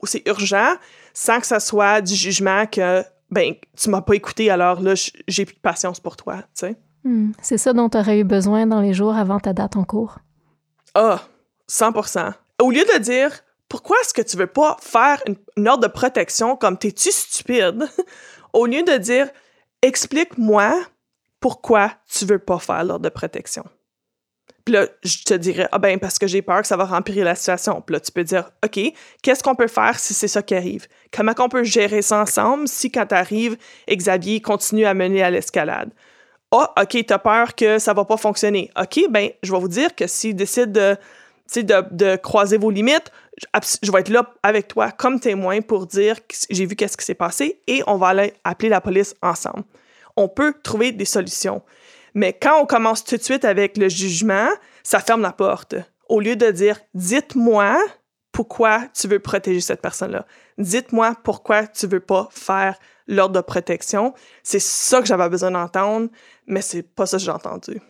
c'est 0.03 0.27
urgent, 0.27 0.73
sans 1.13 1.39
que 1.39 1.45
ça 1.45 1.59
soit 1.59 2.01
du 2.01 2.15
jugement 2.15 2.65
que 2.65 3.03
ben 3.31 3.53
tu 3.79 3.89
m'as 3.89 4.01
pas 4.01 4.15
écouté, 4.15 4.49
alors 4.49 4.81
là 4.81 4.93
j'ai 5.27 5.45
plus 5.45 5.55
de 5.55 5.59
patience 5.59 5.99
pour 5.99 6.17
toi, 6.17 6.43
sais. 6.53 6.75
Hmm. 7.03 7.31
c'est 7.41 7.57
ça 7.57 7.73
dont 7.73 7.89
tu 7.89 7.97
aurais 7.97 8.19
eu 8.19 8.23
besoin 8.23 8.67
dans 8.67 8.81
les 8.81 8.93
jours 8.93 9.15
avant 9.15 9.39
ta 9.39 9.53
date 9.53 9.77
en 9.77 9.83
cours. 9.83 10.19
Ah, 10.95 11.21
100%. 11.69 12.33
Au 12.61 12.71
lieu 12.71 12.83
de 12.93 12.99
dire 12.99 13.31
pourquoi 13.69 13.97
est-ce 14.01 14.13
que 14.13 14.21
tu 14.21 14.35
veux 14.35 14.47
pas 14.47 14.77
faire 14.81 15.21
une, 15.55 15.67
ordre 15.67 15.87
de 15.87 15.91
protection 15.91 16.55
comme 16.55 16.77
t'es-tu 16.77 17.11
stupide, 17.11 17.87
au 18.53 18.65
lieu 18.65 18.83
de 18.83 18.97
dire 18.97 19.29
explique-moi 19.81 20.73
pourquoi 21.39 21.93
tu 22.11 22.25
veux 22.25 22.39
pas 22.39 22.59
faire 22.59 22.83
l'ordre 22.83 23.05
de 23.05 23.09
protection. 23.09 23.63
Puis 24.65 24.73
là, 24.73 24.87
je 25.03 25.23
te 25.23 25.33
dirais, 25.33 25.67
ah 25.71 25.77
ben, 25.77 25.97
parce 25.99 26.19
que 26.19 26.27
j'ai 26.27 26.41
peur 26.41 26.61
que 26.61 26.67
ça 26.67 26.75
va 26.75 26.85
rempirer 26.85 27.23
la 27.23 27.35
situation. 27.35 27.81
Puis 27.81 27.93
là, 27.93 27.99
tu 27.99 28.11
peux 28.11 28.23
dire, 28.23 28.51
OK, 28.63 28.79
qu'est-ce 29.23 29.41
qu'on 29.41 29.55
peut 29.55 29.67
faire 29.67 29.97
si 29.97 30.13
c'est 30.13 30.27
ça 30.27 30.41
qui 30.41 30.53
arrive? 30.53 30.87
Comment 31.15 31.33
qu'on 31.33 31.49
peut 31.49 31.63
gérer 31.63 32.01
ça 32.01 32.21
ensemble 32.21 32.67
si, 32.67 32.91
quand 32.91 33.05
t'arrives, 33.05 33.57
Xavier 33.89 34.41
continue 34.41 34.85
à 34.85 34.93
mener 34.93 35.23
à 35.23 35.31
l'escalade? 35.31 35.91
Ah, 36.51 36.73
oh, 36.75 36.81
OK, 36.81 37.05
t'as 37.05 37.19
peur 37.19 37.53
que 37.53 37.77
ça 37.77 37.93
va 37.93 38.05
pas 38.05 38.17
fonctionner. 38.17 38.71
OK, 38.79 39.01
ben, 39.09 39.29
je 39.43 39.51
vais 39.51 39.59
vous 39.59 39.67
dire 39.67 39.93
que 39.93 40.07
s'il 40.07 40.35
décide 40.35 40.71
de, 40.71 40.97
de, 41.55 42.15
croiser 42.15 42.57
vos 42.57 42.71
limites, 42.71 43.11
je 43.83 43.91
vais 43.91 43.99
être 43.99 44.09
là 44.09 44.33
avec 44.41 44.67
toi 44.67 44.91
comme 44.91 45.19
témoin 45.19 45.61
pour 45.61 45.85
dire 45.85 46.15
que 46.27 46.35
j'ai 46.49 46.65
vu 46.65 46.75
qu'est-ce 46.75 46.97
qui 46.97 47.05
s'est 47.05 47.13
passé 47.13 47.61
et 47.67 47.83
on 47.85 47.97
va 47.97 48.07
aller 48.07 48.33
appeler 48.43 48.69
la 48.69 48.81
police 48.81 49.15
ensemble. 49.21 49.63
On 50.17 50.27
peut 50.27 50.53
trouver 50.63 50.91
des 50.91 51.05
solutions. 51.05 51.61
Mais 52.15 52.33
quand 52.33 52.59
on 52.59 52.65
commence 52.65 53.03
tout 53.03 53.15
de 53.15 53.21
suite 53.21 53.45
avec 53.45 53.77
le 53.77 53.87
jugement, 53.87 54.49
ça 54.81 54.99
ferme 54.99 55.21
la 55.21 55.31
porte. 55.31 55.75
Au 56.07 56.19
lieu 56.19 56.35
de 56.35 56.49
dire 56.49 56.79
dites-moi 56.95 57.77
pourquoi 58.31 58.87
tu 58.93 59.07
veux 59.07 59.19
protéger 59.19 59.61
cette 59.61 59.81
personne-là. 59.81 60.25
Dites-moi 60.57 61.15
pourquoi 61.23 61.67
tu 61.67 61.87
veux 61.87 61.99
pas 61.99 62.27
faire 62.31 62.77
l'ordre 63.09 63.35
de 63.35 63.41
protection. 63.41 64.13
C'est 64.43 64.61
ça 64.61 65.01
que 65.01 65.07
j'avais 65.07 65.27
besoin 65.27 65.51
d'entendre, 65.51 66.09
mais 66.47 66.61
c'est 66.61 66.83
pas 66.83 67.05
ça 67.05 67.17
que 67.17 67.23
j'ai 67.23 67.31
entendu. 67.31 67.81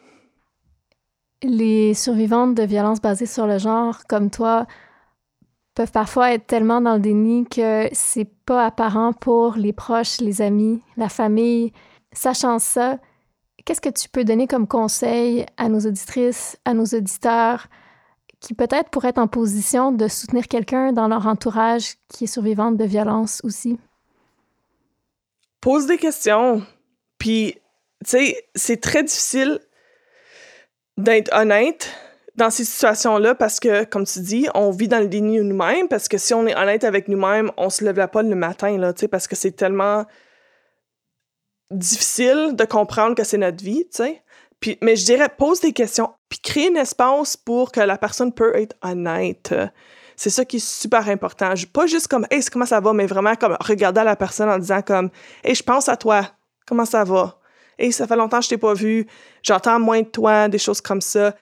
Les 1.44 1.94
survivantes 1.94 2.56
de 2.56 2.64
violences 2.64 3.02
basées 3.02 3.26
sur 3.26 3.46
le 3.46 3.60
genre, 3.60 4.06
comme 4.08 4.30
toi, 4.30 4.66
peuvent 5.76 5.92
parfois 5.92 6.34
être 6.34 6.48
tellement 6.48 6.82
dans 6.82 6.96
le 6.96 7.00
déni 7.00 7.46
que 7.46 7.88
c'est 7.92 8.30
pas 8.46 8.66
apparent 8.66 9.14
pour 9.14 9.56
les 9.56 9.74
proches, 9.74 10.20
les 10.20 10.42
amis, 10.42 10.82
la 10.98 11.10
famille. 11.10 11.72
Sachant 12.12 12.60
ça, 12.60 12.98
qu'est-ce 13.64 13.82
que 13.82 13.90
tu 13.90 14.10
peux 14.10 14.24
donner 14.24 14.48
comme 14.48 14.68
conseil 14.68 15.46
à 15.58 15.70
nos 15.70 15.80
auditrices, 15.80 16.58
à 16.66 16.74
nos 16.74 16.86
auditeurs 16.86 17.68
qui 18.40 18.54
peut-être 18.54 18.90
pourraient 18.90 19.10
être 19.10 19.20
en 19.20 19.28
position 19.28 19.92
de 19.92 20.08
soutenir 20.08 20.48
quelqu'un 20.48 20.94
dans 20.94 21.10
leur 21.10 21.28
entourage 21.28 21.96
qui 22.08 22.24
est 22.24 22.28
survivante 22.28 22.78
de 22.78 22.86
violence 22.86 23.42
aussi? 23.44 23.78
Pose 25.62 25.88
des 25.88 25.98
questions. 25.98 26.64
Puis, 27.18 27.56
tu 28.06 28.12
sais, 28.12 28.50
c'est 28.56 28.82
très 28.82 29.04
difficile 29.04 29.60
d'être 30.98 31.34
honnête 31.34 31.92
dans 32.36 32.50
ces 32.50 32.64
situations-là 32.64 33.36
parce 33.36 33.60
que, 33.60 33.84
comme 33.84 34.06
tu 34.06 34.20
dis, 34.22 34.48
on 34.56 34.72
vit 34.72 34.88
dans 34.88 35.00
le 35.00 35.08
déni 35.08 35.40
nous-mêmes 35.40 35.88
parce 35.88 36.08
que 36.08 36.18
si 36.18 36.34
on 36.34 36.48
est 36.48 36.56
honnête 36.56 36.84
avec 36.84 37.08
nous-mêmes, 37.08 37.52
on 37.58 37.70
se 37.70 37.84
lève 37.84 38.08
pas 38.08 38.24
le 38.24 38.36
matin, 38.36 38.78
là, 38.78 38.94
tu 38.94 39.02
sais, 39.02 39.08
parce 39.08 39.28
que 39.28 39.36
c'est 39.36 39.52
tellement 39.52 40.06
difficile 41.70 42.56
de 42.56 42.64
comprendre 42.66 43.16
que 43.16 43.24
c'est 43.24 43.38
notre 43.38 43.64
vie, 43.64 43.86
tu 43.90 43.98
sais. 44.04 44.24
Puis, 44.60 44.78
mais 44.82 44.96
je 44.96 45.06
dirais, 45.06 45.30
pose 45.30 45.62
des 45.62 45.74
questions, 45.74 46.14
puis 46.28 46.40
crée 46.40 46.68
un 46.68 46.76
espace 46.76 47.38
pour 47.38 47.72
que 47.72 47.80
la 47.80 47.98
personne 47.98 48.34
peut 48.34 48.56
être 48.56 48.76
honnête. 48.82 49.54
C'est 50.20 50.30
ça 50.30 50.44
qui 50.44 50.58
est 50.58 50.60
super 50.60 51.08
important. 51.08 51.54
Pas 51.72 51.88
juste 51.88 52.10
comme, 52.10 52.28
hey, 52.30 52.44
comment 52.52 52.66
ça 52.66 52.82
va, 52.82 52.92
mais 52.92 53.06
vraiment 53.06 53.36
comme 53.36 53.56
regarder 53.62 54.04
la 54.04 54.18
personne 54.18 54.50
en 54.50 54.58
disant 54.58 54.82
comme, 54.82 55.10
hey, 55.46 55.56
je 55.56 55.64
pense 55.64 55.88
à 55.88 55.96
toi, 55.96 56.30
comment 56.68 56.84
ça 56.84 57.06
va? 57.06 57.40
Hey, 57.78 57.94
ça 57.94 58.06
fait 58.06 58.18
longtemps 58.18 58.40
que 58.40 58.44
je 58.44 58.50
t'ai 58.50 58.58
pas 58.58 58.74
vu, 58.74 59.08
j'entends 59.44 59.80
moins 59.80 60.02
de 60.02 60.08
toi, 60.08 60.50
des 60.50 60.58
choses 60.58 60.82
comme 60.82 61.00
ça. 61.00 61.34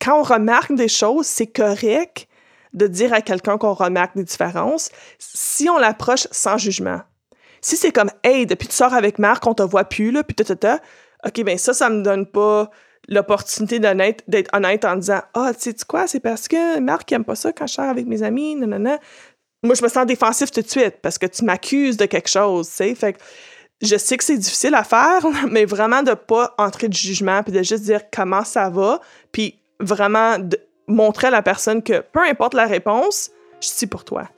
Quand 0.00 0.20
on 0.20 0.22
remarque 0.22 0.72
des 0.72 0.86
choses, 0.86 1.26
c'est 1.26 1.48
correct 1.48 2.28
de 2.74 2.86
dire 2.86 3.12
à 3.12 3.22
quelqu'un 3.22 3.58
qu'on 3.58 3.74
remarque 3.74 4.14
des 4.14 4.22
différences 4.22 4.90
si 5.18 5.68
on 5.68 5.78
l'approche 5.78 6.28
sans 6.30 6.58
jugement. 6.58 7.00
Si 7.60 7.76
c'est 7.76 7.90
comme, 7.90 8.12
hey, 8.22 8.46
depuis 8.46 8.68
que 8.68 8.72
tu 8.72 8.76
sors 8.76 8.94
avec 8.94 9.18
Marc, 9.18 9.44
on 9.48 9.54
te 9.54 9.64
voit 9.64 9.82
plus, 9.82 10.12
là, 10.12 10.22
puis 10.22 10.36
ta, 10.36 10.78
OK, 11.26 11.42
ben 11.42 11.58
ça, 11.58 11.74
ça 11.74 11.90
me 11.90 12.04
donne 12.04 12.24
pas 12.24 12.70
l'opportunité 13.08 13.80
d'être 13.80 14.54
honnête 14.54 14.84
en 14.84 14.96
disant 14.96 15.20
Ah, 15.34 15.52
tu 15.54 15.70
sais 15.70 15.76
quoi, 15.86 16.06
c'est 16.06 16.20
parce 16.20 16.46
que 16.46 16.78
Marc 16.78 17.10
aime 17.12 17.24
pas 17.24 17.34
ça 17.34 17.52
quand 17.52 17.66
je 17.66 17.74
sors 17.74 17.86
avec 17.86 18.06
mes 18.06 18.22
amis, 18.22 18.54
nanana. 18.54 18.98
Moi, 19.64 19.74
je 19.74 19.82
me 19.82 19.88
sens 19.88 20.06
défensif 20.06 20.50
tout 20.52 20.60
de 20.60 20.68
suite 20.68 20.96
parce 21.02 21.18
que 21.18 21.26
tu 21.26 21.44
m'accuses 21.44 21.96
de 21.96 22.06
quelque 22.06 22.28
chose, 22.28 22.68
tu 22.68 22.76
sais. 22.76 22.94
Fait 22.94 23.14
que 23.14 23.18
je 23.80 23.96
sais 23.96 24.16
que 24.16 24.24
c'est 24.24 24.36
difficile 24.36 24.74
à 24.74 24.84
faire, 24.84 25.26
mais 25.50 25.64
vraiment 25.64 26.02
de 26.02 26.14
pas 26.14 26.54
entrer 26.58 26.88
de 26.88 26.94
jugement 26.94 27.42
puis 27.42 27.52
de 27.52 27.62
juste 27.62 27.82
dire 27.84 28.02
comment 28.12 28.44
ça 28.44 28.70
va, 28.70 29.00
puis 29.32 29.58
vraiment 29.80 30.38
de 30.38 30.58
montrer 30.86 31.28
à 31.28 31.30
la 31.30 31.42
personne 31.42 31.82
que 31.82 32.00
peu 32.00 32.20
importe 32.20 32.54
la 32.54 32.66
réponse, 32.66 33.30
je 33.60 33.68
suis 33.68 33.86
pour 33.86 34.04
toi. 34.04 34.28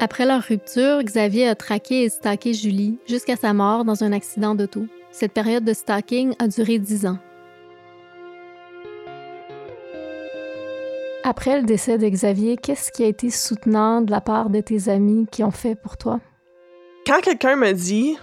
Après 0.00 0.26
leur 0.26 0.42
rupture, 0.42 1.02
Xavier 1.02 1.48
a 1.48 1.56
traqué 1.56 2.04
et 2.04 2.08
stalké 2.08 2.54
Julie 2.54 3.00
jusqu'à 3.08 3.34
sa 3.34 3.52
mort 3.52 3.84
dans 3.84 4.04
un 4.04 4.12
accident 4.12 4.54
d'auto. 4.54 4.86
Cette 5.10 5.32
période 5.32 5.64
de 5.64 5.72
stalking 5.72 6.36
a 6.38 6.46
duré 6.46 6.78
dix 6.78 7.04
ans. 7.04 7.18
Après 11.24 11.60
le 11.60 11.66
décès 11.66 11.98
de 11.98 12.08
Xavier, 12.08 12.56
qu'est-ce 12.56 12.92
qui 12.92 13.02
a 13.02 13.08
été 13.08 13.28
soutenant 13.28 14.00
de 14.00 14.12
la 14.12 14.20
part 14.20 14.50
de 14.50 14.60
tes 14.60 14.88
amis 14.88 15.26
qui 15.32 15.42
ont 15.42 15.50
fait 15.50 15.74
pour 15.74 15.96
toi? 15.96 16.20
Quand 17.04 17.20
quelqu'un 17.20 17.56
me 17.56 17.72
dit 17.72 18.16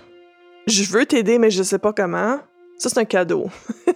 Je 0.67 0.83
veux 0.85 1.05
t'aider, 1.05 1.37
mais 1.39 1.51
je 1.51 1.61
sais 1.61 1.79
pas 1.79 1.91
comment, 1.91 2.39
ça 2.77 2.87
c'est 2.87 2.99
un 2.99 3.05
cadeau. 3.05 3.47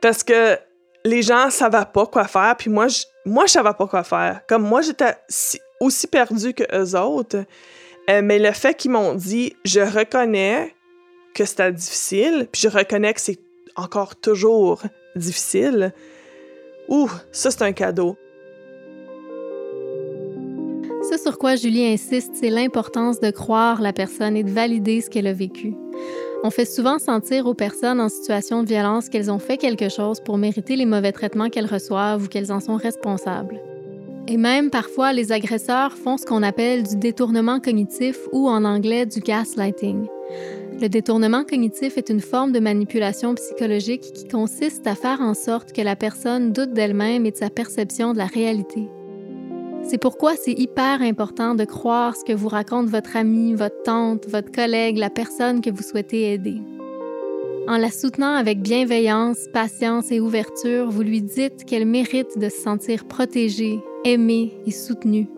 Parce 0.00 0.24
que 0.24 0.58
les 1.04 1.20
gens 1.20 1.50
savent 1.50 1.92
pas 1.92 2.06
quoi 2.06 2.24
faire, 2.24 2.56
puis 2.56 2.70
moi, 2.70 2.88
je, 2.88 3.02
moi, 3.24 3.46
je 3.46 3.52
savais 3.52 3.72
pas 3.72 3.86
quoi 3.86 4.04
faire. 4.04 4.40
Comme 4.46 4.62
moi, 4.62 4.82
j'étais 4.82 5.14
aussi 5.80 6.06
perdue 6.06 6.52
que 6.52 6.64
eux 6.74 6.98
autres. 6.98 7.44
Euh, 8.10 8.20
mais 8.22 8.38
le 8.38 8.52
fait 8.52 8.74
qu'ils 8.74 8.90
m'ont 8.90 9.14
dit, 9.14 9.54
je 9.64 9.80
reconnais 9.80 10.74
que 11.34 11.44
c'était 11.44 11.72
difficile, 11.72 12.48
puis 12.52 12.62
je 12.62 12.68
reconnais 12.68 13.14
que 13.14 13.20
c'est 13.20 13.40
encore 13.76 14.16
toujours 14.16 14.82
difficile. 15.16 15.92
Ouh, 16.88 17.10
ça, 17.32 17.50
c'est 17.50 17.62
un 17.62 17.72
cadeau. 17.72 18.16
Ce 21.10 21.18
sur 21.18 21.38
quoi 21.38 21.56
Julie 21.56 21.86
insiste, 21.86 22.32
c'est 22.34 22.50
l'importance 22.50 23.20
de 23.20 23.30
croire 23.30 23.82
la 23.82 23.92
personne 23.92 24.36
et 24.36 24.42
de 24.42 24.50
valider 24.50 25.00
ce 25.00 25.10
qu'elle 25.10 25.26
a 25.26 25.32
vécu. 25.32 25.74
On 26.46 26.50
fait 26.50 26.66
souvent 26.66 26.98
sentir 26.98 27.46
aux 27.46 27.54
personnes 27.54 28.02
en 28.02 28.10
situation 28.10 28.62
de 28.62 28.68
violence 28.68 29.08
qu'elles 29.08 29.30
ont 29.30 29.38
fait 29.38 29.56
quelque 29.56 29.88
chose 29.88 30.20
pour 30.20 30.36
mériter 30.36 30.76
les 30.76 30.84
mauvais 30.84 31.10
traitements 31.10 31.48
qu'elles 31.48 31.64
reçoivent 31.64 32.22
ou 32.22 32.28
qu'elles 32.28 32.52
en 32.52 32.60
sont 32.60 32.76
responsables. 32.76 33.62
Et 34.28 34.36
même 34.36 34.68
parfois, 34.68 35.14
les 35.14 35.32
agresseurs 35.32 35.94
font 35.94 36.18
ce 36.18 36.26
qu'on 36.26 36.42
appelle 36.42 36.82
du 36.82 36.96
détournement 36.96 37.60
cognitif 37.60 38.18
ou 38.32 38.46
en 38.50 38.66
anglais 38.66 39.06
du 39.06 39.20
gaslighting. 39.20 40.06
Le 40.82 40.88
détournement 40.88 41.44
cognitif 41.44 41.96
est 41.96 42.10
une 42.10 42.20
forme 42.20 42.52
de 42.52 42.60
manipulation 42.60 43.34
psychologique 43.36 44.12
qui 44.12 44.28
consiste 44.28 44.86
à 44.86 44.94
faire 44.94 45.22
en 45.22 45.32
sorte 45.32 45.72
que 45.72 45.80
la 45.80 45.96
personne 45.96 46.52
doute 46.52 46.74
d'elle-même 46.74 47.24
et 47.24 47.30
de 47.30 47.38
sa 47.38 47.48
perception 47.48 48.12
de 48.12 48.18
la 48.18 48.26
réalité. 48.26 48.90
C'est 49.86 49.98
pourquoi 49.98 50.34
c'est 50.34 50.52
hyper 50.52 51.02
important 51.02 51.54
de 51.54 51.64
croire 51.64 52.16
ce 52.16 52.24
que 52.24 52.32
vous 52.32 52.48
raconte 52.48 52.88
votre 52.88 53.16
ami, 53.16 53.54
votre 53.54 53.82
tante, 53.82 54.26
votre 54.28 54.50
collègue, 54.50 54.96
la 54.96 55.10
personne 55.10 55.60
que 55.60 55.68
vous 55.68 55.82
souhaitez 55.82 56.32
aider. 56.32 56.56
En 57.68 57.76
la 57.76 57.90
soutenant 57.90 58.34
avec 58.34 58.62
bienveillance, 58.62 59.36
patience 59.52 60.10
et 60.10 60.20
ouverture, 60.20 60.90
vous 60.90 61.02
lui 61.02 61.20
dites 61.20 61.66
qu'elle 61.66 61.86
mérite 61.86 62.38
de 62.38 62.48
se 62.48 62.56
sentir 62.56 63.04
protégée, 63.04 63.78
aimée 64.04 64.54
et 64.66 64.70
soutenue. 64.70 65.28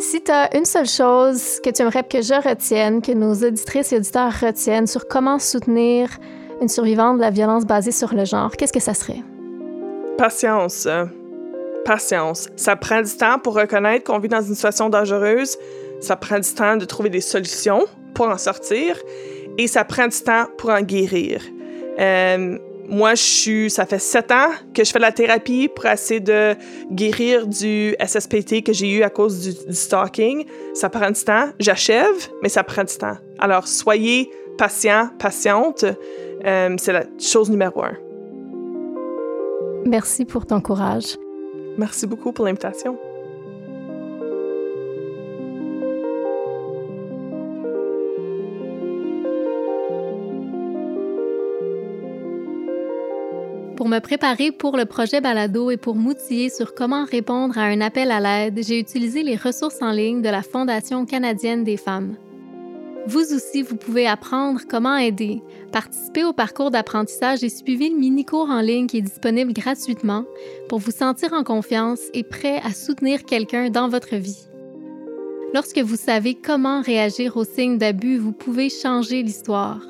Si 0.00 0.22
tu 0.22 0.32
as 0.32 0.56
une 0.56 0.64
seule 0.64 0.88
chose 0.88 1.60
que 1.60 1.70
tu 1.70 1.82
aimerais 1.82 2.04
que 2.04 2.20
je 2.20 2.34
retienne, 2.34 3.00
que 3.00 3.12
nos 3.12 3.34
auditrices 3.34 3.92
et 3.92 3.96
auditeurs 3.96 4.32
retiennent 4.40 4.86
sur 4.88 5.06
comment 5.06 5.38
soutenir 5.38 6.08
une 6.60 6.68
survivante 6.68 7.16
de 7.16 7.22
la 7.22 7.30
violence 7.30 7.64
basée 7.64 7.92
sur 7.92 8.12
le 8.12 8.24
genre, 8.24 8.56
qu'est-ce 8.56 8.72
que 8.72 8.80
ça 8.80 8.94
serait? 8.94 9.22
Patience. 10.18 10.88
Patience. 11.84 12.48
Ça 12.56 12.74
prend 12.74 13.00
du 13.00 13.16
temps 13.16 13.38
pour 13.38 13.54
reconnaître 13.54 14.04
qu'on 14.04 14.18
vit 14.18 14.28
dans 14.28 14.42
une 14.42 14.56
situation 14.56 14.90
dangereuse. 14.90 15.56
Ça 16.00 16.16
prend 16.16 16.40
du 16.40 16.52
temps 16.52 16.76
de 16.76 16.84
trouver 16.84 17.08
des 17.08 17.20
solutions 17.20 17.86
pour 18.14 18.26
en 18.26 18.36
sortir. 18.36 18.96
Et 19.58 19.68
ça 19.68 19.84
prend 19.84 20.08
du 20.08 20.18
temps 20.18 20.46
pour 20.58 20.70
en 20.70 20.82
guérir. 20.82 21.40
Euh, 22.00 22.58
moi, 22.88 23.14
je 23.14 23.22
suis, 23.22 23.70
ça 23.70 23.86
fait 23.86 24.00
sept 24.00 24.32
ans 24.32 24.50
que 24.74 24.82
je 24.82 24.90
fais 24.90 24.98
la 24.98 25.12
thérapie 25.12 25.68
pour 25.68 25.86
essayer 25.86 26.20
de 26.20 26.56
guérir 26.90 27.46
du 27.46 27.94
SSPT 28.04 28.64
que 28.64 28.72
j'ai 28.72 28.90
eu 28.90 29.02
à 29.04 29.10
cause 29.10 29.40
du, 29.66 29.72
stalking. 29.72 30.46
Ça 30.74 30.88
prend 30.88 31.12
du 31.12 31.22
temps. 31.22 31.50
J'achève, 31.60 32.28
mais 32.42 32.48
ça 32.48 32.64
prend 32.64 32.82
du 32.82 32.96
temps. 32.96 33.18
Alors, 33.38 33.68
soyez 33.68 34.32
patient, 34.56 35.10
patiente. 35.20 35.84
Euh, 36.44 36.74
c'est 36.76 36.92
la 36.92 37.04
chose 37.20 37.50
numéro 37.50 37.84
un. 37.84 37.96
Merci 39.88 40.26
pour 40.26 40.44
ton 40.44 40.60
courage. 40.60 41.16
Merci 41.78 42.06
beaucoup 42.06 42.32
pour 42.32 42.44
l'invitation. 42.44 42.98
Pour 53.76 53.88
me 53.88 54.00
préparer 54.00 54.52
pour 54.52 54.76
le 54.76 54.84
projet 54.84 55.22
Balado 55.22 55.70
et 55.70 55.78
pour 55.78 55.94
m'outiller 55.94 56.50
sur 56.50 56.74
comment 56.74 57.06
répondre 57.06 57.56
à 57.56 57.62
un 57.62 57.80
appel 57.80 58.10
à 58.10 58.20
l'aide, 58.20 58.62
j'ai 58.62 58.78
utilisé 58.78 59.22
les 59.22 59.36
ressources 59.36 59.80
en 59.80 59.92
ligne 59.92 60.20
de 60.20 60.28
la 60.28 60.42
Fondation 60.42 61.06
canadienne 61.06 61.64
des 61.64 61.78
femmes. 61.78 62.14
Vous 63.08 63.32
aussi, 63.32 63.62
vous 63.62 63.76
pouvez 63.76 64.06
apprendre 64.06 64.60
comment 64.68 64.98
aider, 64.98 65.42
participer 65.72 66.24
au 66.24 66.34
parcours 66.34 66.70
d'apprentissage 66.70 67.42
et 67.42 67.48
suivre 67.48 67.88
le 67.90 67.98
mini-cours 67.98 68.50
en 68.50 68.60
ligne 68.60 68.86
qui 68.86 68.98
est 68.98 69.02
disponible 69.02 69.54
gratuitement 69.54 70.26
pour 70.68 70.78
vous 70.78 70.90
sentir 70.90 71.32
en 71.32 71.42
confiance 71.42 72.00
et 72.12 72.22
prêt 72.22 72.60
à 72.62 72.74
soutenir 72.74 73.24
quelqu'un 73.24 73.70
dans 73.70 73.88
votre 73.88 74.14
vie. 74.16 74.46
Lorsque 75.54 75.78
vous 75.78 75.96
savez 75.96 76.34
comment 76.34 76.82
réagir 76.82 77.38
aux 77.38 77.44
signes 77.44 77.78
d'abus, 77.78 78.18
vous 78.18 78.32
pouvez 78.32 78.68
changer 78.68 79.22
l'histoire. 79.22 79.80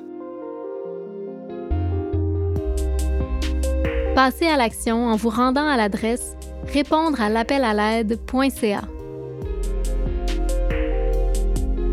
Passez 4.15 4.47
à 4.47 4.57
l'action 4.57 5.09
en 5.09 5.17
vous 5.17 5.31
rendant 5.31 5.67
à 5.67 5.77
l'adresse 5.77 6.37
répondre 6.73 7.21
à 7.21 7.29
l'appel 7.29 7.65
à 7.65 7.75
l'aide.ca. 7.75 8.83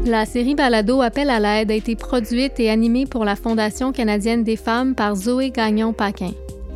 La 0.06 0.28
série 0.28 0.54
Balado 0.54 1.02
Appel 1.02 1.32
à 1.32 1.39
l'aide 1.39 1.72
a 1.72 1.74
été 1.74 1.96
produite 1.96 2.60
et 2.60 2.70
animée 2.70 3.08
pour 3.08 3.26
la 3.26 3.36
Fondation 3.36 3.91
canadienne 3.91 4.44
des 4.44 4.56
femmes 4.56 4.94
par 4.94 5.15
Zoé 5.15 5.50
Gagnon-Paquin. 5.50 6.32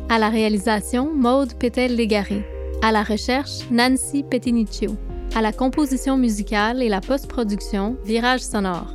À 0.08 0.18
la 0.18 0.30
réalisation, 0.30 1.12
Maude 1.14 1.54
Pétel-Légaré. 1.54 2.42
À 2.82 2.90
la 2.90 3.04
recherche, 3.04 3.70
Nancy 3.70 4.24
Petiniccio. 4.28 4.96
À 5.36 5.42
la 5.42 5.52
composition 5.52 6.16
musicale 6.16 6.82
et 6.82 6.88
la 6.88 7.00
post-production, 7.00 7.96
Virage 8.04 8.40
sonore. 8.40 8.92